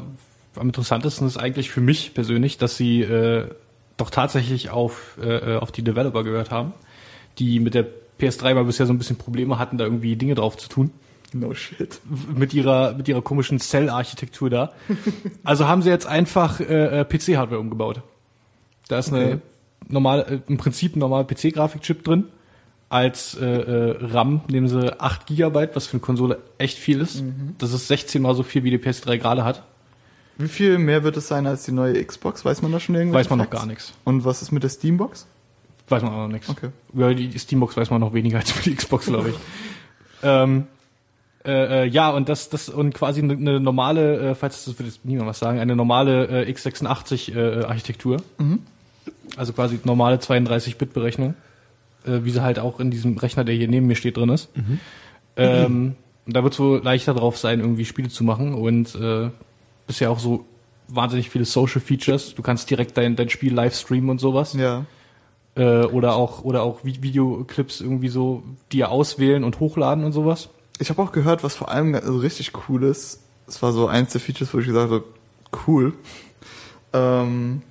[0.57, 3.49] am interessantesten ist eigentlich für mich persönlich, dass sie äh,
[3.97, 6.73] doch tatsächlich auf, äh, auf die Developer gehört haben,
[7.39, 7.87] die mit der
[8.21, 10.91] PS3 mal bisher so ein bisschen Probleme hatten, da irgendwie Dinge drauf zu tun.
[11.33, 12.01] No shit.
[12.33, 14.73] Mit ihrer, mit ihrer komischen Cell-Architektur da.
[15.43, 18.03] Also haben sie jetzt einfach äh, äh, PC-Hardware umgebaut.
[18.87, 19.25] Da ist Okay.
[19.25, 19.41] eine
[19.89, 22.27] normale, äh, im Prinzip ein normaler PC-Grafikchip drin.
[22.95, 27.23] Als äh, äh, RAM nehmen sie 8 Gigabyte, was für eine Konsole echt viel ist.
[27.23, 27.57] Mhm.
[27.59, 29.65] Das ist 16 mal so viel, wie die PS3 gerade hat.
[30.39, 32.45] Wie viel mehr wird es sein als die neue Xbox?
[32.45, 33.25] Weiß man da schon irgendwas?
[33.25, 33.95] Weiß man noch gar nichts.
[34.05, 35.27] Und was ist mit der Steambox?
[35.89, 36.49] Weiß man auch noch nichts.
[36.49, 36.69] Okay.
[36.93, 39.35] Über die Steambox weiß man noch weniger als über die Xbox, glaube ich.
[40.23, 40.69] ähm,
[41.45, 44.89] äh, äh, ja, und das, das und quasi eine, eine normale, äh, falls das wird
[44.89, 48.19] jetzt niemand was sagen, eine normale äh, x86 äh, Architektur.
[49.37, 51.35] Also quasi normale 32-Bit-Berechnung,
[52.07, 54.49] äh, wie sie halt auch in diesem Rechner, der hier neben mir steht, drin ist.
[55.37, 55.97] Ähm,
[56.27, 59.31] und da wird es wohl leichter drauf sein, irgendwie Spiele zu machen und äh,
[59.87, 60.45] bisher auch so
[60.89, 62.35] wahnsinnig viele Social Features.
[62.35, 64.85] Du kannst direkt dein, dein Spiel live streamen und sowas Ja.
[65.57, 68.43] äh, oder auch oder auch Vi- Videoclips irgendwie so
[68.73, 70.49] dir auswählen und hochladen und sowas.
[70.79, 73.21] Ich habe auch gehört, was vor allem also richtig cool ist.
[73.47, 75.05] Es war so eins der Features, wo ich gesagt habe,
[75.67, 75.93] cool.
[76.93, 77.63] Ähm,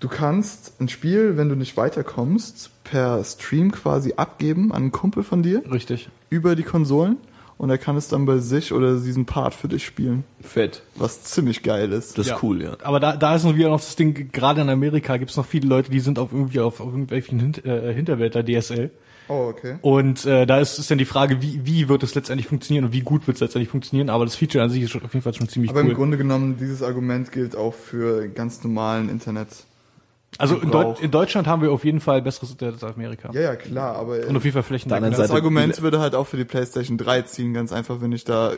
[0.00, 5.22] du kannst ein Spiel, wenn du nicht weiterkommst, per Stream quasi abgeben an einen Kumpel
[5.22, 6.08] von dir Richtig.
[6.28, 7.18] über die Konsolen
[7.56, 10.82] und er kann es dann bei sich oder diesen Part für dich spielen, Fett.
[10.96, 12.18] was ziemlich geil ist.
[12.18, 12.76] Das ist cool, ja.
[12.82, 15.46] Aber da, da ist noch wieder noch das Ding, gerade in Amerika gibt es noch
[15.46, 18.90] viele Leute, die sind auf irgendwie auf, auf irgendwelchen Hint, äh, Hinterwälder DSL.
[19.28, 19.76] Oh, okay.
[19.82, 22.92] Und äh, da ist, ist dann die Frage, wie, wie wird es letztendlich funktionieren und
[22.92, 24.10] wie gut wird es letztendlich funktionieren.
[24.10, 25.90] Aber das Feature an sich ist schon, auf jeden Fall schon ziemlich Aber cool.
[25.90, 29.48] im Grunde genommen, dieses Argument gilt auch für ganz normalen Internet.
[30.38, 33.30] Also in, Deu in Deutschland haben wir auf jeden Fall besseres Internet als Amerika.
[33.32, 35.12] Ja, ja, klar, aber Und auf jeden Fall flächendeckend.
[35.12, 38.24] das Seite- Argument würde halt auch für die PlayStation 3 ziehen, ganz einfach, wenn ich
[38.24, 38.56] da äh,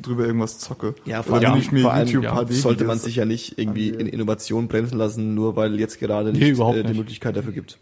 [0.00, 0.94] drüber irgendwas zocke.
[1.06, 3.58] Ja, vor allem- wenn ich mir vor allem, YouTube ja, Sollte man sich ja nicht
[3.58, 6.98] irgendwie in Innovation bremsen lassen, nur weil jetzt gerade Nee, nicht überhaupt äh, die nicht.
[6.98, 7.78] Möglichkeit dafür gibt.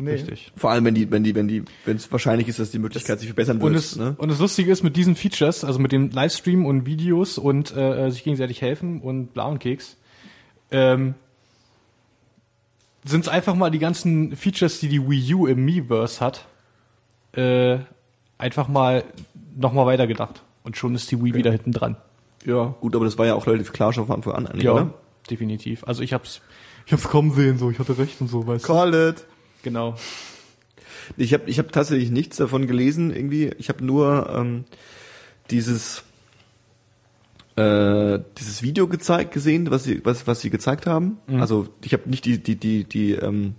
[0.00, 0.12] Nee.
[0.12, 0.52] Richtig.
[0.56, 3.18] Vor allem, wenn die, wenn die, wenn die, wenn es wahrscheinlich ist, dass die Möglichkeit
[3.18, 3.70] sich verbessern wird.
[3.70, 4.14] Und es, ne?
[4.18, 8.08] und das Lustige ist mit diesen Features, also mit dem Livestream und Videos und äh,
[8.10, 9.96] sich gegenseitig helfen und bla und Keks,
[10.70, 11.14] ähm,
[13.08, 16.46] sind es einfach mal die ganzen Features, die die Wii U im Miiverse hat,
[17.32, 17.78] äh,
[18.36, 19.04] einfach mal
[19.56, 20.42] nochmal weitergedacht.
[20.62, 21.96] Und schon ist die Wii wieder hinten dran.
[22.44, 24.94] Ja, gut, aber das war ja auch relativ klar schon von Anfang an eigentlich, oder?
[25.30, 25.84] definitiv.
[25.84, 26.40] Also ich hab's,
[26.86, 28.72] ich hab's kommen sehen, so, ich hatte recht und so, weißt du.
[28.72, 29.24] Call it.
[29.62, 29.96] Genau.
[31.16, 33.50] Ich habe ich hab tatsächlich nichts davon gelesen irgendwie.
[33.58, 34.64] Ich habe nur ähm,
[35.50, 36.04] dieses
[37.58, 41.18] äh, dieses Video gezeigt gesehen, was sie was was sie gezeigt haben.
[41.40, 43.54] Also ich habe nicht die die die die ähm,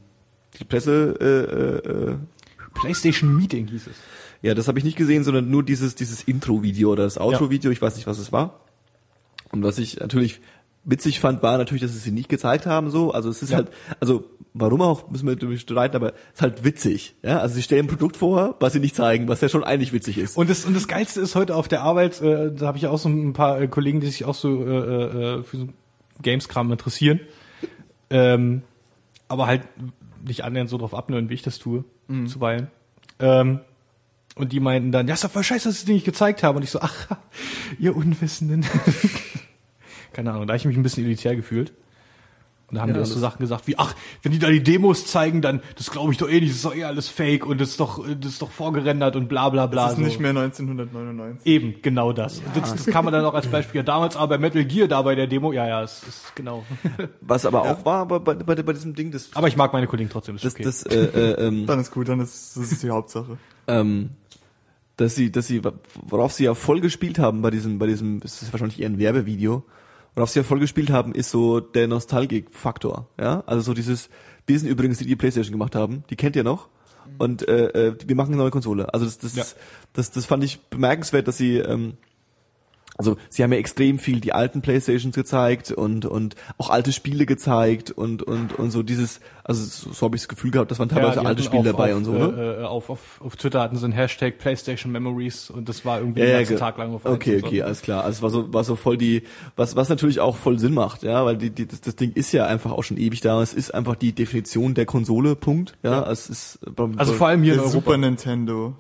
[0.60, 2.16] die Presse äh, äh, äh,
[2.74, 3.96] PlayStation Meeting hieß es.
[4.42, 7.72] ja, das habe ich nicht gesehen, sondern nur dieses dieses Intro-Video oder das Outro-Video.
[7.72, 8.62] Ich weiß nicht, was es war.
[9.52, 10.42] Und was ich natürlich
[10.90, 12.90] witzig fand, war natürlich, dass sie sie nicht gezeigt haben.
[12.90, 13.58] So, also es ist Ja.
[13.58, 13.70] halt,
[14.00, 14.24] also
[14.54, 17.16] warum auch, müssen wir darüber streiten, aber es ist halt witzig.
[17.24, 19.94] Ja, also sie stellen ein Produkt vor, was sie nicht zeigen, was ja schon eigentlich
[19.94, 20.38] witzig ist.
[20.38, 22.98] Und das, und das Geilste ist heute auf der Arbeit, äh, da habe ich auch
[22.98, 25.70] so ein paar äh, Kollegen, die sich auch so äh, äh, für so
[26.22, 27.20] Games-Kram interessieren.
[28.10, 28.64] Ähm,
[29.28, 29.62] aber halt
[30.26, 31.84] nicht annähernd so drauf abnören, wie ich das tue,
[32.26, 32.68] zuweilen.
[33.20, 33.60] Ähm,
[34.36, 36.56] und die meinten dann, ja, ist doch voll scheiße, dass sie die nicht gezeigt haben.
[36.58, 36.96] Und ich so, ach,
[37.80, 38.66] ihr Unwissenden.
[40.14, 41.74] Keine Ahnung, da habe ich mich ein bisschen elitär gefühlt.
[42.68, 44.48] Und da haben Ja, die auch so das- Sachen gesagt wie, ach, wenn die da
[44.48, 47.10] die Demos zeigen, dann, das glaube ich doch eh nicht, das ist doch eh alles
[47.10, 49.86] fake und das ist doch, das ist doch vorgerendert und bla bla bla.
[49.86, 50.04] Das ist so.
[50.06, 51.48] nicht mehr 1999.
[51.48, 52.38] Eben, genau das.
[52.38, 53.80] Und Das, das kann man dann auch als Beispiel.
[53.80, 56.64] Ja, damals aber bei Metal Gear da bei der Demo, ja, ja, es ist genau.
[57.22, 59.88] Was aber auch war bei, bei, bei, bei diesem Ding, das, Aber ich mag meine
[59.88, 60.64] Kollegen trotzdem, ist das, okay.
[60.64, 63.40] das, äh, äh, ähm, Dann ist gut, dann ist das ist die Hauptsache.
[63.68, 64.12] ähm,
[64.98, 65.62] dass sie, dass sie,
[66.04, 69.00] worauf sie ja voll gespielt haben bei diesem, bei diesem, das ist wahrscheinlich eher ein
[69.00, 69.64] Werbevideo,
[70.20, 74.10] worauf sie ja voll gespielt haben, ist so der Nostalgik-Faktor, ja, also so dieses,
[74.46, 76.68] wir sind übrigens die, die Playstation gemacht haben, die kennt ihr noch,
[77.18, 78.94] und äh, äh, wir machen eine neue Konsole.
[78.94, 79.44] Also das, das, Ja.
[79.94, 81.94] das, das fand ich bemerkenswert, dass sie, ähm,
[83.00, 87.26] also sie haben ja extrem viel die alten Playstations gezeigt und und auch alte Spiele
[87.26, 90.80] gezeigt und und und so dieses, also so, so habe ich das Gefühl gehabt, das
[90.80, 92.34] waren teilweise die alte Spiele auf, dabei auf, und so, ne?
[92.38, 96.00] Äh, äh, auf, auf, auf Twitter hatten sie einen Hashtag PlayStation Memories und das war
[96.00, 98.04] irgendwie Ja, den ja, ganzen ge- Tag lang auf Okay, okay, alles klar.
[98.04, 99.24] Also es war so, war so voll die,
[99.56, 102.34] was, was natürlich auch voll Sinn macht, ja, weil die, die, das, das Ding ist
[102.34, 103.42] ja einfach auch schon ewig da.
[103.42, 105.78] Es ist einfach die Definition der Konsole, Punkt.
[105.84, 106.60] Ja, es ist.
[106.98, 107.72] Also vor allem hier in Europa.
[107.74, 108.76] Super Nintendo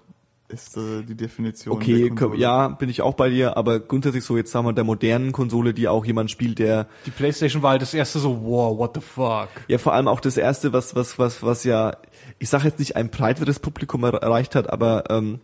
[0.50, 1.76] ist äh, die Definition.
[1.76, 5.32] Okay, ja, bin ich auch bei dir, aber grundsätzlich so jetzt sagen wir der modernen
[5.32, 8.96] Konsole, die auch jemand spielt, der Die PlayStation war halt das erste so, wow, what
[8.96, 9.50] the fuck.
[9.68, 11.98] ja vor allem auch das erste, was was was was ja,
[12.40, 15.40] ich sage jetzt nicht ein breiteres Publikum er erreicht hat, aber ähm,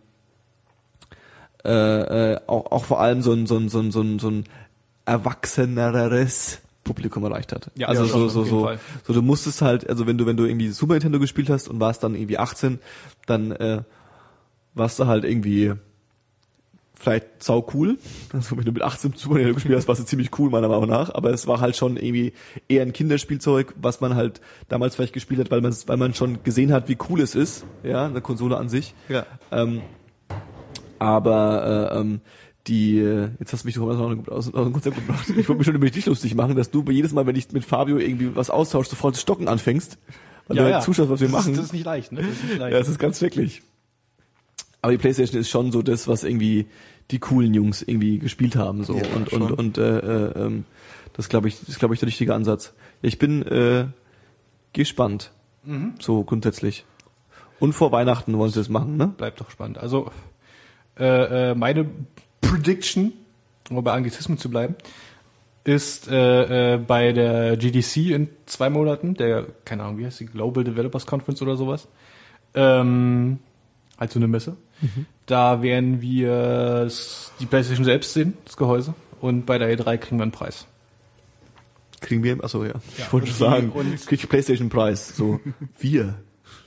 [1.64, 4.30] äh, äh, auch, auch vor allem so ein so ein so ein so ein, so
[4.30, 4.44] ein
[5.04, 7.70] erwachseneres Publikum erreicht hat.
[7.76, 8.80] Ja, also ja, so so so, Fall.
[9.04, 11.80] so du musstest halt, also wenn du wenn du irgendwie Super Nintendo gespielt hast und
[11.80, 12.78] warst dann irgendwie 18,
[13.26, 13.82] dann äh,
[14.76, 15.72] warst du halt irgendwie
[16.94, 17.98] vielleicht sau cool.
[18.32, 20.88] Also wenn du mit 18 Super Nintendo gespielt hast, warst du ziemlich cool meiner Meinung
[20.88, 21.14] nach.
[21.14, 22.32] Aber es war halt schon irgendwie
[22.68, 26.42] eher ein Kinderspielzeug, was man halt damals vielleicht gespielt hat, weil man weil man schon
[26.42, 28.94] gesehen hat, wie cool es ist, ja, eine Konsole an sich.
[29.08, 29.26] Ja.
[29.50, 29.82] Ähm,
[30.98, 32.20] aber äh, ähm,
[32.66, 33.86] die, äh, jetzt hast du mich doch
[34.28, 35.28] aus, dem Konzept gebracht.
[35.28, 37.64] Ich wollte mich schon über dich lustig machen, dass du jedes Mal, wenn ich mit
[37.64, 39.98] Fabio irgendwie was austauschst, sofort das Stocken anfängst.
[40.48, 41.52] Weil du halt zuschaust, was wir das machen.
[41.52, 42.22] Ist, das ist nicht leicht, ne?
[42.22, 42.72] Das ist nicht leicht.
[42.72, 43.62] Ja, es ist ganz schrecklich.
[44.86, 46.66] Aber die PlayStation ist schon so das, was irgendwie
[47.10, 50.64] die coolen Jungs irgendwie gespielt haben so Ja, und und und äh, äh, ähm,
[51.12, 52.72] das glaube ich, ist glaube ich der richtige Ansatz.
[53.02, 53.86] Ich bin äh,
[54.72, 55.32] gespannt,
[55.64, 55.94] Mhm.
[55.98, 56.84] so grundsätzlich.
[57.58, 59.08] Und vor Weihnachten wollen sie das machen, ne?
[59.08, 59.78] bleibt doch spannend.
[59.78, 60.12] Also
[60.96, 61.90] äh, äh, meine
[62.40, 63.12] Prediction,
[63.68, 64.76] um bei Anglizismen zu bleiben,
[65.64, 70.26] ist äh, äh, bei der GDC in zwei Monaten, der, keine Ahnung, wie heißt die,
[70.26, 71.88] Global Developers Conference oder sowas,
[72.54, 73.40] ähm,
[73.98, 74.56] halt so eine Messe.
[75.26, 76.88] Da werden wir
[77.40, 80.66] die PlayStation selbst sehen, das Gehäuse, und bei der E3 kriegen wir einen Preis.
[82.00, 85.16] Kriegen wir, achso ja, ich Ja, wollte und schon sagen, und- krieg ich PlayStation Preis,
[85.16, 85.40] so
[85.78, 86.14] wir,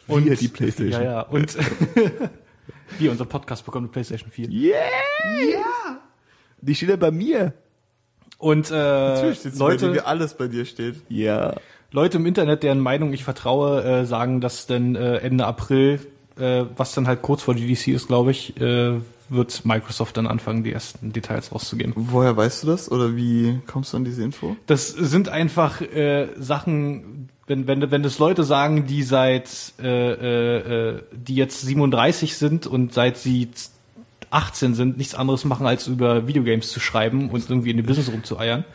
[0.07, 1.01] Und- wir die PlayStation.
[1.03, 1.55] Ja, ja, und
[2.99, 4.49] wir, unser Podcast bekommt eine PlayStation 4.
[4.49, 4.75] Yeah!
[5.51, 5.99] Ja!
[6.61, 7.53] Die steht ja bei mir.
[8.39, 10.95] Und äh, Natürlich steht's bei dir, Leute, wie alles bei dir steht.
[11.09, 11.55] Ja.
[11.91, 15.99] Leute im Internet, deren Meinung ich vertraue, äh, sagen, dass denn äh, Ende April,
[16.39, 18.99] äh, was dann halt kurz vor GDC ist, glaube ich, äh,
[19.29, 21.93] wird Microsoft dann anfangen, die ersten Details rauszugeben.
[21.95, 22.91] Woher weißt du das?
[22.91, 24.55] Oder wie kommst du an diese Info?
[24.65, 30.89] Das sind einfach äh, Sachen, wenn, wenn, wenn das Leute sagen, die seit, äh, äh,
[30.89, 33.49] äh, die jetzt 37 sind und seit sie
[34.31, 38.11] 18 sind, nichts anderes machen, als über Videogames zu schreiben und irgendwie in dem Business
[38.11, 38.65] rumzueiern.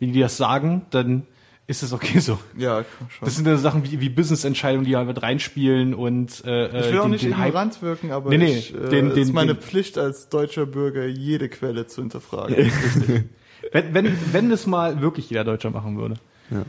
[0.00, 1.24] Wenn die das sagen, dann
[1.66, 2.38] ist es okay so.
[2.56, 3.24] Ja, schon.
[3.24, 6.98] Das sind ja Sachen wie, wie Business-Entscheidungen, die halt mit reinspielen und äh, ich will
[6.98, 7.48] auch den, nicht den Hype.
[7.48, 10.28] ignorant wirken, aber Nee, nee, ich, äh, den- es den- ist meine den- Pflicht als
[10.28, 12.56] deutscher Bürger, jede Quelle zu hinterfragen.
[13.72, 16.16] Wenn, wenn, wenn das mal wirklich jeder Deutscher machen würde.
[16.50, 16.64] Ja.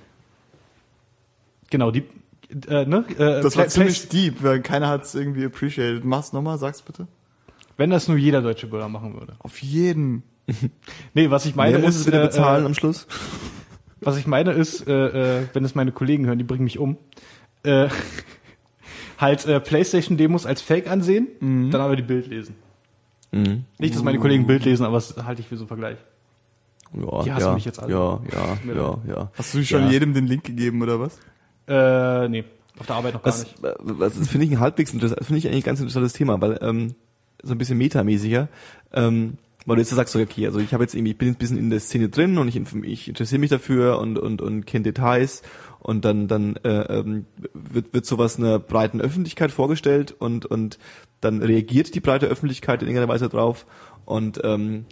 [1.70, 2.04] genau, die,
[2.70, 3.04] äh, ne?
[3.18, 6.06] Äh, Das war ziemlich deep, weil keiner hat es irgendwie appreciated.
[6.06, 7.08] Mach's nochmal, sag's bitte.
[7.76, 9.34] Wenn das nur jeder deutsche Bürger machen würde.
[9.40, 10.24] Auf jeden.
[11.14, 13.08] Nee, was ich meine Wer muss ist, es wieder äh, bezahlen äh, am Schluss?
[14.06, 16.98] Was ich meine ist, äh, äh, wenn es meine Kollegen hören, die bringen mich um,
[17.64, 17.90] äh,
[19.18, 21.28] halt äh, Playstation-Demos als Fake ansehen,
[21.72, 22.56] dann aber die Bild lesen.
[23.32, 23.66] Mhm.
[23.80, 25.98] Nicht, dass meine Kollegen Bild lesen, aber das halte ich für so einen Vergleich.
[26.94, 27.92] Ja, Die hassen ja, mich jetzt alle.
[27.92, 29.32] Ja, ja, ja, ja.
[29.38, 29.90] Hast du schon Ja.
[29.92, 31.20] jedem den Link gegeben oder was?
[31.68, 32.46] Äh, nee,
[32.80, 33.56] auf der Arbeit noch gar Was, nicht.
[33.62, 36.58] was das finde ich ein halbwegs interessant, finde ich eigentlich ein ganz interessantes Thema, weil
[36.62, 36.94] ähm,
[37.44, 38.48] so ein bisschen metamäßiger,
[38.94, 41.40] ähm, weil du jetzt sagst, okay, also ich habe jetzt irgendwie, ich bin jetzt ein
[41.40, 44.84] bisschen in der Szene drin und ich, ich interessiere mich dafür und und und kenne
[44.84, 45.42] Details
[45.80, 50.78] und dann dann äh, ähm, wird wird sowas einer breiten Öffentlichkeit vorgestellt und und
[51.22, 53.66] dann reagiert die breite Öffentlichkeit in irgendeiner Weise drauf
[54.06, 54.86] und ähm,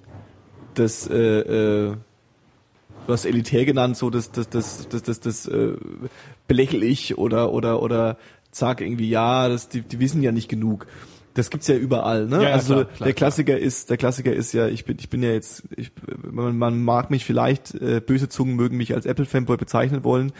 [0.74, 1.98] das äh, äh,
[3.06, 5.74] du hast elitär genannt, so das, das, das, das, das, das äh,
[6.48, 8.18] belächel ich oder oder oder
[8.52, 10.88] sag irgendwie, ja, das, die, die wissen ja nicht genug.
[11.34, 12.38] Das gibt's ja überall, ne?
[12.38, 15.10] Ja, ja, also klar, klar, der Klassiker ist, der Klassiker ist ja, ich bin, ich
[15.10, 15.92] bin ja jetzt, ich,
[16.30, 20.32] man, man mag mich vielleicht, äh, böse Zungen mögen mich als Apple-Fanboy bezeichnen wollen.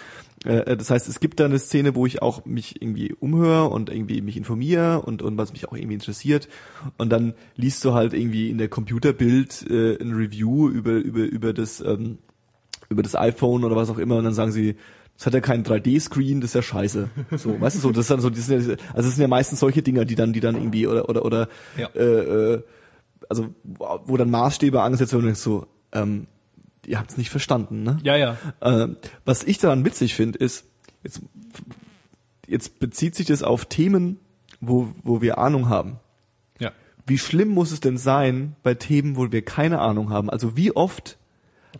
[0.46, 3.90] Äh, das heißt, es gibt da eine Szene, wo ich auch mich irgendwie umhöre und
[3.90, 6.48] irgendwie mich informiere und, und was mich auch irgendwie interessiert.
[6.98, 11.54] Und dann liest du halt irgendwie in der Computerbild äh, ein Review über, über, über
[11.54, 12.20] das, ähm,
[12.90, 14.76] über das iPhone oder was auch immer und dann sagen sie,
[15.18, 17.10] das hat ja keinen 3D-Screen, das ist ja scheiße.
[17.38, 19.28] So, weißt du so, das ist dann so, das sind ja, also es sind ja
[19.28, 21.88] meistens solche Dinger, die dann, die dann irgendwie oder oder oder Ja.
[21.96, 22.64] äh, äh,
[23.30, 26.28] also wo dann Maßstäbe angesetzt werden und so, ähm,
[26.86, 27.98] ihr habt es nicht verstanden, ne?
[28.04, 28.38] Ja, ja.
[28.62, 30.66] Ähm, was ich daran witzig finde, ist,
[31.04, 31.22] jetzt,
[32.48, 34.20] jetzt bezieht sich das auf Themen,
[34.60, 36.00] wo, wo wir Ahnung haben.
[36.60, 36.72] Ja.
[37.06, 40.30] Wie schlimm muss es denn sein bei Themen, wo wir keine Ahnung haben?
[40.30, 41.18] Also wie oft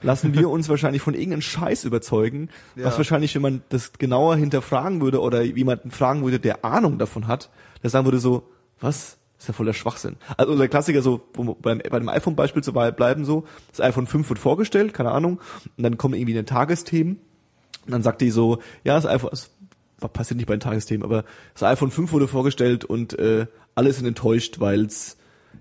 [0.02, 2.98] lassen wir uns wahrscheinlich von irgendeinem Scheiß überzeugen, was Ja.
[2.98, 7.50] wahrscheinlich, wenn man das genauer hinterfragen würde oder jemanden fragen würde, der Ahnung davon hat,
[7.84, 8.50] der sagen würde so,
[8.80, 9.18] was?
[9.38, 10.16] Das ist ja voller Schwachsinn.
[10.38, 11.22] Also unser Klassiker so,
[11.62, 15.42] beim, bei dem iPhone-Beispiel zu bleiben so, das iPhone 5 wird vorgestellt, keine Ahnung,
[15.78, 17.20] und dann kommen irgendwie eine Tagesthemen
[17.86, 19.52] und dann sagt die so, ja, das iPhone, das
[20.14, 24.06] passiert nicht bei den Tagesthemen, aber das iPhone 5 wurde vorgestellt und äh, alle sind
[24.06, 25.18] enttäuscht, weil es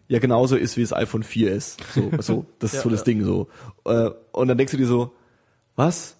[0.08, 1.78] ja genauso ist, wie das iPhone 4 ist.
[1.94, 3.04] So, so das ist so Ja, das ja.
[3.04, 3.48] Ding so.
[3.84, 5.12] Äh, und dann denkst du dir so,
[5.76, 6.16] was?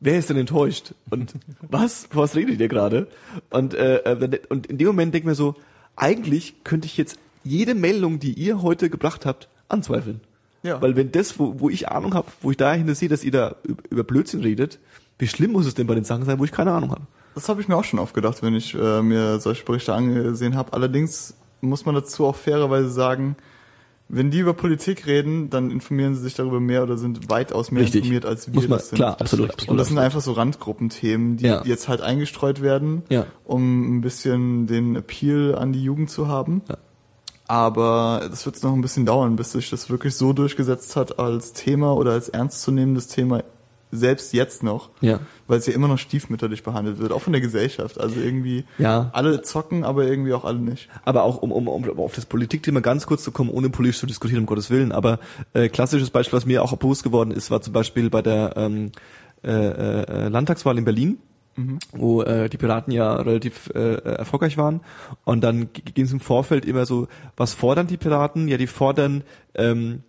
[0.00, 0.94] Wer ist denn enttäuscht?
[1.10, 1.34] Und
[1.68, 2.08] was?
[2.12, 3.06] Was redet ihr gerade?
[3.50, 5.54] Und, äh, äh, und in dem Moment denk ich mir so,
[5.96, 10.20] eigentlich könnte ich jetzt jede Meldung, die ihr heute gebracht habt, anzweifeln.
[10.62, 10.82] Ja.
[10.82, 13.54] Weil wenn das, wo, wo ich Ahnung habe, wo ich dahin sehe, dass ihr da
[13.66, 14.80] üb- über Blödsinn redet,
[15.18, 17.02] wie schlimm muss es denn bei den Sachen sein, wo ich keine Ahnung habe?
[17.36, 20.56] Das habe ich mir auch schon oft gedacht, wenn ich äh, mir solche Berichte angesehen
[20.56, 20.72] habe.
[20.72, 23.36] Allerdings muss man dazu auch fairerweise sagen,
[24.08, 27.82] wenn die über Politik reden, dann informieren sie sich darüber mehr oder sind weitaus mehr
[27.82, 28.02] Richtig.
[28.02, 28.96] informiert als wir man, das sind.
[28.98, 29.70] klar, absolut, absolut.
[29.70, 31.64] Und das sind einfach so Randgruppenthemen, die Ja.
[31.64, 33.26] jetzt halt eingestreut werden, Ja.
[33.44, 36.62] um ein bisschen den Appeal an die Jugend zu haben.
[36.68, 36.76] Ja.
[37.48, 41.52] Aber das wird noch ein bisschen dauern, bis sich das wirklich so durchgesetzt hat als
[41.52, 43.42] Thema oder als ernstzunehmendes Thema,
[43.92, 44.90] selbst jetzt noch.
[45.00, 45.20] Ja.
[45.46, 48.00] Weil es ja immer noch stiefmütterlich behandelt wird, auch von der Gesellschaft.
[48.00, 49.10] Also irgendwie Ja.
[49.12, 50.88] alle zocken, aber irgendwie auch alle nicht.
[51.04, 54.06] Aber auch um, um, um auf das Politikthema ganz kurz zu kommen, ohne politisch zu
[54.06, 54.92] diskutieren, um Gottes Willen.
[54.92, 55.18] Aber
[55.54, 58.90] äh, klassisches Beispiel, was mir auch bewusst geworden ist, war zum Beispiel bei der ähm,
[59.44, 61.18] äh, äh, Landtagswahl in Berlin,
[61.92, 64.80] wo äh, die Piraten ja relativ äh, erfolgreich waren.
[65.24, 68.46] Und dann ging es im Vorfeld immer so, was fordern die Piraten?
[68.48, 70.02] Ja, die fordern ähm,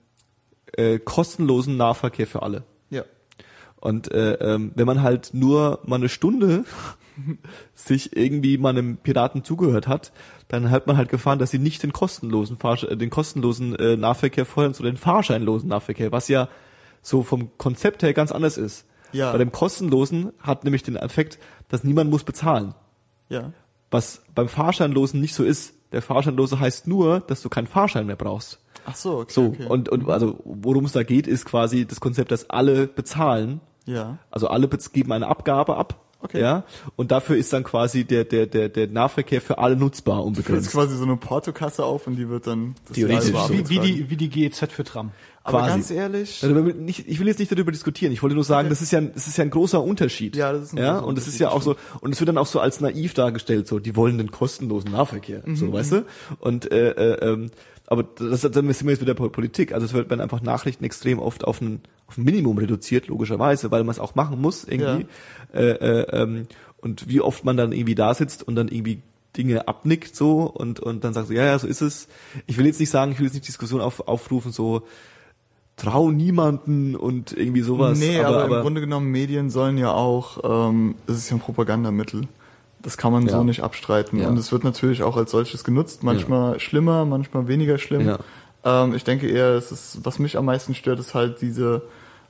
[0.74, 2.64] äh, kostenlosen Nahverkehr für alle.
[3.80, 6.66] Und äh, ähm, wenn man halt nur mal eine Stunde
[7.76, 10.12] sich irgendwie mal einem Piraten zugehört hat,
[10.48, 13.98] dann hat man halt gefahren, dass sie nicht den kostenlosen Fahrsch äh, den kostenlosen äh,
[13.98, 16.50] Nahverkehr fordern, sondern den fahrscheinlosen Nahverkehr, was ja
[17.02, 18.86] so vom Konzept her ganz anders ist.
[19.12, 19.32] Ja.
[19.32, 21.40] Bei dem kostenlosen hat nämlich den Effekt,
[21.70, 22.74] dass niemand muss bezahlen.
[23.30, 23.54] Ja.
[23.92, 25.74] Was beim Fahrscheinlosen nicht so ist.
[25.94, 28.60] Der Fahrscheinlose heißt nur, dass du keinen Fahrschein mehr brauchst.
[28.90, 29.32] Ach so, okay.
[29.34, 29.66] So, okay.
[29.68, 34.18] und, und also worum es da geht, ist quasi das Konzept, dass alle bezahlen ja.
[34.32, 36.04] also alle geben eine Abgabe ab.
[36.20, 36.42] Okay.
[36.42, 36.64] Ja,
[36.96, 40.40] und dafür ist dann quasi der, der, der, der Nahverkehr für alle nutzbar Du füllst
[40.40, 40.72] unbegrenzt.
[40.72, 44.18] quasi so eine Portokasse auf und die wird dann das Theoretisch Wie, wie, die, wie
[44.18, 45.12] die GEZ für Tram.
[45.44, 45.70] Aber quasi.
[45.74, 48.12] ganz ehrlich, Also, aber ich will jetzt nicht darüber diskutieren.
[48.14, 48.70] Ich wollte nur sagen, Okay.
[48.72, 50.36] das ist ja, ein- das ist ja ein großer Unterschied.
[50.36, 52.40] Ja, das ist ein ja, und das ist ja auch so, und es wird dann
[52.40, 56.06] auch so als naiv dargestellt, so, die wollen den kostenlosen Nahverkehr, Mhm, so, weißt du?
[56.40, 57.52] Und, äh, äh, ähm,
[57.88, 59.74] aber das, dann sind wir jetzt wieder bei Politik.
[59.74, 63.72] Also es wird werden einfach Nachrichten extrem oft auf ein, auf ein Minimum reduziert, logischerweise,
[63.72, 65.08] weil man es auch machen muss, irgendwie.
[65.54, 66.48] Äh, äh, ähm,
[66.78, 69.02] und wie oft man dann irgendwie da sitzt und dann irgendwie
[69.36, 72.08] Dinge abnickt so und und dann sagt so ja ja so ist es
[72.48, 74.84] ich will jetzt nicht sagen ich will jetzt nicht Diskussion auf, aufrufen so
[75.78, 77.98] trau niemanden und irgendwie sowas.
[77.98, 82.28] Nee, aber, im Grunde genommen, Medien sollen ja auch, ähm, es ist ja ein Propagandamittel.
[82.80, 83.32] Das kann man Ja.
[83.32, 84.20] so nicht abstreiten.
[84.20, 84.28] Ja.
[84.28, 88.06] Und es wird natürlich auch als solches genutzt, manchmal schlimmer, manchmal weniger schlimm.
[88.08, 88.20] Ja.
[88.64, 91.82] Ähm, ich denke eher, es ist, was mich am meisten stört, ist halt diese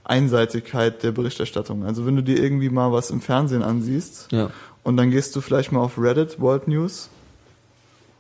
[0.04, 1.84] Einseitigkeit der Berichterstattung.
[1.86, 4.50] Also wenn du dir irgendwie mal was im Fernsehen ansiehst ja.
[4.84, 7.10] und dann gehst du vielleicht mal auf Reddit, World News,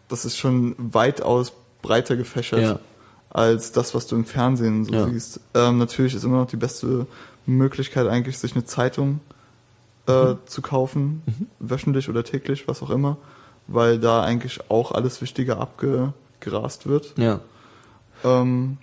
[0.09, 2.79] das ist schon weitaus breiter gefächert Ja.
[3.29, 5.07] als das, was du im Fernsehen so Ja.
[5.07, 5.39] siehst.
[5.53, 7.07] Ähm, natürlich ist immer noch die beste
[7.45, 9.21] Möglichkeit eigentlich, sich eine Zeitung
[10.07, 10.37] äh, Mhm.
[10.45, 11.21] zu kaufen,
[11.59, 13.17] wöchentlich oder täglich, was auch immer,
[13.67, 17.13] weil da eigentlich auch alles Wichtige abgegrast wird.
[17.17, 17.39] ja.
[18.23, 18.77] Ähm,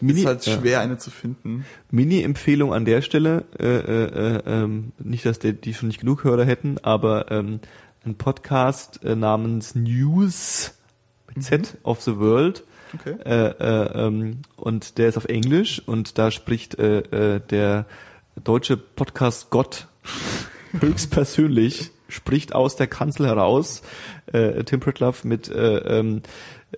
[0.00, 0.58] Mini, ist halt ja.
[0.58, 1.64] schwer, eine zu finden.
[1.90, 6.24] Mini-Empfehlung an der Stelle, äh, äh, äh, ähm, nicht, dass der, die schon nicht genug
[6.24, 7.60] Hörer hätten, aber ähm,
[8.04, 10.74] ein Podcast äh, namens News
[11.34, 13.16] mit Z of the World Okay.
[13.24, 17.00] äh, äh, ähm, und der ist auf Englisch und da spricht äh,
[17.36, 17.84] äh, der
[18.42, 19.87] deutsche Podcast Gott
[20.80, 23.82] höchstpersönlich, spricht aus der Kanzel heraus,
[24.32, 26.22] äh, Tim Pritlove mit äh, ähm,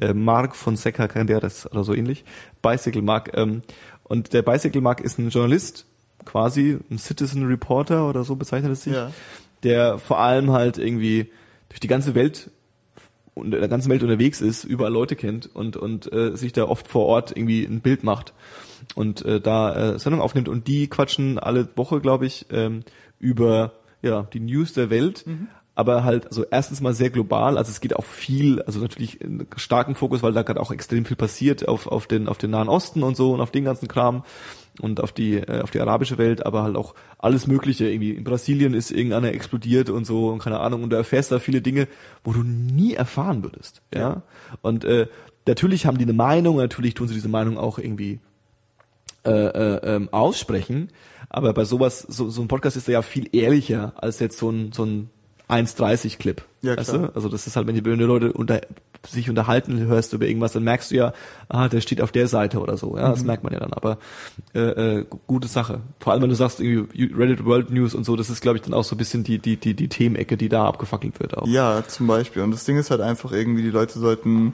[0.01, 2.25] äh, Mark von Seca Canderes oder so ähnlich,
[2.63, 3.31] Bicycle Mark.
[3.35, 3.63] Ähm,
[4.05, 5.87] und der Bicycle Mark ist ein Journalist,
[6.25, 9.11] quasi ein Citizen Reporter oder so bezeichnet es sich, Ja.
[9.63, 11.31] der vor allem halt irgendwie
[11.69, 12.51] durch die ganze Welt
[13.35, 16.65] und in der ganzen Welt unterwegs ist, überall Leute kennt und und äh, sich da
[16.65, 18.35] oft vor Ort irgendwie ein Bild macht
[18.97, 22.83] und äh, da äh, Sendung aufnimmt und die quatschen alle Woche, glaube ich, ähm,
[23.21, 23.73] über
[24.03, 25.25] ja die News der Welt,
[25.75, 29.47] aber halt also erstens mal sehr global, also es geht auch viel, also natürlich einen
[29.57, 32.69] starken Fokus, weil da gerade auch extrem viel passiert auf auf den auf den Nahen
[32.69, 34.25] Osten und so und auf den ganzen Kram
[34.81, 37.89] und auf die äh, auf die arabische Welt, aber halt auch alles Mögliche.
[37.89, 41.39] Irgendwie in Brasilien ist irgendeiner explodiert und so und keine Ahnung und du erfährst da
[41.39, 41.89] viele Dinge,
[42.25, 43.83] wo du nie erfahren würdest.
[43.95, 44.23] Ja.
[44.63, 45.07] Und äh,
[45.47, 48.21] natürlich haben die eine Meinung, natürlich tun sie diese Meinung auch irgendwie
[49.25, 50.89] äh, äh, ähm, aussprechen,
[51.31, 54.73] aber bei sowas so, so ein Podcast ist ja viel ehrlicher als jetzt so ein
[54.73, 55.09] so ein
[55.49, 56.43] 1,30 Clip.
[56.63, 57.09] Ja, weißt klar.
[57.09, 57.15] du?
[57.17, 58.61] Also das ist halt, wenn die, Leute unter,
[59.09, 61.13] sich unterhalten hörst über irgendwas, dann merkst du ja,
[61.49, 62.97] ah, der steht auf der Seite oder so.
[62.97, 63.13] Ja, Mhm.
[63.15, 63.73] das merkt man ja dann.
[63.73, 63.99] Aber
[64.55, 65.81] äh, äh, gu- gute Sache.
[65.99, 68.63] Vor allem, wenn du sagst, irgendwie Reddit World News und so, das ist, glaube ich,
[68.63, 71.49] dann auch so ein bisschen die, die, die, die Themenecke, die da abgefackelt wird auch.
[71.49, 72.43] Ja, zum Beispiel.
[72.43, 74.53] Und das Ding ist halt einfach irgendwie, die Leute sollten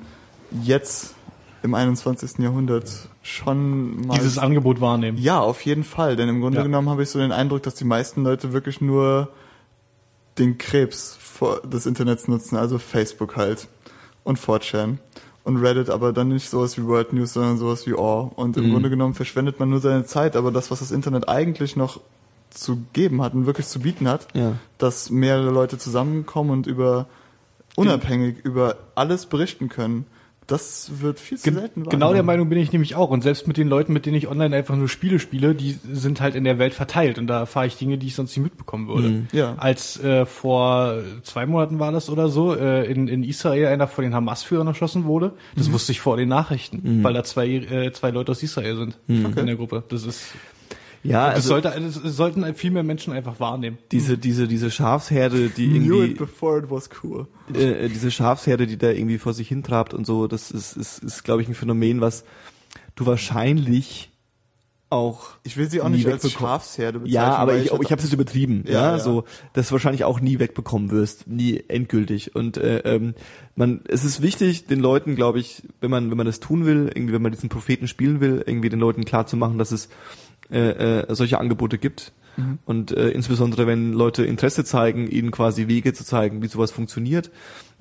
[0.62, 1.14] jetzt
[1.62, 2.38] im 21.
[2.38, 2.90] Jahrhundert
[3.26, 5.18] schon mal Dieses Angebot wahrnehmen.
[5.18, 6.16] Ja, auf jeden Fall.
[6.16, 6.64] Denn im Grunde Ja.
[6.64, 9.28] genommen habe ich so den Eindruck, dass die meisten Leute wirklich nur
[10.38, 11.18] den Krebs
[11.64, 13.68] des Internets nutzen, also Facebook halt
[14.24, 14.98] und 4chan
[15.44, 18.30] und Reddit, aber dann nicht sowas wie World News, sondern sowas wie Awe.
[18.36, 18.72] Und im Mhm.
[18.72, 22.00] Grunde genommen verschwendet man nur seine Zeit, aber das, was das Internet eigentlich noch
[22.50, 24.52] zu geben hat und wirklich zu bieten hat, Ja.
[24.78, 27.06] dass mehrere Leute zusammenkommen und über
[27.76, 30.06] unabhängig über alles berichten können,
[30.46, 32.26] das wird viel zu Gen selten genau der wahrgenommen.
[32.26, 33.10] Meinung bin ich nämlich auch.
[33.10, 36.20] Und selbst mit den Leuten, mit denen ich online einfach nur Spiele spiele, die sind
[36.20, 37.18] halt in der Welt verteilt.
[37.18, 39.08] Und da erfahre ich Dinge, die ich sonst nicht mitbekommen würde.
[39.08, 39.28] Mhm.
[39.32, 39.54] Ja.
[39.56, 44.04] Als äh, vor zwei Monaten war das oder so, äh, in, in Israel einer von
[44.04, 48.10] den Hamas-Führern erschossen wurde, das wusste ich vor den Nachrichten, weil da zwei, äh, zwei
[48.10, 49.82] Leute aus Israel sind in der Gruppe.
[49.88, 50.32] Das ist,
[51.08, 53.78] Ja, das also sollte, das sollten viel mehr Menschen einfach wahrnehmen.
[53.92, 57.26] diese, diese, diese Schafsherde, die Knew irgendwie it before it was cool.
[57.54, 61.24] äh, diese Schafsherde, die da irgendwie vor sich hintrabt und so, das ist, ist, ist
[61.24, 62.24] glaube ich, ein Phänomen, was
[62.94, 64.10] du wahrscheinlich
[64.88, 66.48] auch Ich will sie auch nicht als wegbekommen.
[66.52, 67.14] Schafsherde bezeichnen.
[67.14, 68.98] Ja, aber ich, oh, ich habe es jetzt übertrieben, ja, Ja, ja.
[69.00, 72.36] so das wahrscheinlich auch nie wegbekommen wirst, nie endgültig.
[72.36, 73.14] Und äh, ähm,
[73.56, 76.88] man, es ist wichtig, den Leuten, glaube ich, wenn man wenn man das tun will,
[76.94, 79.88] irgendwie, wenn man diesen Propheten spielen will, irgendwie den Leuten klar zu machen, dass es
[80.50, 82.12] äh, äh, solche Angebote gibt.
[82.36, 82.58] Mhm.
[82.64, 87.30] Und äh, insbesondere wenn Leute Interesse zeigen, ihnen quasi Wege zu zeigen, wie sowas funktioniert.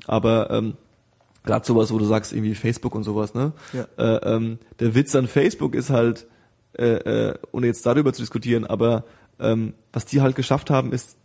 [0.08, 0.76] Aber ähm,
[1.44, 3.54] gerade sowas, wo du sagst, irgendwie Facebook und sowas, ne?
[3.74, 3.88] Ja.
[3.98, 6.28] Äh, ähm, der Witz an Facebook ist halt,
[6.78, 9.06] äh, äh, ohne jetzt darüber zu diskutieren, aber
[9.40, 11.18] ähm, was die halt geschafft haben, ist,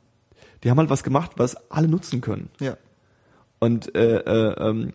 [0.62, 2.50] die haben halt was gemacht, was alle nutzen können.
[2.60, 2.76] Ja.
[3.58, 4.92] Und äh, äh, ähm,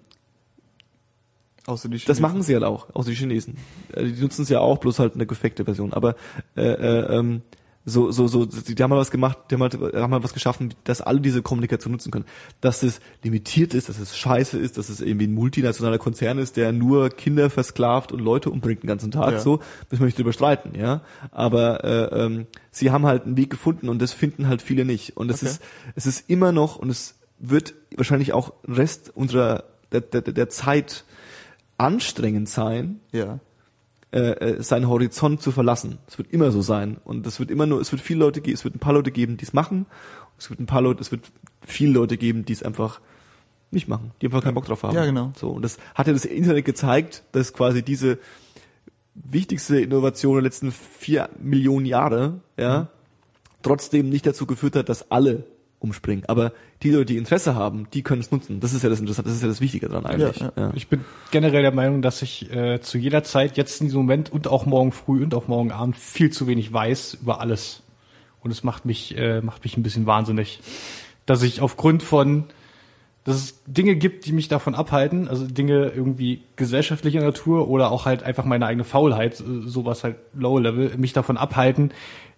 [1.67, 2.21] Außer die das Chinesen.
[2.21, 3.57] machen sie halt auch, außer die Chinesen.
[3.93, 5.93] Äh, Die nutzen es ja auch, bloß halt eine gefakte Version.
[5.93, 6.15] Aber
[6.55, 7.41] äh, äh, ähm,
[7.87, 10.73] so, so, so, die, haben mal was gemacht, die haben halt, haben halt was geschaffen,
[10.85, 12.25] dass alle diese Kommunikation nutzen können.
[12.59, 16.57] Dass es limitiert ist, dass es scheiße ist, dass es irgendwie ein multinationaler Konzern ist,
[16.57, 19.39] der nur Kinder versklavt und Leute umbringt den ganzen Tag, Ja.
[19.39, 19.59] so,
[19.91, 21.01] müssen wir nicht drüber streiten, ja.
[21.29, 25.15] Aber äh, ähm, sie haben halt einen Weg gefunden und das finden halt viele nicht.
[25.15, 25.51] Und es Okay.
[25.51, 25.61] ist,
[25.95, 31.03] es ist immer noch und es wird wahrscheinlich auch Rest unserer der, der, der Zeit
[31.77, 33.39] anstrengend sein, Ja.
[34.11, 35.97] äh, äh, seinen Horizont zu verlassen.
[36.07, 36.97] Es wird immer so sein.
[37.03, 39.11] Und es wird immer nur, es wird viele Leute geben, es wird ein paar Leute
[39.11, 39.85] geben, die es machen.
[40.37, 41.31] Es wird ein paar Leute, es wird
[41.65, 43.01] viele Leute geben, die es einfach
[43.71, 44.95] nicht machen, die einfach keinen Bock drauf haben.
[44.95, 45.33] Ja, genau.
[45.35, 45.49] So.
[45.49, 48.19] Und das hat ja das Internet gezeigt, dass quasi diese
[49.15, 52.89] wichtigste Innovation der letzten vier Millionen Jahre, ja,
[53.63, 55.45] trotzdem nicht dazu geführt hat, dass alle
[55.85, 56.25] umspringen.
[56.27, 56.51] Aber
[56.83, 58.59] die Leute, die Interesse haben, die können es nutzen.
[58.59, 60.39] Das ist ja das Interessante, das ist ja das Wichtige dran eigentlich.
[60.39, 63.87] Ja, Ja, Ich bin generell der Meinung, dass ich äh, zu jeder Zeit, jetzt in
[63.87, 67.39] diesem Moment und auch morgen früh und auch morgen Abend viel zu wenig weiß über
[67.39, 67.83] alles.
[68.41, 70.59] Und es macht mich, äh, macht mich ein bisschen wahnsinnig.
[71.25, 72.45] Dass ich aufgrund von,
[73.23, 78.05] dass es Dinge gibt, die mich davon abhalten, also Dinge irgendwie gesellschaftlicher Natur oder auch
[78.05, 81.91] halt einfach meine eigene Faulheit, sowas halt Low Level, mich davon abhalten,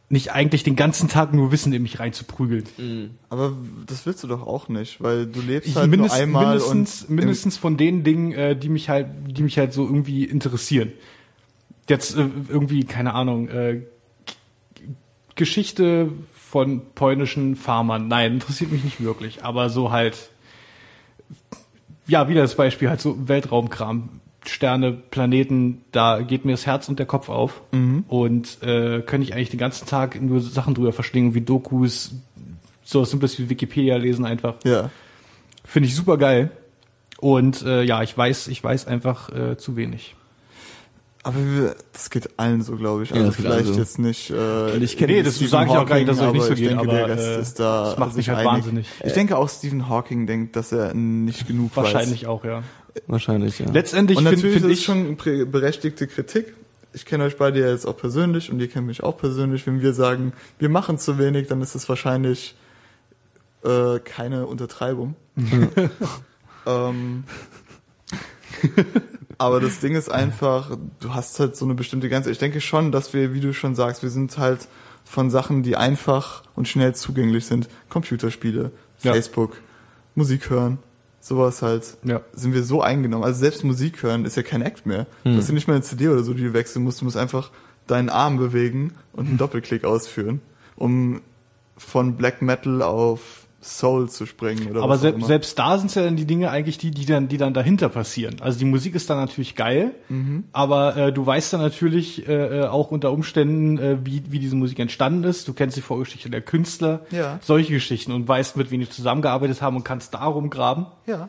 [0.10, 3.18] nicht eigentlich den ganzen Tag nur Wissen in mich reinzuprügeln.
[3.30, 3.54] Aber
[3.86, 7.10] das willst du doch auch nicht, weil du lebst halt mindest, nur einmal mindestens, und
[7.10, 10.94] mindestens von den Dingen, äh, die mich halt, die mich halt so irgendwie interessieren.
[11.90, 13.82] Jetzt äh, irgendwie keine Ahnung äh,
[15.36, 18.08] Geschichte von polnischen Farmern.
[18.08, 19.44] Nein, interessiert mich nicht wirklich.
[19.44, 20.30] Aber so halt,
[22.08, 25.82] ja, wieder das Beispiel halt so Weltraumkram, Sterne, Planeten.
[25.92, 27.62] Da geht mir das Herz und der Kopf auf
[28.08, 32.12] und äh, könnte ich eigentlich den ganzen Tag nur Sachen drüber verschlingen wie Dokus,
[32.84, 34.56] so simples wie Wikipedia lesen einfach.
[34.64, 34.90] ja.
[35.66, 36.50] Finde ich super geil.
[37.20, 40.16] Und äh, ja, ich weiß, ich weiß einfach äh, zu wenig.
[41.24, 41.36] Aber
[41.92, 43.10] das geht allen so, glaube ich.
[43.10, 43.80] Ja, Also vielleicht allen so.
[43.80, 44.30] jetzt nicht.
[44.30, 46.54] Äh, ich kenne Nee, das Stephen sage ich auch gar nicht, dass es nicht so
[46.56, 48.52] geht, denke, aber, der Rest äh, ist da das macht sich mich halt einig.
[48.54, 48.88] wahnsinnig.
[49.04, 52.30] Ich denke auch Stephen Hawking denkt, dass er nicht genug Wahrscheinlich weiß.
[52.30, 52.64] auch, ja.
[53.08, 53.70] Wahrscheinlich, ja.
[53.72, 56.54] Letztendlich Und finde natürlich find ich schon berechtigte Kritik.
[56.94, 59.68] Ich kenne euch beide ja jetzt auch persönlich und ihr kennt mich auch persönlich.
[59.68, 62.56] Wenn wir sagen, wir machen zu wenig, dann ist es wahrscheinlich
[63.64, 65.16] äh, keine Untertreibung.
[66.66, 67.24] ähm,
[69.38, 72.32] aber das Ding ist einfach, du hast halt so eine bestimmte Grenze.
[72.32, 74.68] Ich denke schon, dass wir, wie du schon sagst, wir sind halt
[75.04, 77.70] von Sachen, die einfach und schnell zugänglich sind.
[77.90, 78.72] Computerspiele,
[79.04, 79.14] Ja.
[79.14, 79.58] Facebook,
[80.16, 80.80] Musik hören,
[81.20, 82.22] sowas halt ja.
[82.34, 83.24] sind wir so eingenommen.
[83.24, 85.08] Also selbst Musik hören ist ja kein Act mehr.
[85.24, 87.02] Du hast ja nicht mal eine CD oder so, die du wechseln musst.
[87.02, 87.52] Du musst einfach
[87.88, 90.42] deinen Arm bewegen und einen Doppelklick ausführen,
[90.76, 91.22] um
[91.78, 95.26] von Black Metal auf Soul zu springen oder Aber was auch sel immer.
[95.28, 98.38] selbst da sind ja dann die Dinge eigentlich die, die dann, die dann dahinter passieren.
[98.40, 100.46] Also die Musik ist dann natürlich geil, Mhm.
[100.54, 104.56] aber äh, du weißt dann natürlich äh, äh, auch unter Umständen, äh, wie, wie diese
[104.56, 105.48] Musik entstanden ist.
[105.48, 107.40] Du kennst die Vorgeschichte der Künstler, Ja.
[107.42, 110.88] solche Geschichten und weißt, mit wem die zusammengearbeitet haben und kannst darum graben.
[111.06, 111.28] Ja.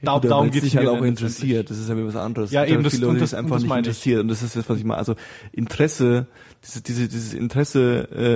[0.00, 1.70] Da, Gut, aber darum dich mir halt auch interessiert.
[1.70, 2.52] Das ist ja wieder was anderes.
[2.52, 4.20] Ja, Es eben, das- viele Leute, und das- es und einfach das nicht interessiert.
[4.20, 4.98] Und das ist das, was ich meine.
[4.98, 5.16] Also
[5.50, 6.26] Interesse,
[6.64, 8.34] diese, diese, dieses Interesse äh,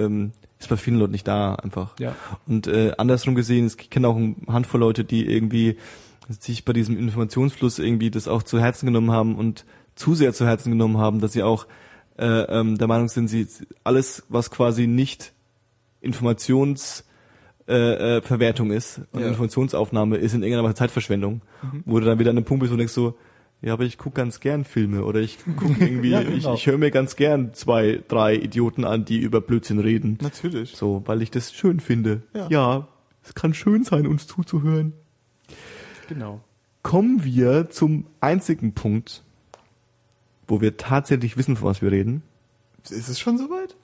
[0.00, 0.32] äh, ähm,
[0.64, 1.98] ist bei vielen Leuten nicht da einfach.
[1.98, 2.14] Ja.
[2.46, 5.76] Und äh, andersrum gesehen, es- kenne auch eine Handvoll Leute, die irgendwie
[6.28, 9.64] sich bei diesem Informationsfluss irgendwie das auch zu Herzen genommen haben und
[9.94, 11.66] zu sehr zu Herzen genommen haben, dass sie auch
[12.18, 13.46] äh, ähm, der Meinung sind, sie
[13.84, 15.32] alles, was quasi nicht
[16.00, 17.04] Informations
[17.68, 19.28] äh, äh, Verwertung ist und Ja.
[19.28, 21.40] Informationsaufnahme ist in irgendeiner Weise Zeitverschwendung,
[21.84, 23.16] wo du dann wieder an einem Punkt bist, wo du denkst so,
[23.62, 26.54] ja, aber ich guck ganz gern Filme oder ich guck irgendwie, Ja, ich, genau.
[26.54, 30.18] ich höre mir ganz gern zwei, drei Idioten an, die über Blödsinn reden.
[30.20, 30.76] Natürlich.
[30.76, 32.22] So, weil ich das schön finde.
[32.34, 32.48] Ja.
[32.48, 32.88] ja,
[33.22, 34.92] es kann schön sein, uns zuzuhören.
[36.08, 36.40] Genau.
[36.82, 39.22] Kommen wir zum einzigen Punkt,
[40.46, 42.22] wo wir tatsächlich wissen, von was wir reden.
[42.82, 43.76] Ist es schon soweit?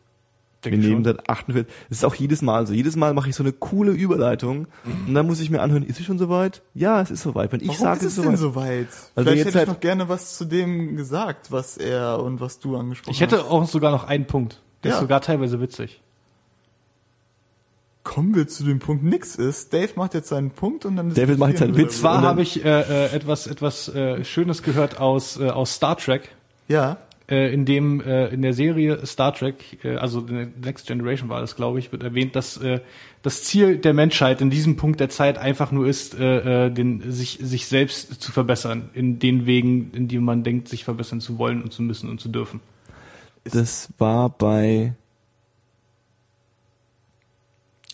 [0.62, 1.16] Wir Denke nehmen schon.
[1.16, 1.74] seit 48.
[1.88, 2.74] Das ist auch jedes Mal so.
[2.74, 4.66] Jedes Mal mache ich so eine coole Überleitung
[5.06, 6.60] und dann muss ich mir anhören, ist es schon soweit?
[6.74, 7.50] Ja, es ist soweit.
[7.52, 8.64] Wenn ich Warum sage, ist es es ist denn soweit.
[8.64, 8.86] soweit?
[8.88, 12.40] Also Vielleicht jetzt hätte ich halt- noch gerne was zu dem gesagt, was er und
[12.40, 13.46] was du angesprochen Ich hätte hast.
[13.50, 14.60] auch sogar noch einen Punkt.
[14.84, 14.96] Der Ja.
[14.96, 16.02] ist sogar teilweise witzig.
[18.02, 19.72] Kommen wir zu dem Punkt, nix ist.
[19.72, 21.98] Dave macht jetzt seinen Punkt und dann David macht seinen diskutieren wir Witz.
[22.00, 25.74] Zwar Und dann- habe ich äh, äh, etwas, etwas äh, Schönes gehört aus, äh, aus
[25.74, 26.30] Star Trek.
[26.66, 26.96] Ja.
[27.30, 31.56] Äh, in dem äh, in der Serie Star Trek, äh, also Next Generation war das,
[31.56, 32.80] glaube ich, wird erwähnt, dass äh,
[33.22, 37.10] das Ziel der Menschheit in diesem Punkt der Zeit einfach nur ist, äh, äh, den,
[37.12, 41.38] sich sich selbst zu verbessern in den Wegen, in denen man denkt, sich verbessern zu
[41.38, 42.60] wollen und zu müssen und zu dürfen.
[43.44, 44.94] Das war bei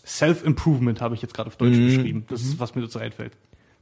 [0.05, 1.85] Self-Improvement habe ich jetzt gerade auf Deutsch Mhm.
[1.85, 2.25] geschrieben.
[2.29, 3.33] Das ist, was mir dazu einfällt.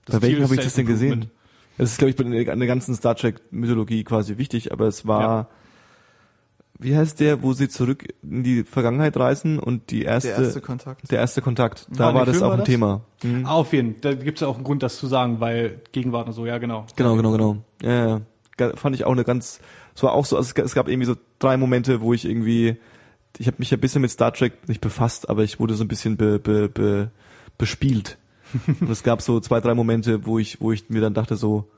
[0.06, 1.30] Das bei welchem habe ich das denn gesehen?
[1.78, 4.88] Das ist, glaube ich, bei der an der ganzen Star Trek Mythologie quasi wichtig, aber
[4.88, 5.48] es war, Ja.
[6.80, 10.62] wie heißt der, wo sie zurück in die Vergangenheit reisen und die erste, Der erste
[10.62, 11.12] Kontakt.
[11.12, 11.88] der erste Kontakt.
[11.90, 12.68] Da war dem das Film auch war ein das?
[12.68, 13.02] Thema.
[13.24, 13.46] Mhm.
[13.46, 14.02] Ah, auf jeden Fall.
[14.02, 16.58] Da gibt es ja auch einen Grund, das zu sagen, weil Gegenwart und so, ja
[16.58, 16.86] genau.
[16.96, 17.58] Genau, genau, genau.
[17.82, 18.22] Ja,
[18.60, 18.76] ja.
[18.76, 19.60] Fand ich auch eine ganz,
[19.96, 22.78] es war auch so, also es es gab irgendwie so drei Momente, wo ich irgendwie,
[23.38, 25.84] ich habe mich ja ein bisschen mit Star Trek nicht befasst, aber ich wurde so
[25.84, 27.12] ein bisschen be, be, be,
[27.58, 28.18] bespielt.
[28.82, 31.70] Und es gab so zwei, drei Momente, wo ich, wo ich mir dann dachte so,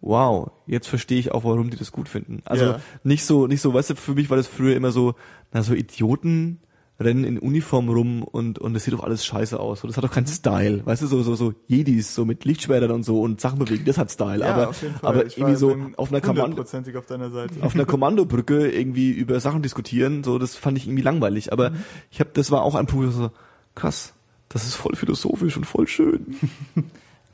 [0.00, 2.42] wow, jetzt verstehe ich auch, warum die das gut finden.
[2.44, 2.80] Also Ja.
[3.02, 5.14] nicht so, nicht so, weißt du, für mich war das früher immer so,
[5.52, 6.60] na so Idioten,
[7.00, 9.80] rennen in Uniform rum und und es sieht doch alles scheiße aus.
[9.80, 12.90] So, das hat doch keinen Style, weißt du, so so so Jedis so mit Lichtschwertern
[12.90, 14.40] und so und Sachen bewegen, das hat Style.
[14.40, 14.72] Ja, aber
[15.02, 17.62] aber Ich irgendwie so auf einer Kommando auf deiner Seite.
[17.62, 21.52] auf einer Kommandobrücke irgendwie über Sachen diskutieren, so das fand ich irgendwie langweilig.
[21.52, 21.70] Aber
[22.10, 23.30] ich habe, das war auch ein Punkt, so
[23.76, 24.14] krass,
[24.48, 26.26] das ist voll philosophisch und voll schön.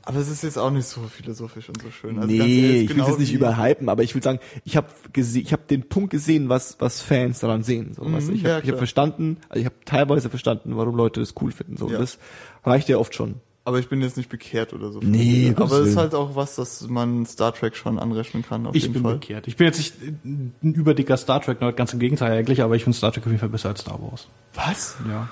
[0.07, 2.19] Aber es ist jetzt auch nicht so philosophisch und so schön.
[2.19, 4.85] Also nee, ehrlich, ich will genau das nicht überhypen, aber ich will sagen, ich habe
[5.15, 7.93] ich habe den Punkt gesehen, was was Fans daran sehen.
[7.95, 8.33] So, weißt du?
[8.33, 11.51] Ich ja, habe ich hab verstanden, also ich habe teilweise verstanden, warum Leute das cool
[11.51, 11.75] finden.
[11.77, 11.97] So, Ja.
[11.97, 12.19] das
[12.63, 13.35] reicht ja oft schon.
[13.63, 14.99] Aber ich bin jetzt nicht bekehrt oder so.
[14.99, 18.75] Nee, aber es ist halt auch was, das man Star Trek schon anrechnen kann, auf
[18.75, 19.13] Ich jeden bin Fall.
[19.15, 19.47] bekehrt.
[19.47, 22.95] Ich bin jetzt nicht ein überdicker Star Trek ganz im Gegenteil eigentlich, aber ich finde
[22.95, 24.27] Star Trek auf jeden Fall besser als Star Wars.
[24.53, 24.97] Was?
[25.09, 25.29] Ja.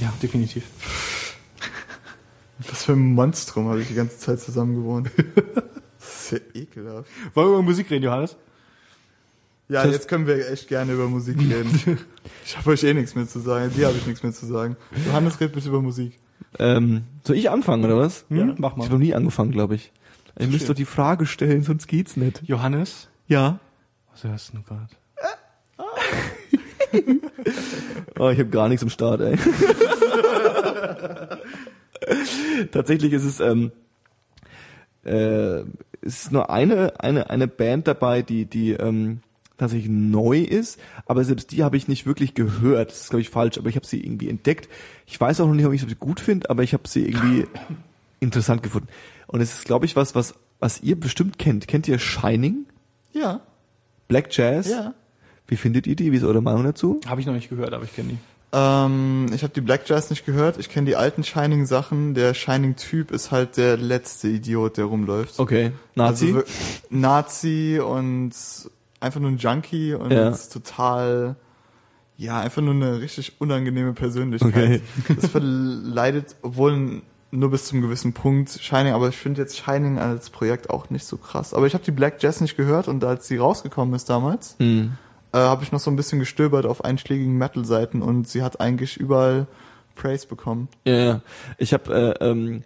[0.00, 0.64] Ja, definitiv.
[2.58, 5.10] Was für ein Monstrum habe ich die ganze Zeit zusammen gewohnt.
[5.98, 7.08] das ist ja ekelhaft.
[7.34, 8.36] Wollen wir über Musik reden, Johannes?
[9.68, 11.98] Ja, Das- jetzt können wir echt gerne über Musik reden.
[12.44, 13.72] ich habe euch eh nichts mehr zu sagen.
[13.76, 14.76] Dir habe ich nichts mehr zu sagen.
[15.06, 16.18] Johannes redet bitte über Musik.
[16.58, 18.24] Ähm, soll ich anfangen oder was?
[18.28, 18.38] Hm?
[18.38, 18.44] Ja.
[18.58, 18.84] Mach Ich mal.
[18.84, 19.92] habe noch nie angefangen, glaube ich.
[20.38, 20.66] Ich müsste schön.
[20.68, 22.42] doch die Frage stellen, sonst geht's nicht.
[22.44, 23.08] Johannes?
[23.26, 23.58] Ja.
[24.12, 24.88] Was hörst du gerade?
[28.18, 29.36] Oh, ich habe gar nichts im Start, ey.
[32.72, 33.72] Tatsächlich ist es, ähm,
[35.04, 35.60] äh,
[36.00, 39.20] es ist nur eine, eine, eine Band dabei, die, die ähm,
[39.58, 42.90] tatsächlich neu ist, aber selbst die habe ich nicht wirklich gehört.
[42.90, 44.68] Das ist, glaube ich, falsch, aber ich habe sie irgendwie entdeckt.
[45.06, 47.46] Ich weiß auch noch nicht, ob ich sie gut finde, aber ich habe sie irgendwie
[48.20, 48.88] interessant gefunden.
[49.26, 51.68] Und es ist, glaube ich, was, was, was ihr bestimmt kennt.
[51.68, 52.66] Kennt ihr Shining?
[53.12, 53.40] Ja,
[54.08, 54.68] Black Jazz?
[54.68, 54.94] ja.
[55.48, 56.12] Wie findet ihr die?
[56.12, 57.00] Wie ist eure Meinung dazu?
[57.06, 58.18] Habe ich noch nicht gehört, aber ich kenne die.
[58.52, 60.58] Ähm, ich habe die Black Jazz nicht gehört.
[60.58, 62.14] Ich kenne die alten Shining-Sachen.
[62.14, 65.38] Der Shining-Typ ist halt der letzte Idiot, der rumläuft.
[65.38, 65.72] Okay.
[65.94, 66.32] Nazi?
[66.34, 66.42] Also,
[66.90, 68.32] Nazi und
[69.00, 70.30] einfach nur ein Junkie und Ja.
[70.30, 71.36] total,
[72.16, 74.80] ja, einfach nur eine richtig unangenehme Persönlichkeit.
[75.04, 75.16] Okay.
[75.20, 77.02] Das verleidet, obwohl
[77.32, 81.04] nur bis zum gewissen Punkt Shining, aber ich finde jetzt Shining als Projekt auch nicht
[81.04, 81.52] so krass.
[81.52, 84.92] Aber ich habe die Black Jazz nicht gehört und als sie rausgekommen ist damals, Hm.
[85.32, 88.96] Äh, habe ich noch so ein bisschen gestöbert auf einschlägigen Metal-Seiten und sie hat eigentlich
[88.96, 89.46] überall
[89.94, 90.68] Praise bekommen.
[90.84, 91.20] Ja, ja.
[91.58, 92.62] Ich habe äh, ähm,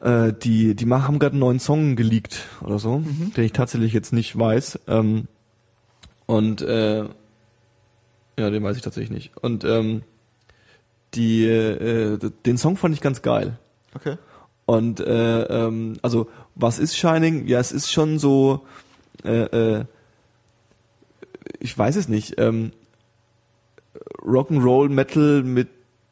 [0.00, 3.02] äh, die die haben gerade einen neuen Song geleakt oder so,
[3.36, 4.80] den ich tatsächlich jetzt nicht weiß.
[4.88, 5.28] Ähm,
[6.26, 7.04] und äh,
[8.38, 9.36] ja, den weiß ich tatsächlich nicht.
[9.36, 10.02] Und ähm,
[11.14, 13.58] die äh, den Song fand ich ganz geil.
[13.94, 14.16] Okay.
[14.64, 17.46] Und äh, ähm, also was ist Shining?
[17.46, 18.64] Ja, es ist schon so.
[19.24, 19.84] Äh, äh,
[21.60, 22.34] ich weiß es nicht.
[22.38, 22.72] Ähm,
[24.24, 25.68] Rock'n'Roll Metal mit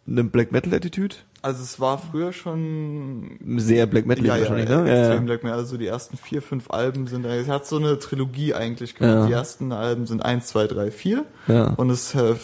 [0.07, 1.17] einem Black Metal Attitude.
[1.43, 4.75] Also es war früher schon Sehr Black Metal wahrscheinlich, ne?
[4.75, 5.25] Ja, extrem ja.
[5.25, 5.59] Black Metal.
[5.59, 9.15] Also die ersten vier, fünf Alben sind, es hat so eine Trilogie eigentlich gemacht.
[9.15, 9.27] Ja.
[9.27, 11.25] Die ersten Alben sind eins, zwei, drei, vier.
[11.49, 11.69] Ja.
[11.75, 12.35] Und es äh,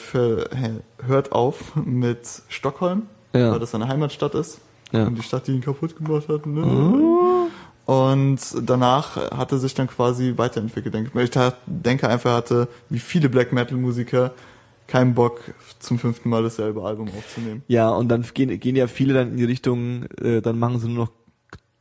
[1.07, 3.03] hört auf mit Stockholm,
[3.35, 3.53] Ja.
[3.53, 4.61] weil das seine Heimatstadt ist.
[4.93, 5.03] Ja.
[5.05, 5.07] Oh.
[5.09, 6.47] Und die Stadt, die ihn kaputt gemacht hat.
[6.47, 6.63] Ne?
[7.87, 10.93] Und danach hat er sich dann quasi weiterentwickelt.
[10.93, 11.37] Denke ich.
[11.37, 14.33] Ich denke einfach, hatte, wie viele Black Metal Musiker,
[14.89, 15.41] keinen Bock,
[15.79, 17.63] zum fünften Mal dasselbe Album aufzunehmen.
[17.69, 20.89] Ja, und dann gehen, gehen ja viele dann in die Richtung, äh, dann machen sie
[20.89, 21.13] nur noch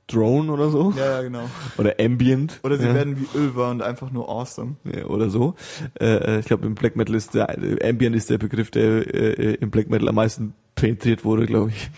[0.08, 0.94] Drone oder so.
[0.96, 1.50] Ja, ja, genau.
[1.78, 2.60] Oder Ambient.
[2.64, 2.94] Oder sie ja.
[2.94, 4.76] werden wie Ulver und einfach nur awesome.
[4.84, 5.56] Ja, oder so.
[6.00, 9.14] Äh, äh, ich glaube, im Black Metal ist der äh, Ambient ist der Begriff, der
[9.14, 11.90] äh, im Black Metal am meisten penetriert wurde, glaube ich.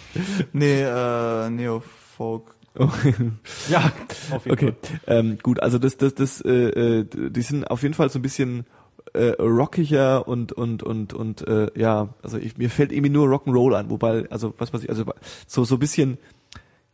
[0.54, 2.57] Nee, äh, Neofolk.
[3.70, 3.92] Ja,
[4.32, 4.74] auf jeden Okay,
[5.08, 8.22] ähm, gut, also das, das, das, äh, äh, die sind auf jeden Fall so ein
[8.22, 8.66] bisschen
[9.14, 13.76] äh, rockiger und und und und äh, ja, also ich, mir fällt irgendwie nur Rock'n'Roll
[13.76, 15.06] an, wobei, also was weiß ich, also
[15.48, 16.18] so so ein bisschen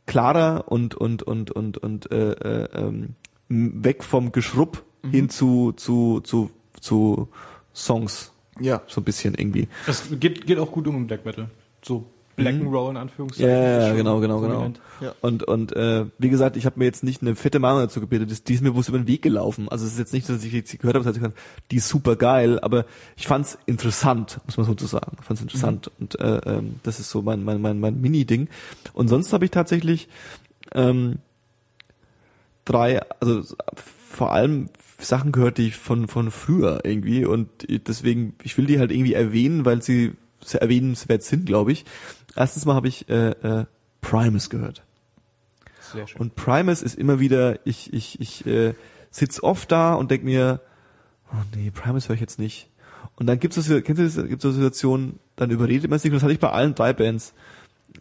[0.05, 3.15] klarer und und und und und äh, äh, ähm,
[3.49, 6.49] weg vom Geschrupp hin zu zu zu
[6.79, 7.27] zu
[7.75, 8.81] Songs, Ja.
[8.87, 9.67] so ein bisschen irgendwie.
[9.85, 11.49] Das geht, geht auch gut um im Black Metal.
[11.83, 12.05] So
[12.35, 13.49] Black and Roll in Anführungszeichen.
[13.49, 14.73] Ja, ja, genau, genau, genau.
[15.01, 15.13] Ja.
[15.21, 18.31] Und und äh, wie gesagt, ich habe mir jetzt nicht eine fette Meinung dazu gebildet,
[18.31, 19.69] das, die ist mir bloß über den Weg gelaufen.
[19.69, 21.37] Also es ist jetzt nicht, dass ich jetzt gehört habe, ich gesagt,
[21.71, 22.85] die ist super geil, aber
[23.15, 25.17] ich fand's interessant, muss man so zu sagen.
[25.19, 28.47] Ich fand's interessant und äh, ähm, das ist so mein mein mein mein Mini-Ding.
[28.93, 30.07] Und sonst habe ich tatsächlich
[30.73, 31.19] ähm,
[32.65, 33.43] drei, also
[34.09, 34.69] vor allem
[34.99, 39.13] Sachen gehört, die ich von von früher irgendwie und deswegen ich will die halt irgendwie
[39.13, 40.13] erwähnen, weil sie
[40.53, 41.85] erwähnenswert sind, glaube ich.
[42.35, 43.65] Erstens mal habe ich äh, äh,
[44.01, 44.83] Primus gehört.
[45.93, 46.21] Sehr schön.
[46.21, 48.73] Und Primus ist immer wieder, ich, ich, ich äh,
[49.11, 50.61] sitz oft da und denk mir,
[51.31, 52.69] oh nee, Primus höre ich jetzt nicht.
[53.15, 56.15] Und dann gibt's das, kennst du das, gibt's so Situationen, dann überredet man sich, und
[56.15, 57.33] das hatte ich bei allen drei Bands,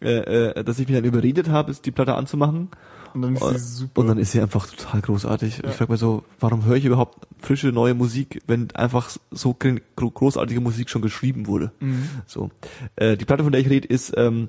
[0.00, 2.70] äh, äh, dass ich mich dann überredet habe, die Platte anzumachen.
[3.14, 4.00] Und dann ist Und, sie super.
[4.00, 5.58] und dann ist sie einfach total großartig.
[5.58, 5.70] Ja.
[5.70, 9.80] Ich frage mir so, warum höre ich überhaupt frische neue Musik, wenn einfach so gr-
[9.96, 11.72] gro- großartige Musik schon geschrieben wurde?
[11.80, 12.08] Mhm.
[12.26, 12.50] So,
[12.96, 14.48] äh, die Platte, von der ich rede, ist ähm,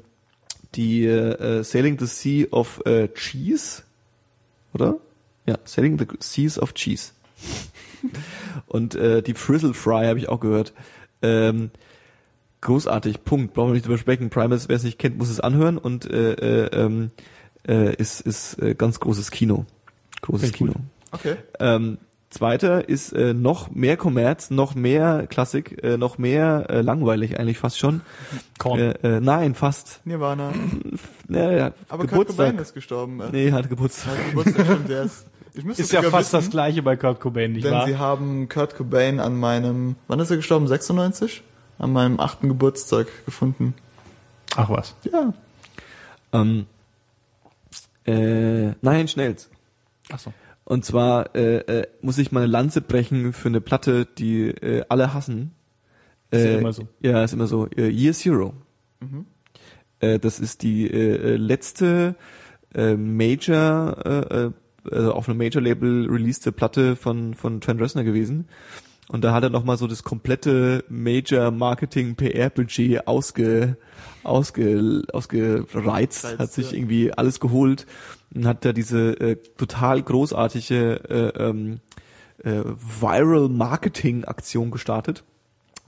[0.75, 3.83] die äh, Sailing the Sea of äh, Cheese,
[4.73, 4.97] oder?
[5.45, 7.11] Ja, Sailing the Seas of Cheese.
[8.67, 10.73] Und äh, die Frizzle Fry habe ich auch gehört.
[11.21, 11.69] Ähm,
[12.61, 13.53] großartig, Punkt.
[13.53, 14.29] Brauchen wir nicht drüber sprechen.
[14.29, 17.11] Primus, wer es nicht kennt, muss es anhören und äh, äh, ähm,
[17.67, 19.65] äh, ist, ist äh, ganz großes Kino.
[20.21, 20.83] Großes Klingt gut.
[20.83, 20.85] Kino.
[21.11, 21.35] Okay.
[21.59, 21.97] Ähm,
[22.29, 27.59] zweiter ist äh, noch mehr Kommerz, noch mehr Klassik, äh, noch mehr äh, langweilig eigentlich
[27.59, 28.01] fast schon.
[28.57, 28.79] Korn.
[28.79, 30.01] Äh, äh, nein, fast.
[30.05, 30.51] Nirvana.
[31.27, 32.47] Naja, Aber Kurt Geburtstag.
[32.47, 33.21] Cobain ist gestorben.
[33.21, 33.29] Äh.
[33.31, 34.13] Nee, hat Geburtstag.
[34.17, 35.25] Ja, Geburtstag stimmt, der ist.
[35.55, 37.85] Ich müsste ist ja fast das wissen, gleiche bei Kurt Cobain, nicht Denn wahr?
[37.85, 40.67] sie haben Kurt Cobain an meinem, wann ist er gestorben?
[40.67, 41.43] 96?
[41.77, 43.75] An meinem achten Geburtstag gefunden.
[44.55, 44.95] Ach was.
[45.03, 45.33] Ja.
[46.31, 46.65] Ähm,
[48.05, 49.49] äh, nein, schnellst.
[50.11, 50.33] Ach so.
[50.65, 54.83] Und zwar äh, äh, muss ich mal eine Lanze brechen für eine Platte, die äh,
[54.89, 55.51] alle hassen.
[56.31, 56.87] Ist ja Äh, immer so.
[57.01, 57.67] Ja, ist immer so.
[57.75, 58.53] Äh, Year Zero.
[59.99, 62.15] Äh, das ist die äh, äh, letzte
[62.73, 64.51] äh, Major, äh, äh,
[64.91, 68.47] also auf einem Major-Label releaste Platte von, von Trent Reznor gewesen.
[69.09, 73.77] Und da hat er nochmal so das komplette Major-Marketing-PR-Budget ausge,
[74.23, 76.77] ausge, ausgereizt, Reizt, hat sich ja.
[76.77, 77.85] irgendwie alles geholt
[78.33, 81.79] und hat da diese äh, total großartige äh, ähm,
[82.43, 82.61] äh,
[82.99, 85.23] Viral-Marketing-Aktion gestartet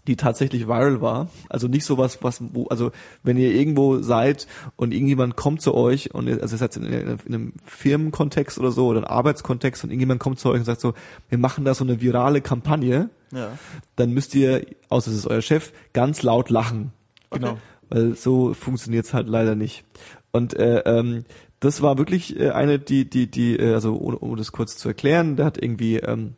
[0.08, 1.30] die tatsächlich viral war.
[1.50, 2.92] Also nicht sowas, was, wo, also
[3.24, 6.84] wenn ihr irgendwo seid und irgendjemand kommt zu euch und ihr, also ihr seid in,
[6.86, 10.66] in, in einem Firmenkontext oder so oder einem Arbeitskontext und irgendjemand kommt zu euch und
[10.66, 10.94] sagt so,
[11.30, 13.58] wir machen da so eine virale Kampagne, Ja.
[13.96, 16.92] dann müsst ihr, außer es ist euer Chef, ganz laut lachen.
[17.32, 17.58] Genau.
[17.90, 19.84] Weil so funktioniert's halt leider nicht.
[20.32, 21.26] Und äh, ähm,
[21.60, 24.90] das war wirklich äh, eine, die, die, die, äh, also um, um das kurz zu
[24.90, 26.34] erklären, der hat irgendwie ähm,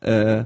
[0.00, 0.44] äh,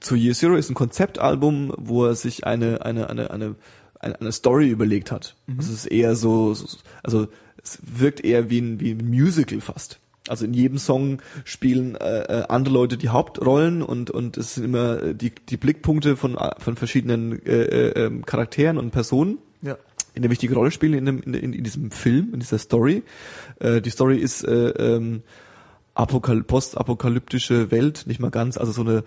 [0.00, 3.54] zu Year Zero ist ein Konzeptalbum, wo er sich eine, eine, eine, eine,
[3.98, 5.36] eine, eine Story überlegt hat.
[5.58, 7.28] Es ist eher so, so, also
[7.62, 9.98] es wirkt eher wie ein, wie ein Musical fast.
[10.28, 14.64] Also in jedem Song spielen äh, äh, andere Leute die Hauptrollen und und es sind
[14.64, 19.38] immer äh, die die Blickpunkte von äh, von verschiedenen äh, äh, ähm, Charakteren und Personen
[19.62, 19.76] Ja.
[20.14, 23.02] in eine wichtige Rolle spielen in, dem, in, in, diesem Film, in dieser Story.
[23.60, 25.22] Äh, die Story ist äh, ähm,
[25.94, 29.02] apokal postapokalyptische Welt, nicht mal ganz, also so eine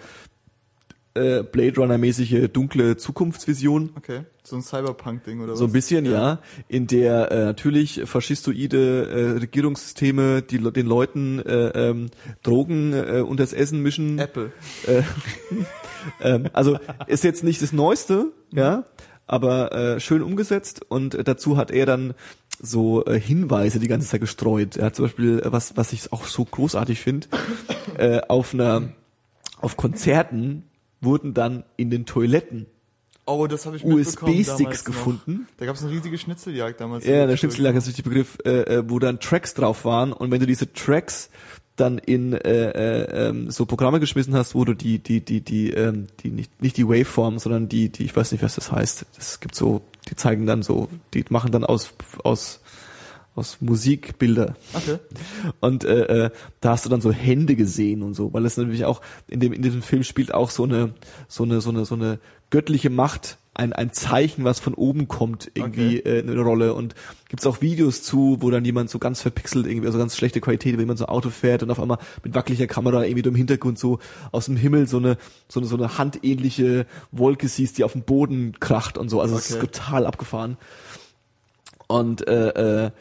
[1.13, 3.91] äh, Blade Runner-mäßige dunkle Zukunftsvision.
[3.97, 4.21] Okay.
[4.43, 5.59] So ein Cyberpunk-Ding oder was?
[5.59, 11.89] So ein bisschen, ja, in der äh, natürlich faschistoide äh, Regierungssysteme die, den Leuten äh,
[11.89, 12.09] ähm,
[12.43, 14.19] Drogen äh, unter das Essen mischen.
[14.19, 14.51] Apple.
[14.87, 15.03] Äh,
[16.21, 18.85] ähm, also ist jetzt nicht das Neueste, ja,
[19.27, 22.13] aber äh, schön umgesetzt und äh, dazu hat er dann
[22.61, 24.77] so äh, Hinweise die ganze Zeit gestreut.
[24.77, 27.27] Er hat zum Beispiel, äh, was, was ich auch so großartig finde,
[27.97, 28.93] äh, auf einer,
[29.59, 30.63] auf Konzerten
[31.01, 32.67] wurden dann in den Toiletten
[33.25, 35.47] Oh, das habe ich USB-Sticks gefunden.
[35.57, 37.05] Da gab es eine riesige Schnitzeljagd damals.
[37.05, 40.39] Ja, der Schnitzeljagd ist richtig Begriff, äh, äh, wo dann Tracks drauf waren und wenn
[40.39, 41.29] du diese Tracks
[41.75, 45.71] dann in äh, äh, ähm, so Programme geschmissen hast, wo du die die die die
[45.71, 49.05] ähm, die nicht nicht die Waveform, sondern die die ich weiß nicht, was das heißt.
[49.15, 52.60] Das gibt so, die zeigen dann so, die machen dann aus aus
[53.35, 54.55] aus Musik Bilder.
[54.73, 54.97] Okay.
[55.61, 56.29] Und äh, äh,
[56.59, 59.53] da hast du dann so Hände gesehen und so, weil es natürlich auch in dem
[59.53, 60.93] in diesem Film spielt auch so eine
[61.27, 65.49] so eine so eine so eine göttliche Macht, ein ein Zeichen, was von oben kommt,
[65.53, 66.73] irgendwie äh, eine Rolle.
[66.73, 66.93] Und
[67.29, 70.73] gibt's auch Videos zu, wo dann jemand so ganz verpixelt irgendwie, also ganz schlechte Qualität,
[70.73, 73.79] wenn jemand so ein Auto fährt und auf einmal mit wackeliger Kamera irgendwie im Hintergrund
[73.79, 73.99] so
[74.33, 75.17] aus dem Himmel so eine
[75.47, 79.21] so eine so eine handähnliche Wolke siehst, die auf dem Boden kracht und so.
[79.21, 79.67] Also es ist Okay.
[79.67, 80.57] total abgefahren.
[81.87, 82.91] Und äh, äh,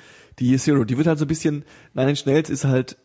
[0.40, 1.64] die Year Zero, die wird halt so ein bisschen,
[1.94, 2.96] Nine Inch Nails ist halt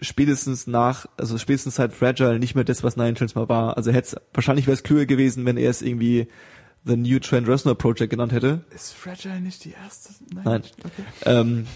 [0.00, 3.76] spätestens nach, also spätestens seit Fragile nicht mehr das, was Nine Inch Nails mal war.
[3.76, 6.28] Also hätte wahrscheinlich wäre es klüger gewesen, wenn er es irgendwie
[6.84, 8.60] The New Trent Reznor Project genannt hätte.
[8.74, 10.10] Ist Fragile nicht die erste?
[10.32, 10.62] Nein.
[10.78, 11.02] Okay.
[11.24, 11.66] Ähm,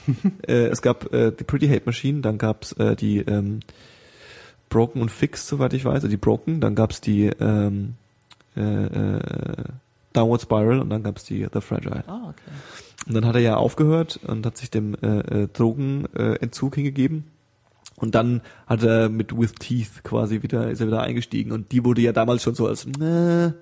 [0.46, 3.60] äh, es gab äh, die Pretty Hate Machine, dann gab's äh, die ähm,
[4.68, 7.94] Broken und Fixed, soweit ich weiß, also die Broken, dann gab's die ähm,
[8.56, 9.64] äh, äh,
[10.12, 12.04] Downward Spiral und dann gab's die The Fragile.
[12.06, 12.52] Ah, okay.
[13.06, 16.74] Und dann hat er ja aufgehört und hat sich dem äh, äh, Drogenentzug äh, Entzug
[16.74, 17.24] hingegeben.
[17.96, 21.52] Und dann hat er mit With Teeth quasi wieder, ist er wieder eingestiegen.
[21.52, 23.54] Und die wurde ja damals schon so als, ne,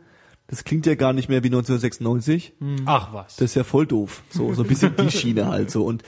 [0.47, 2.53] das klingt ja gar nicht mehr wie 1996.
[2.87, 3.37] Ach was.
[3.37, 4.23] Das ist ja voll doof.
[4.31, 5.85] So, so ein bisschen die Schiene halt so.
[5.85, 6.03] Und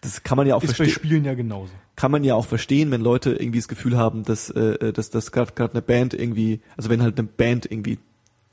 [0.00, 1.72] das kann man ja auch ist bei verstehen Spielen ja genauso.
[1.96, 5.32] kann man ja auch verstehen, wenn Leute irgendwie das Gefühl haben, dass äh, dass dass
[5.32, 7.98] gerade gerade eine Band irgendwie, also wenn halt eine Band irgendwie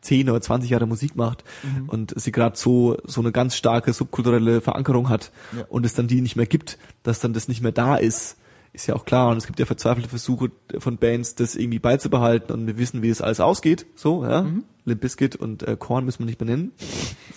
[0.02, 1.90] 10 oder 20 Jahre Musik macht Mhm.
[1.90, 5.66] und sie gerade so so eine ganz starke subkulturelle Verankerung hat Ja.
[5.70, 8.38] und es dann die nicht mehr gibt, dass dann das nicht mehr da ist,
[8.74, 10.50] ist ja auch klar und es gibt ja verzweifelte Versuche
[10.80, 14.44] von Bands, das irgendwie beizubehalten und wir wissen, wie es alles ausgeht, so, ja.
[14.44, 14.64] Mhm.
[14.86, 16.72] Limp Bizkit und äh, Korn müssen wir nicht benennen.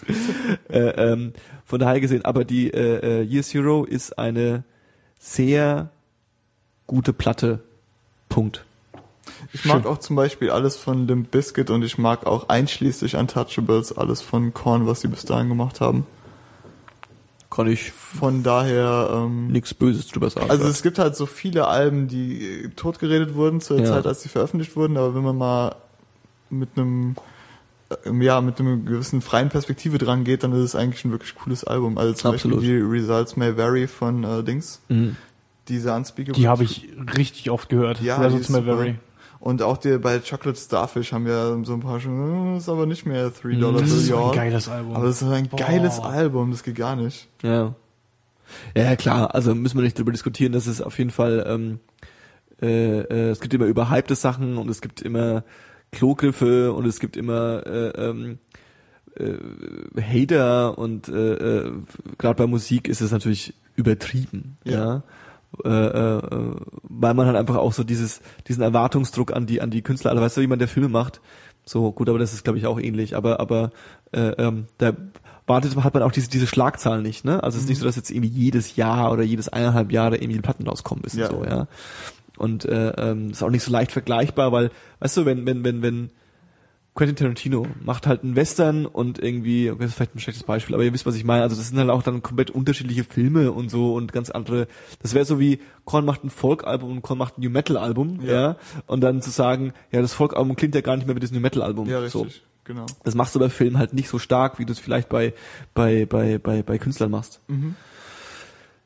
[0.70, 1.32] äh, ähm,
[1.66, 4.64] von daher gesehen, aber die äh, äh, Year Zero ist eine
[5.18, 5.90] sehr
[6.86, 7.60] gute Platte.
[8.28, 8.64] Punkt.
[9.54, 13.96] Ich mag auch zum Beispiel alles von Limp Bizkit und ich mag auch einschließlich Untouchables
[13.96, 16.06] alles von Korn, was sie bis dahin gemacht haben.
[17.50, 20.50] Kann ich Von daher, ähm, nichts Böses drüber sagen.
[20.50, 23.92] also es gibt halt so viele Alben, die äh, totgeredet wurden zu der Ja.
[23.92, 25.76] Zeit, als sie veröffentlicht wurden, aber wenn man mal
[26.50, 27.14] mit einem
[28.04, 31.36] äh, ja, mit einem gewissen freien Perspektive dran geht, dann ist es eigentlich ein wirklich
[31.36, 31.96] cooles Album.
[31.96, 32.58] Also zum Absolut.
[32.58, 35.14] Beispiel die Results May Vary von äh, Dings, Mhm.
[35.68, 36.34] diese Unspeakable.
[36.40, 38.00] Die habe ich richtig oft gehört.
[38.00, 38.78] Ja, Results die ist May super.
[38.78, 38.94] Vary.
[39.44, 42.86] Und auch die bei Chocolate Starfish haben wir so ein paar schon, äh, ist aber
[42.86, 43.82] nicht mehr 3 Dollar.
[43.82, 44.96] Das ist ein geiles Album.
[44.96, 45.58] Aber es ist ein Boah.
[45.58, 47.28] geiles Album, das geht gar nicht.
[47.42, 47.74] Ja.
[48.74, 51.80] Ja, klar, also müssen wir nicht drüber diskutieren, dass es auf jeden Fall, ähm,
[52.62, 55.44] äh, äh, es gibt immer überhypte Sachen und es gibt immer
[55.92, 58.38] Klogriffe und es gibt immer äh, ähm,
[59.14, 61.72] äh, Hater und äh, äh,
[62.16, 64.72] gerade bei Musik ist es natürlich übertrieben, ja.
[64.72, 65.02] Ja.
[65.64, 66.20] Äh, äh,
[66.82, 70.22] weil man halt einfach auch so dieses, diesen Erwartungsdruck an die, an die Künstler, also
[70.22, 71.20] weißt du, jemand, der Filme macht,
[71.64, 73.70] so gut, aber das ist glaube ich auch ähnlich, aber, aber
[74.12, 74.92] äh, ähm, da
[75.46, 77.42] wartet hat man auch diese, diese Schlagzahlen nicht, ne?
[77.42, 80.40] Also es ist nicht so, dass jetzt irgendwie jedes Jahr oder jedes eineinhalb Jahre irgendwie
[80.40, 81.50] Platten rauskommen ist Ja, und so, ja.
[81.50, 81.66] ja.
[82.36, 84.70] Und äh, ähm, ist auch nicht so leicht vergleichbar, weil,
[85.00, 86.10] weißt du, wenn, wenn, wenn, wenn
[86.94, 90.74] Quentin Tarantino macht halt einen Western und irgendwie, okay, das ist vielleicht ein schlechtes Beispiel,
[90.76, 91.42] aber ihr wisst, was ich meine.
[91.42, 94.68] Also das sind halt auch dann komplett unterschiedliche Filme und so und ganz andere.
[95.02, 98.32] Das wäre so wie Korn macht ein Folk-Album und Korn macht ein New Metal-Album, ja.
[98.32, 98.56] Ja.
[98.86, 101.40] Und dann zu sagen, ja, das Folk-Album klingt ja gar nicht mehr wie das New
[101.40, 101.88] Metal-Album.
[101.88, 102.22] Ja, So.
[102.22, 102.42] richtig.
[102.62, 102.86] Genau.
[103.02, 105.34] Das machst du bei Filmen halt nicht so stark, wie du es vielleicht bei,
[105.74, 107.40] bei, bei, bei, bei Künstlern machst.
[107.48, 107.76] Mhm.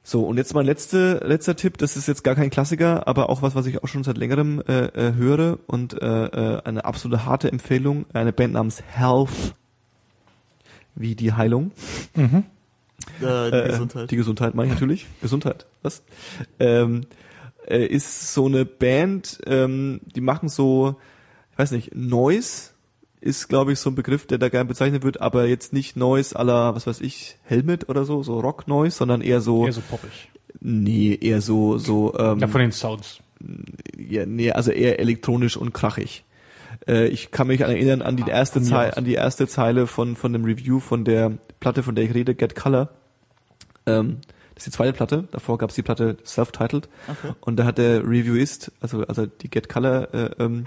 [0.09, 3.43] So, und jetzt mein letzte, letzter Tipp, das ist jetzt gar kein Klassiker, aber auch
[3.43, 7.27] was, was ich auch schon seit längerem äh, äh, höre und äh, äh, eine absolute
[7.27, 9.55] harte Empfehlung, eine Band namens Health,
[10.95, 11.73] wie die Heilung.
[12.17, 12.45] Mhm.
[13.21, 14.11] Äh, die Äh, Gesundheit.
[14.11, 15.07] Die Gesundheit meine ich natürlich.
[15.21, 16.03] Gesundheit, was?
[16.59, 17.03] Ähm,
[17.67, 20.97] äh, ist so eine Band, ähm, die machen so,
[21.53, 22.71] ich weiß nicht, Noise
[23.21, 26.39] ist, glaube ich, so ein Begriff, der da gerne bezeichnet wird, aber jetzt nicht Noise
[26.39, 29.83] aller, was weiß ich, Helmet oder so, so Rock Noise, sondern eher so, Eher so
[29.89, 30.31] poppig.
[30.61, 33.21] nee, eher so, so, ähm, Ja, von den Sounds.
[33.97, 36.25] ja, nee, also eher elektronisch und krachig.
[36.87, 39.87] Äh, ich kann mich erinnern an die erste von mir Zeile, an die erste Zeile
[39.87, 42.89] von von dem Review von der Platte, von der ich rede, Get Color.
[43.87, 44.19] Ähm,
[44.55, 45.29] das ist die zweite Platte.
[45.31, 46.89] Davor gab es die Platte Self-Titled.
[47.09, 47.33] Okay.
[47.41, 50.65] Und da hat der Reviewist, also also die Get Color äh, ähm,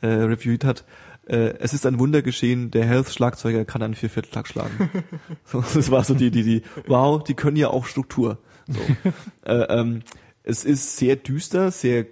[0.00, 0.84] äh, reviewed hat,
[1.26, 4.90] äh, es ist ein Wunder geschehen, der Health-Schlagzeuger kann einen Viervierteltakt schlagen.
[5.44, 8.38] so, das war so die, die, die, wow, die können ja auch Struktur.
[8.68, 8.80] So.
[9.50, 10.00] äh, ähm,
[10.42, 12.06] es ist sehr düster, sehr,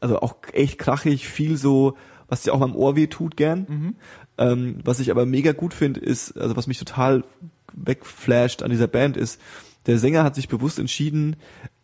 [0.00, 1.96] also auch echt krachig, viel so,
[2.28, 3.96] was dir auch am Ohr weh tut gern.
[4.38, 7.24] Ähm, was ich aber mega gut finde, ist, also was mich total
[7.72, 9.40] wegflasht an dieser Band ist,
[9.86, 11.36] der Sänger hat sich bewusst entschieden,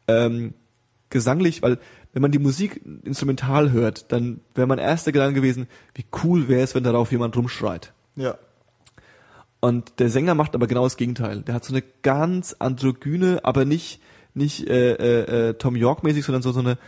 [0.08, 0.54] ähm,
[1.10, 1.78] gesanglich, weil
[2.12, 6.62] wenn man die Musik instrumental hört, dann wäre mein erster Gedanke gewesen, wie cool wäre
[6.62, 7.92] es, wenn darauf jemand rumschreit.
[8.16, 8.36] Ja.
[9.60, 11.42] Und der Sänger macht aber genau das Gegenteil.
[11.42, 14.00] Der hat so eine ganz androgyne, aber nicht
[14.32, 16.78] nicht äh, äh, äh, Tom York mäßig, sondern so so eine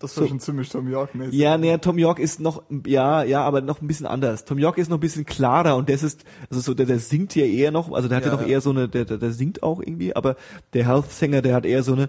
[0.00, 0.28] Das war So.
[0.28, 1.34] schon ziemlich Tom York mäßig.
[1.38, 4.44] ja, nee, Tom York ist noch ja, ja, aber noch ein bisschen anders.
[4.44, 7.34] Tom York ist noch ein bisschen klarer und das ist also so der der singt
[7.34, 8.48] ja eher noch, also der hat ja, Ja, noch ja.
[8.52, 10.36] eher so eine der, der der singt auch irgendwie, aber
[10.72, 12.08] der Health Sänger, der hat eher so eine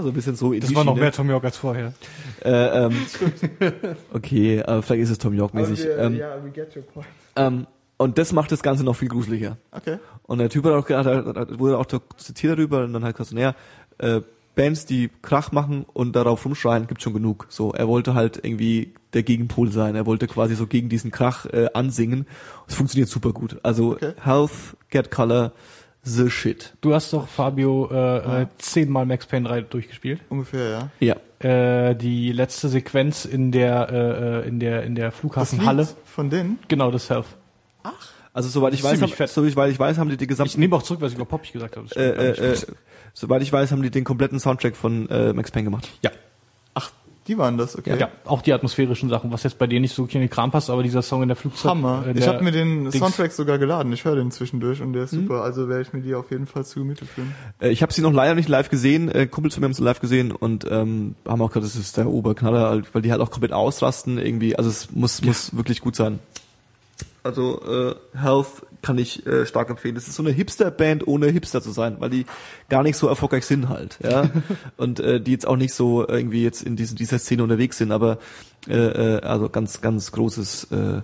[0.00, 1.02] so ein bisschen so in Das die war noch Schiene.
[1.04, 1.92] mehr Tom York als vorher.
[2.44, 2.50] Äh,
[2.86, 2.96] ähm,
[4.12, 5.86] okay, aber vielleicht ist es Tom York mäßig.
[5.98, 7.06] Ähm, ja, we get your point.
[7.36, 7.66] ähm,
[7.96, 9.56] und das macht das Ganze noch viel gruseliger.
[9.72, 9.98] Okay.
[10.22, 11.86] Und der Typ hat auch gedacht, wurde auch
[12.16, 13.54] zitiert darüber und dann halt gesagt, so, naja,
[13.98, 14.20] äh,
[14.54, 17.46] Bands, die Krach machen und darauf rumschreien, gibt schon genug.
[17.48, 19.94] So, er wollte halt irgendwie der Gegenpol sein.
[19.96, 22.26] Er wollte quasi so gegen diesen Krach äh, ansingen.
[22.68, 23.58] Es funktioniert super gut.
[23.64, 24.12] Also Okay.
[24.22, 25.52] Health, Get Color,
[26.04, 26.74] the shit.
[26.80, 30.20] Du hast doch, Fabio, äh, äh, zehnmal Max Payne 3 durchgespielt.
[30.28, 31.16] Ungefähr, ja.
[31.40, 31.88] Ja.
[31.90, 33.94] Äh, die letzte Sequenz in der, äh,
[34.44, 35.88] äh, in der, in der Flughafenhalle.
[36.04, 36.58] Von denen?
[36.68, 37.36] Genau, das Self.
[38.32, 40.82] Also soweit ich weiß, haben, soweit ich weiß, haben die die Ich gesamten nehme auch
[40.82, 41.88] zurück, was ich über poppig gesagt habe.
[41.96, 42.56] Äh, äh, äh,
[43.12, 45.88] soweit ich weiß, haben die den kompletten Soundtrack von äh, Max Payne gemacht.
[46.02, 46.10] ja.
[46.74, 46.92] Ach,
[47.28, 47.96] Die waren das, okay.
[48.00, 50.70] Ja, auch die atmosphärischen Sachen, was jetzt bei denen nicht so in den Kram passt,
[50.70, 51.70] aber dieser Song in der Flugzeug.
[51.72, 52.04] Hammer.
[52.06, 53.92] äh, ich der habe mir den Dings- Soundtrack sogar geladen.
[53.92, 55.22] Ich höre den zwischendurch und der ist Mhm.
[55.28, 55.42] super.
[55.42, 57.34] Also werde ich mir die auf jeden Fall zu Gemüte führen.
[57.60, 59.10] Äh, ich habe sie noch leider nicht live gesehen.
[59.10, 61.96] Äh, Kumpels von mir haben sie live gesehen und ähm, haben auch gesagt, das ist
[61.98, 64.56] der Oberknaller, halt, weil die halt auch komplett ausrasten irgendwie.
[64.56, 66.18] Also es muss muss wirklich gut sein.
[67.24, 69.94] Also äh, Health kann ich äh, stark empfehlen.
[69.94, 72.26] Das ist so eine Hipster-Band, ohne Hipster zu sein, weil die
[72.68, 74.30] gar nicht so erfolgreich sind halt, ja.
[74.76, 77.92] und äh, die jetzt auch nicht so irgendwie jetzt in diesen, dieser Szene unterwegs sind,
[77.92, 78.18] aber
[78.68, 81.00] äh, äh, also ganz, ganz großes, äh,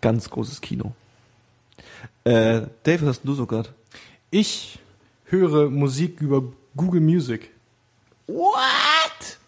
[0.00, 0.92] ganz großes Kino.
[2.24, 3.70] Äh, Dave, was hast du so gerade?
[4.30, 4.78] Ich
[5.24, 6.42] höre Musik über
[6.76, 7.50] Google Music.
[8.26, 9.38] What?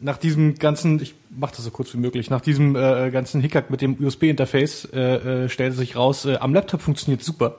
[0.00, 3.70] Nach diesem ganzen, ich mache das so kurz wie möglich, nach diesem äh, ganzen Hickhack
[3.70, 7.56] mit dem USB-Interface äh, äh, stellte sich raus, äh, am Laptop funktioniert super.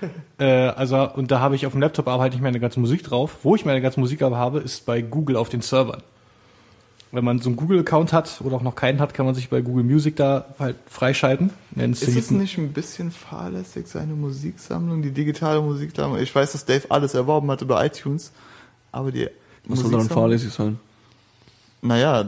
[0.38, 3.02] äh, also und da habe ich auf dem Laptop aber halt nicht meine ganze Musik
[3.02, 3.38] drauf.
[3.42, 6.02] Wo ich meine ganze Musik aber habe, ist bei Google auf den Servern.
[7.10, 9.62] Wenn man so einen Google-Account hat oder auch noch keinen hat, kann man sich bei
[9.62, 11.50] Google Music da halt freischalten.
[11.74, 16.20] Nennen Ist es nicht ein bisschen fahrlässig, seine Musiksammlung, die digitale Musiksammlung?
[16.20, 18.30] Ich weiß, dass Dave alles erworben hat über iTunes,
[18.92, 19.26] aber die
[19.64, 20.78] Was soll daran fahrlässig sein?
[21.80, 22.26] Naja,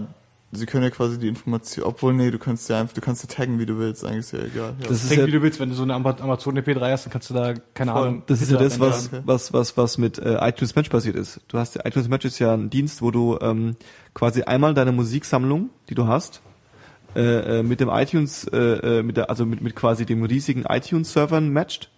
[0.52, 3.28] sie können ja quasi die Information, obwohl nee, du kannst ja einfach, du kannst ja
[3.34, 4.74] taggen, wie du willst, eigentlich ist ja egal.
[4.80, 4.88] Ja.
[4.88, 7.06] Das ist Denk, ja- wie du willst, wenn du so eine Ama- Amazon MP3 hast,
[7.06, 8.02] dann kannst du da, keine Voll.
[8.08, 8.22] Ahnung.
[8.26, 9.26] Das ist ja das, was, danke.
[9.28, 11.40] was, was, was mit äh, iTunes Match passiert ist.
[11.48, 13.76] Du hast ja, iTunes Match ist ja ein Dienst, wo du ähm,
[14.14, 16.40] quasi einmal deine Musiksammlung, die du hast,
[17.16, 20.64] äh, äh, mit dem iTunes, äh, äh, mit der, also mit, mit quasi dem riesigen
[20.68, 21.90] iTunes-Servern matcht,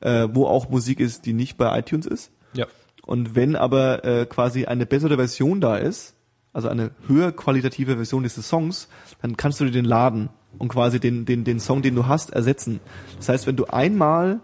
[0.00, 2.30] äh, wo auch Musik ist, die nicht bei iTunes ist.
[2.54, 2.66] Ja.
[3.04, 6.14] Und wenn aber äh, quasi eine bessere Version da ist,
[6.58, 8.88] also eine höher qualitative Version dieses Songs,
[9.22, 10.28] dann kannst du dir den laden
[10.58, 12.80] und quasi den, den, den Song, den du hast, ersetzen.
[13.16, 14.40] Das heißt, wenn du einmal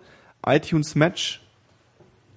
[0.47, 1.43] iTunes Match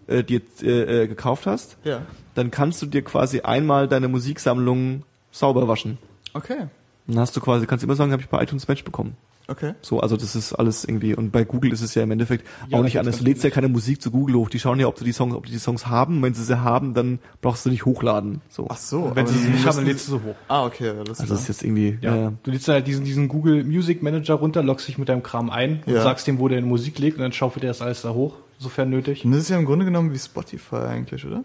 [0.08, 2.02] äh, dir äh, äh, gekauft hast, ja.
[2.34, 6.00] dann kannst du dir quasi einmal deine Musiksammlung sauber waschen.
[6.34, 6.70] Okay.
[7.06, 9.16] Dann hast du quasi, kannst immer sagen, habe ich bei iTunes Match bekommen.
[9.50, 9.74] Okay.
[9.82, 12.78] So, also das ist alles irgendwie und bei Google ist es ja im Endeffekt Ja,
[12.80, 13.20] auch nicht anders.
[13.20, 14.50] Du lädst ja keine Musik zu Google hoch.
[14.50, 16.22] Die schauen ja, ob du die Songs, ob die die Songs haben.
[16.22, 18.42] Wenn sie sie haben, dann brauchst du nicht hochladen.
[18.50, 18.68] So.
[18.70, 19.12] Ach so.
[19.16, 20.36] Wenn sie sie nicht haben, dann lädst du so hoch.
[20.50, 22.16] Ah, okay, alles Also das ist jetzt irgendwie, Ja.
[22.16, 22.34] ja.
[22.44, 25.50] Du lädst dann halt diesen, diesen Google Music Manager runter, loggst dich mit deinem Kram
[25.50, 26.02] ein und Ja.
[26.04, 28.90] sagst dem, wo der Musik liegt und dann schaufelt er das alles da hoch, sofern
[28.90, 29.24] nötig.
[29.24, 31.44] Und das ist ja im Grunde genommen wie Spotify eigentlich, oder?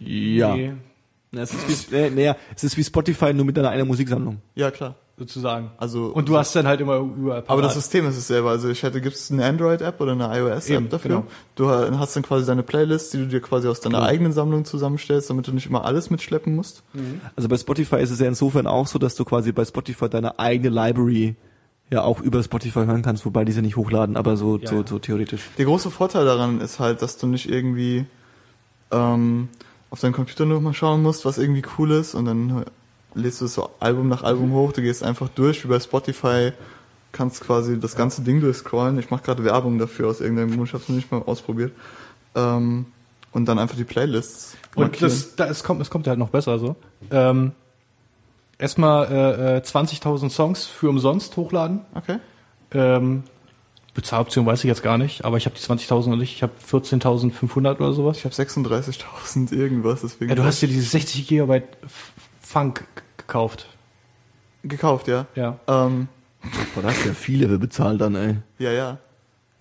[0.00, 0.56] ja.
[0.56, 0.72] Nee,
[1.32, 4.38] Na, Es ist wie, äh, naja, es ist wie Spotify nur mit deiner eigenen Musiksammlung.
[4.54, 4.96] Ja, klar.
[5.18, 5.70] Sozusagen.
[5.78, 7.74] Also Und du hast dann halt immer überall aber das.
[7.74, 8.48] System ist dasselbe.
[8.48, 11.08] Also ich hätte, gibt es eine Android-App oder eine iOS-App Eben, dafür?
[11.10, 11.26] genau.
[11.54, 14.08] Du ha- hast dann quasi deine Playlist, die du dir quasi aus deiner Genau.
[14.10, 16.82] eigenen Sammlung zusammenstellst, damit du nicht immer alles mitschleppen musst.
[17.36, 20.38] Also bei Spotify ist es ja insofern auch so, dass du quasi bei Spotify deine
[20.38, 21.36] eigene Library
[21.90, 24.82] ja auch über Spotify hören kannst, wobei die sie nicht hochladen, aber so, Ja, so,
[24.86, 25.42] so theoretisch.
[25.58, 28.06] Der große Vorteil daran ist halt, dass du nicht irgendwie
[28.90, 29.48] ähm,
[29.90, 32.64] auf deinen Computer nur mal schauen musst, was irgendwie cool ist und dann
[33.14, 36.52] lädst du es so Album nach Album hoch, du gehst einfach durch, wie bei Spotify
[37.12, 38.98] kannst quasi das ganze Ding durchscrollen.
[38.98, 41.72] Ich mache gerade Werbung dafür aus irgendeinem Grund, ich habe es noch nicht mal ausprobiert.
[42.34, 42.86] Ähm,
[43.32, 45.10] und dann einfach die Playlists Und markieren.
[45.10, 46.76] das, da, es kommt, es kommt halt noch besser so.
[47.10, 47.52] Ähm,
[48.58, 51.80] erstmal äh, äh, 20.000 Songs für umsonst hochladen.
[51.94, 52.18] Okay.
[52.72, 53.24] Ähm,
[53.94, 56.34] Bezahloption weiß ich jetzt gar nicht, aber ich habe die 20.000 noch nicht.
[56.34, 58.16] Ich habe 14.500 oder sowas.
[58.16, 60.30] Ich habe 36.000 irgendwas, deswegen.
[60.30, 61.64] Ja, du hast dir diese 60 Gigabyte
[62.40, 62.86] Funk
[63.32, 63.66] gekauft.
[64.62, 65.26] gekauft, ja.
[65.34, 65.58] Ja.
[65.66, 66.08] Ähm,
[66.74, 68.36] Boah, da hast du ja viele für bezahlt dann, ey.
[68.58, 68.98] ja, ja.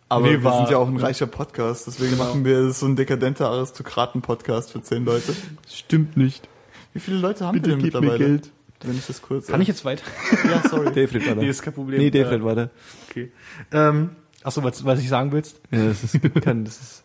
[0.10, 2.26] Aber Nee, wir war- sind ja auch ein reicher Podcast, deswegen Genau.
[2.26, 5.34] machen wir so einen dekadenter Aristokraten-Podcast für zehn Leute.
[5.69, 6.49] Stimmt nicht.
[6.91, 8.26] Wie viele Leute haben Bitte wir denn gib mir mittlerweile?
[8.39, 8.52] Geld.
[8.84, 9.48] Wenn ich das kurz.
[9.48, 10.03] Kann ich jetzt weiter?
[10.49, 10.88] Ja, sorry.
[10.88, 11.35] Dave redet weiter.
[11.35, 11.99] Nee, ist kein Problem.
[11.99, 12.69] Nee, Dave Äh, redet weiter.
[13.10, 13.31] Okay.
[13.72, 14.10] Ähm,
[14.43, 15.61] achso, was, was ich sagen willst?
[15.72, 17.03] Ja, das ist, kann, das ist,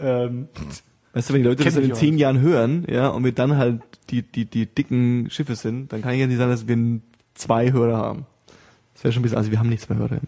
[0.00, 0.48] Ähm,
[1.16, 2.20] weißt du, wenn die Leute Kenn das ich in zehn nicht.
[2.20, 3.80] Jahren hören, ja, und wir dann halt
[4.10, 7.00] die, die, die dicken Schiffe sind, dann kann ich ja nicht sagen, dass wir
[7.34, 8.26] zwei Hörer haben.
[8.94, 10.10] Das wäre schon ein bisschen, also wir haben nichts mehr Hörer.
[10.10, 10.20] wir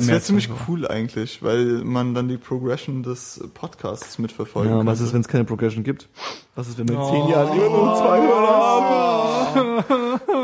[0.00, 4.86] Das wäre ziemlich cool eigentlich, weil man dann die Progression des Podcasts mitverfolgen Ja, kann.
[4.86, 6.08] was ist, wenn es keine Progression gibt?
[6.54, 7.10] Was ist, wenn wir in Oh.
[7.10, 9.82] zehn Jahren immer nur zwei Hörer haben?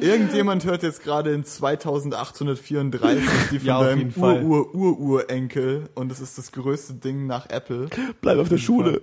[0.00, 4.12] Irgendjemand hört jetzt gerade in 2834 die von Ja, deinem.
[4.16, 7.88] Ur-Ur-Ur-Urenkel und es ist das größte Ding nach Apple.
[8.20, 9.02] Bleib auf der Schule.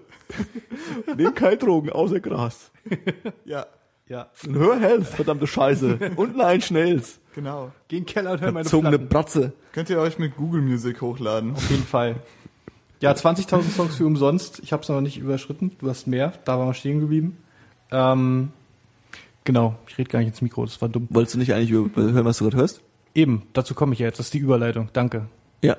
[1.18, 2.72] Nehm keine Drogen, außer Gras.
[3.46, 3.66] Ja,
[4.08, 4.30] Ja.
[4.46, 6.12] Und hör Health, verdammte Scheiße.
[6.16, 7.20] Und nein, Schnells.
[7.34, 7.72] genau.
[7.88, 9.10] Geh in den Keller und hör meine Verzogene Platten.
[9.10, 9.54] Bratze.
[9.74, 11.54] Könnt ihr euch mit Google Music hochladen.
[11.54, 12.16] Auf jeden Fall.
[13.02, 14.60] Ja, 20.000 Songs für umsonst.
[14.64, 15.72] Ich habe es noch nicht überschritten.
[15.80, 16.34] Du hast mehr.
[16.46, 17.38] Da waren wir stehen geblieben.
[17.92, 18.52] Ähm,
[19.46, 19.78] genau.
[19.88, 20.66] Ich rede gar nicht ins Mikro.
[20.66, 21.08] Das war dumm.
[21.10, 22.82] Wolltest du nicht eigentlich hören, was du gerade hörst?
[23.14, 23.44] Eben.
[23.54, 24.20] Dazu komme ich ja jetzt.
[24.20, 24.90] Das ist die Überleitung.
[24.92, 25.28] Danke.
[25.62, 25.78] Ja.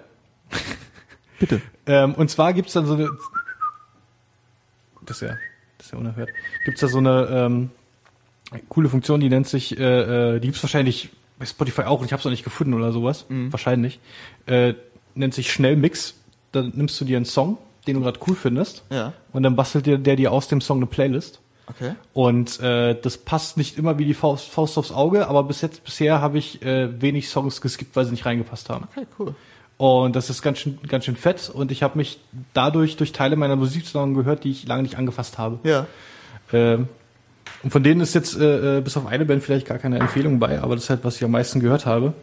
[1.39, 1.61] Bitte.
[1.87, 3.11] Ähm, und zwar gibt's dann so eine.
[5.05, 5.37] Das ist ja,
[5.77, 6.31] das ist ja unerhört.
[6.65, 7.71] Gibt's da so eine ähm,
[8.69, 12.13] Coole Funktion, die nennt sich, äh, äh, die gibt's wahrscheinlich bei Spotify auch und ich
[12.13, 13.27] habe es noch nicht gefunden oder sowas.
[13.29, 14.01] Wahrscheinlich.
[14.47, 14.75] Äh,
[15.15, 16.15] nennt sich Schnellmix.
[16.53, 18.85] Da nimmst du dir einen Song, den du gerade cool findest.
[18.91, 19.13] Ja.
[19.33, 21.41] Und dann bastelt dir der dir aus dem Song eine Playlist.
[21.69, 21.95] Okay.
[22.13, 25.85] Und äh, das passt nicht immer wie die Faust, Faust aufs Auge, aber bis jetzt
[25.85, 28.87] bisher habe ich äh, wenig Songs geskippt, weil sie nicht reingepasst haben.
[28.93, 29.35] Okay, cool.
[29.79, 31.51] Und das ist ganz schön, ganz schön fett.
[31.51, 32.21] Und ich habe mich
[32.55, 35.59] dadurch durch Teile meiner Musiksaison gehört, die ich lange nicht angefasst habe.
[35.69, 35.87] Ja.
[36.53, 36.89] Ähm,
[37.63, 40.39] und von denen ist jetzt äh, äh, bis auf eine Band vielleicht gar keine Empfehlung
[40.39, 42.15] bei, aber das ist halt, was ich am meisten gehört habe.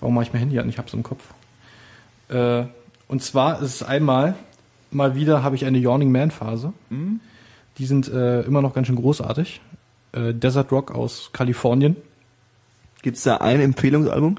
[0.00, 0.68] Warum mache ich mein Handy an?
[0.68, 1.22] Ich hab's im Kopf.
[2.28, 2.64] Äh,
[3.08, 4.34] und zwar ist es einmal,
[4.90, 6.72] mal wieder habe ich eine Yawning Man Phase.
[7.78, 9.60] Die sind äh, immer noch ganz schön großartig.
[10.12, 11.96] Äh, Desert Rock aus Kalifornien.
[13.02, 14.36] Gibt's da ein Empfehlungsalbum?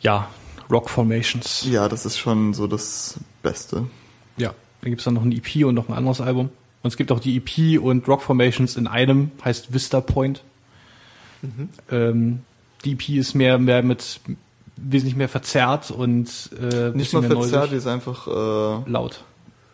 [0.00, 0.28] Ja,
[0.70, 1.66] Rock Formations.
[1.68, 3.86] Ja, das ist schon so das Beste.
[4.36, 6.50] Ja, dann gibt's dann noch ein EP und noch ein anderes Album.
[6.82, 10.42] Und es gibt auch die EP und Rock Formations in einem, heißt Vista Point.
[11.90, 12.40] Ähm,
[12.84, 14.20] die EP ist mehr, mehr mit
[14.76, 16.28] wesentlich mehr verzerrt und
[16.58, 19.24] äh, Nicht mal mehr verzerrt, die ist einfach, äh, laut.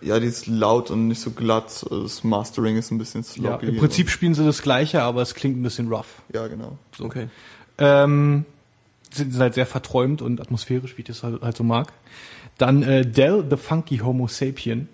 [0.01, 1.87] Ja, die ist laut und nicht so glatt.
[1.91, 3.67] Das Mastering ist ein bisschen Ja, sloppy.
[3.67, 6.23] Im Prinzip spielen sie das Gleiche, aber es klingt ein bisschen rough.
[6.33, 6.79] Ja, genau.
[6.99, 7.29] Okay.
[7.79, 8.45] Ähm,
[9.11, 11.93] sind, halt sehr verträumt und atmosphärisch, wie ich das halt, halt so mag.
[12.59, 14.89] Dann äh, Del the Funky Homo Sapien.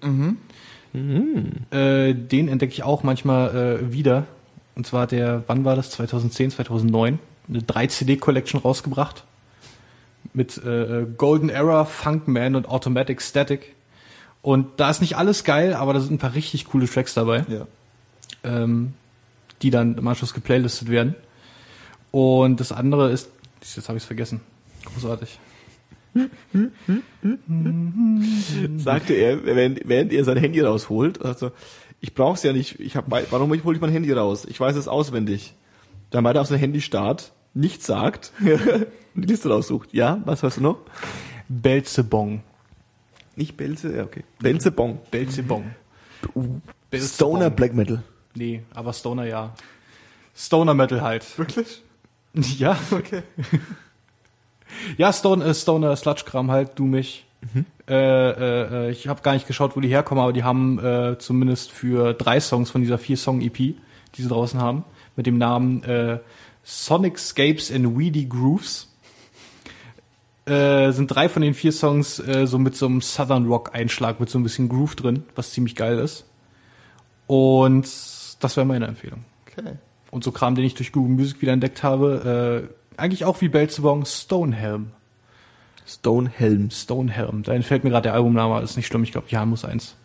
[1.71, 4.27] Äh, den entdecke ich auch manchmal äh, wieder.
[4.75, 5.91] Und zwar der, wann war das?
[5.91, 7.19] 2010, 2009.
[7.49, 9.25] Eine 3-CD-Collection rausgebracht.
[10.33, 13.75] Mit äh, Golden Era, Funkman und Automatic Static.
[14.43, 17.45] Und da ist nicht alles geil, aber da sind ein paar richtig coole Tracks dabei
[17.49, 17.67] Ja.
[18.45, 18.93] ähm,
[19.63, 21.15] die dann im Anschluss geplaylistet werden.
[22.11, 24.41] Und das andere ist, jetzt habe ich es vergessen.
[24.85, 25.39] Großartig.
[28.79, 31.53] Sagte er, während, während er sein Handy rausholt, also
[32.01, 34.45] ich brauch's ja nicht, ich hab, warum hole ich mein Handy raus?
[34.49, 35.55] Ich weiß es auswendig.
[36.11, 39.95] Dann weiter auf sein Handy starrt, nichts sagt, und die Liste raussucht.
[39.95, 40.79] Ja, was hörst du noch?
[41.49, 42.43] Belzebong.
[43.37, 44.25] Nicht Belze, ja, okay.
[44.41, 44.99] Belzebong.
[45.11, 45.75] Belzebong.
[46.21, 46.63] Belzebong.
[47.15, 48.03] Stoner Black Metal.
[48.35, 49.55] Nee, aber Stoner ja.
[50.35, 51.39] Stoner Metal halt.
[51.39, 51.83] Wirklich?
[52.35, 52.79] Ja.
[52.91, 53.23] Okay.
[54.97, 57.27] Ja, Stone, äh, Stoner Sludge-Kram halt, du mich.
[57.89, 61.19] Äh, äh, äh, ich habe gar nicht geschaut, wo die herkommen, aber die haben äh,
[61.19, 63.77] zumindest für drei Songs von dieser vier Song EP, die
[64.15, 64.85] sie draußen haben,
[65.17, 66.21] mit dem Namen äh,
[66.63, 68.92] Sonic Scapes and Weedy Grooves,
[70.47, 74.21] äh, sind drei von den vier Songs äh, so mit so einem Southern Rock Einschlag,
[74.21, 76.25] mit so ein bisschen Groove drin, was ziemlich geil ist.
[77.27, 77.85] Und
[78.41, 79.25] das wäre meine Empfehlung.
[79.47, 79.77] Okay.
[80.11, 83.49] Und so Kram, den ich durch Google Music wieder entdeckt habe, äh, eigentlich auch wie
[83.49, 84.91] Belzebong, Stonehelm.
[85.87, 86.71] Stonehelm.
[86.71, 87.43] Stonehelm.
[87.43, 89.97] Da entfällt mir gerade der Albumname, ist nicht schlimm, ich glaube, ja, muss eins.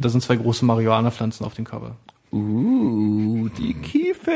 [0.00, 1.96] Da sind zwei große Marihuana-Pflanzen auf dem Cover.
[2.32, 4.32] Uh, die Kiefen.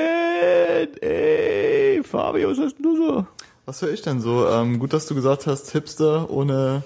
[1.00, 3.26] Ey, Fabio, was hast du so?
[3.66, 4.46] Was höre ich denn so?
[4.48, 6.84] Ähm, gut, dass du gesagt hast, Hipster ohne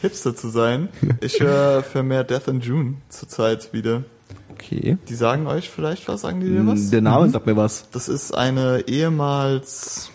[0.00, 0.88] Hipster zu sein.
[1.20, 4.04] Ich höre vermehrt Death in June zurzeit wieder.
[4.52, 4.96] Okay.
[5.08, 6.90] Die sagen euch vielleicht was, sagen die dir was?
[6.90, 7.88] Der Name sagt mir was.
[7.90, 10.10] Das ist eine ehemals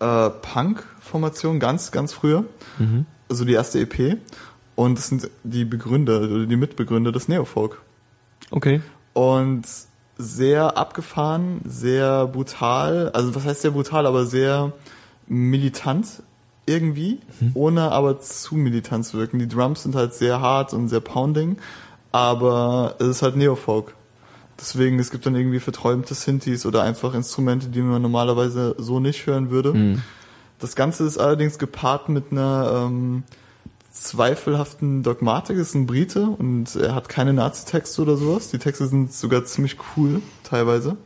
[0.00, 2.44] äh, Punk-Formation, ganz, ganz früher.
[3.28, 4.18] Also die erste EP.
[4.74, 7.80] Und das sind die Begründer oder die Mitbegründer des Neofolk.
[8.50, 8.80] Okay.
[9.12, 9.64] Und
[10.20, 14.72] sehr abgefahren, sehr brutal, also was heißt sehr brutal, aber sehr
[15.26, 16.22] militant
[16.66, 17.18] irgendwie,
[17.54, 19.38] ohne aber zu militant zu wirken.
[19.38, 21.56] Die Drums sind halt sehr hart und sehr pounding,
[22.12, 23.94] aber es ist halt Neofolk.
[24.60, 29.26] Deswegen, es gibt dann irgendwie verträumte Synthes oder einfach Instrumente, die man normalerweise so nicht
[29.26, 29.72] hören würde.
[30.58, 33.22] Das Ganze ist allerdings gepaart mit einer ähm,
[34.00, 35.56] zweifelhaften Dogmatik.
[35.58, 38.50] Ist ein Brite und er hat keine Nazi-Texte oder sowas.
[38.50, 40.96] Die Texte sind sogar ziemlich cool, teilweise.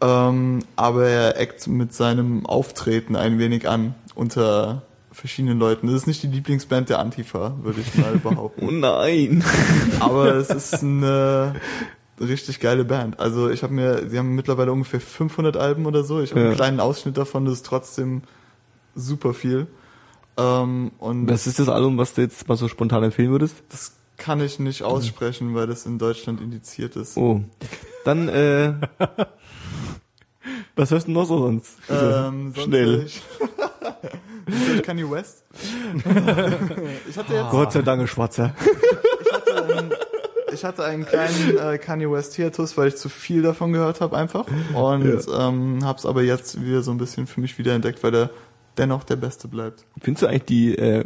[0.00, 4.82] Ähm, aber er eckt mit seinem Auftreten ein wenig an unter
[5.12, 5.86] verschiedenen Leuten.
[5.86, 8.66] Das ist nicht die Lieblingsband der Antifa, würde ich mal behaupten.
[8.68, 9.42] Oh nein.
[10.00, 11.54] Aber es ist eine
[12.20, 13.18] richtig geile Band.
[13.18, 16.20] Also ich habe mir, sie haben mittlerweile ungefähr 500 Alben oder so.
[16.20, 16.46] Ich habe Ja.
[16.48, 18.22] einen kleinen Ausschnitt davon, das ist trotzdem
[18.94, 19.66] super viel.
[20.38, 23.56] Ähm, und Was ist das Album, was du jetzt mal so spontan empfehlen würdest?
[23.68, 27.16] das kann ich nicht aussprechen, weil das in Deutschland indiziert ist.
[27.16, 27.40] Oh.
[28.04, 28.74] Dann, äh,
[30.76, 31.76] was hörst du noch so sonst?
[31.88, 33.06] Ähm, sonst Schnell.
[34.50, 35.44] Ich, Kanye West.
[37.06, 38.54] ich hatte jetzt, Gott sei Dank, Schwarzer.
[39.20, 39.92] ich hatte einen,
[40.50, 44.16] ich hatte einen kleinen äh, Kanye West Hiatus, weil ich zu viel davon gehört habe
[44.16, 48.30] einfach und ähm, hab's aber jetzt wieder so ein bisschen für mich wiederentdeckt, weil der
[48.78, 49.84] dennoch der Beste bleibt.
[50.00, 51.04] Findest du eigentlich die, äh,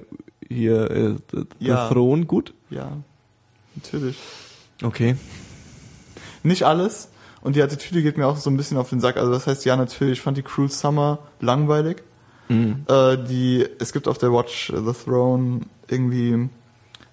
[0.48, 1.88] hier, äh, The Ja.
[1.88, 2.54] Throne gut?
[2.70, 2.92] Ja,
[3.74, 4.18] natürlich.
[4.82, 5.16] Okay.
[6.42, 7.08] Nicht alles.
[7.40, 9.16] Und die Attitüde geht mir auch so ein bisschen auf den Sack.
[9.16, 12.02] Also das heißt, ja, natürlich, ich fand die Cruel Summer langweilig.
[12.48, 12.84] Mhm.
[12.88, 16.48] Äh, die, es gibt auf der Watch the Throne irgendwie,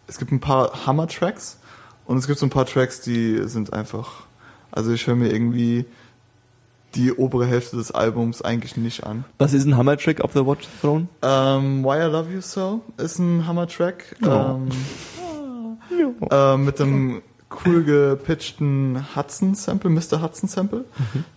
[0.07, 1.59] es gibt ein paar Hammer-Tracks
[2.05, 4.23] und es gibt so ein paar Tracks, die sind einfach,
[4.71, 5.85] also ich höre mir irgendwie
[6.95, 9.25] die obere Hälfte des Albums eigentlich nicht an.
[9.37, 11.07] Was ist ein Hammer-Track auf der Watch Throne?
[11.21, 14.15] Ähm, Why I Love You So ist ein Hammer-Track.
[14.21, 14.55] Ja.
[14.55, 14.69] Ähm,
[16.31, 17.21] äh, mit dem
[17.65, 20.21] cool gepitchten Hudson-Sample, Mr.
[20.21, 20.85] Hudson-Sample.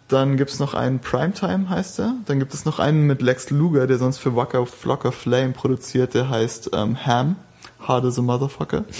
[0.08, 2.16] Dann gibt's noch einen Primetime, heißt er.
[2.26, 6.14] Dann gibt es noch einen mit Lex Luger, der sonst für Waka Flocka Flame produziert,
[6.14, 7.36] der heißt ähm, Ham.
[7.80, 8.84] Hard as a Motherfucker.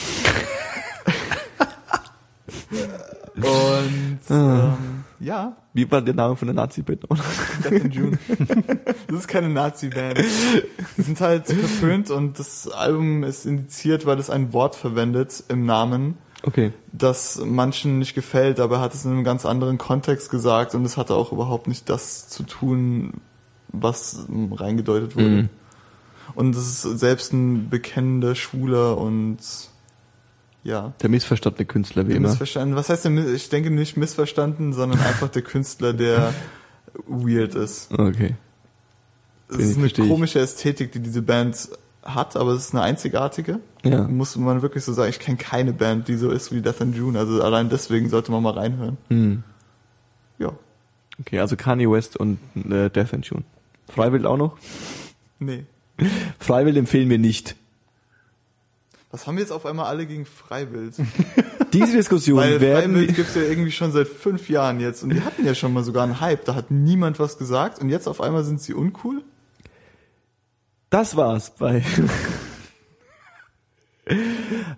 [3.36, 4.72] Und ähm,
[5.23, 7.05] ja, Wie war der Name von der Nazi-Band?
[7.65, 8.19] Death in June.
[9.09, 10.19] das ist keine Nazi-Band.
[10.97, 15.65] Die sind halt verpönt und das Album ist indiziert, weil es ein Wort verwendet im
[15.65, 16.73] Namen, Okay.
[16.93, 20.85] das manchen nicht gefällt, aber er hat es in einem ganz anderen Kontext gesagt und
[20.85, 23.12] es hatte auch überhaupt nicht das zu tun,
[23.69, 25.28] was reingedeutet wurde.
[25.28, 25.49] Mhm.
[26.35, 29.39] Und es ist selbst ein bekennender Schwuler und
[30.64, 30.93] ja.
[31.02, 32.28] Der missverstandene Künstler, wie immer.
[32.28, 32.76] Missverstanden.
[32.76, 36.32] Was heißt denn, ich denke nicht missverstanden, sondern einfach der Künstler, der
[37.06, 37.90] weird ist.
[37.93, 38.36] Okay.
[39.48, 41.68] Es ist eine komische Ästhetik, die diese Band
[42.02, 43.60] hat, aber es ist eine einzigartige.
[43.84, 44.05] Ja.
[44.05, 46.97] Muss man wirklich so sagen, ich kenne keine Band, die so ist wie Death and
[46.97, 47.18] June.
[47.18, 48.97] Also allein deswegen sollte man mal reinhören.
[49.09, 49.43] Hm.
[50.39, 50.52] Ja.
[51.20, 53.44] Okay, also Kanye West und äh, Death and June.
[53.89, 54.56] Freiwild auch noch?
[55.39, 55.64] Nee.
[56.39, 57.56] Freiwild empfehlen wir nicht.
[59.12, 60.94] Was haben wir jetzt auf einmal alle gegen Freiwild?
[61.72, 65.02] Diese Diskussion Weil werden Freiwild wir, gibt's ja irgendwie schon seit fünf Jahren jetzt.
[65.02, 66.44] Und die hatten ja schon mal sogar einen Hype.
[66.47, 67.78] Da hat niemand was gesagt.
[67.78, 69.22] Und jetzt auf einmal sind sie uncool?
[70.89, 71.84] Das war's bei.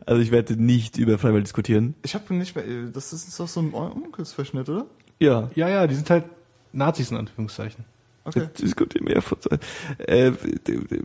[0.06, 1.94] also ich werde nicht über Freiwild diskutieren.
[2.02, 2.64] Ich habe nicht mehr...
[2.92, 4.86] Das ist doch so ein Onkelsverschnitt, oder?
[5.20, 5.50] Ja.
[5.54, 6.24] Ja, ja, die sind halt
[6.72, 7.84] Nazis in Anführungszeichen.
[8.24, 8.48] Okay.
[8.58, 9.38] Diskutieren wir ja von
[9.98, 11.02] äh, d- d-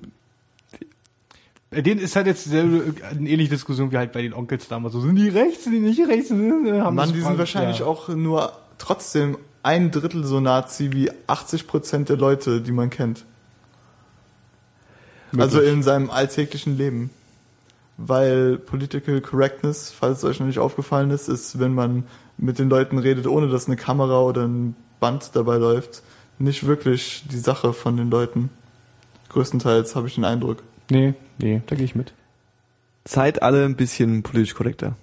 [1.72, 4.94] Bei denen ist halt jetzt dieselbe- eine ähnliche Diskussion wie halt bei den Onkels damals.
[4.94, 6.32] So, sind die rechts, sind die nicht rechts?
[6.32, 7.86] Äh, Haben Mann, die sind wahrscheinlich ja.
[7.86, 13.26] auch nur trotzdem ein Drittel so Nazi wie 80 Prozent der Leute, die man kennt.
[15.38, 15.74] Also Möglich.
[15.74, 17.12] in seinem alltäglichen Leben.
[17.98, 22.06] Weil Political Correctness, falls es euch noch nicht aufgefallen ist, ist, wenn man
[22.38, 26.02] mit den Leuten redet, ohne dass eine Kamera oder ein Band dabei läuft,
[26.40, 28.50] nicht wirklich die Sache von den Leuten.
[29.28, 30.64] Größtenteils habe ich den Eindruck.
[30.90, 32.14] Nee, nee, da gehe ich mit.
[33.06, 34.96] seid alle ein bisschen politisch korrekter.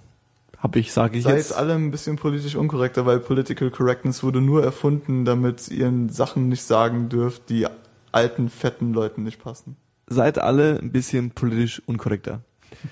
[0.59, 1.53] Hab ich, sage ich Seid jetzt.
[1.55, 6.63] alle ein bisschen politisch unkorrekter, weil Political Correctness wurde nur erfunden, damit ihr Sachen nicht
[6.63, 7.67] sagen dürft, die
[8.11, 9.77] alten, fetten Leuten nicht passen.
[10.09, 12.41] seid alle ein bisschen politisch unkorrekter.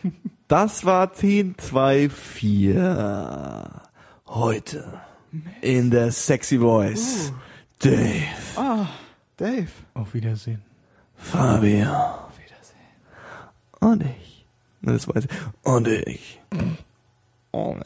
[0.46, 3.70] Das war 10, 2, 4.
[4.26, 5.00] Heute.
[5.62, 7.32] In der Sexy Voice.
[7.78, 8.86] Dave, Ah,
[9.38, 9.68] Dave.
[9.94, 10.60] Auf Wiedersehen.
[11.16, 11.86] Fabio.
[13.84, 14.46] Und ich.
[14.80, 15.30] Na, Das weiß ich.
[15.62, 16.40] Und ich.
[17.52, 17.76] Oh,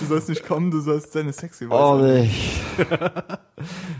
[0.00, 2.22] Du sollst nicht kommen, du sollst deine sexy Voice und haben.
[2.22, 2.60] ich.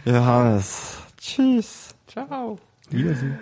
[0.04, 0.98] Johannes.
[1.18, 1.94] Tschüss.
[2.06, 2.58] Ciao.
[2.90, 3.38] Wiedersehen.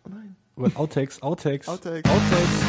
[0.00, 0.36] Oh nein.
[0.76, 1.68] Outtakes, Outtakes.
[1.68, 2.10] Outtakes.
[2.10, 2.62] Outtakes.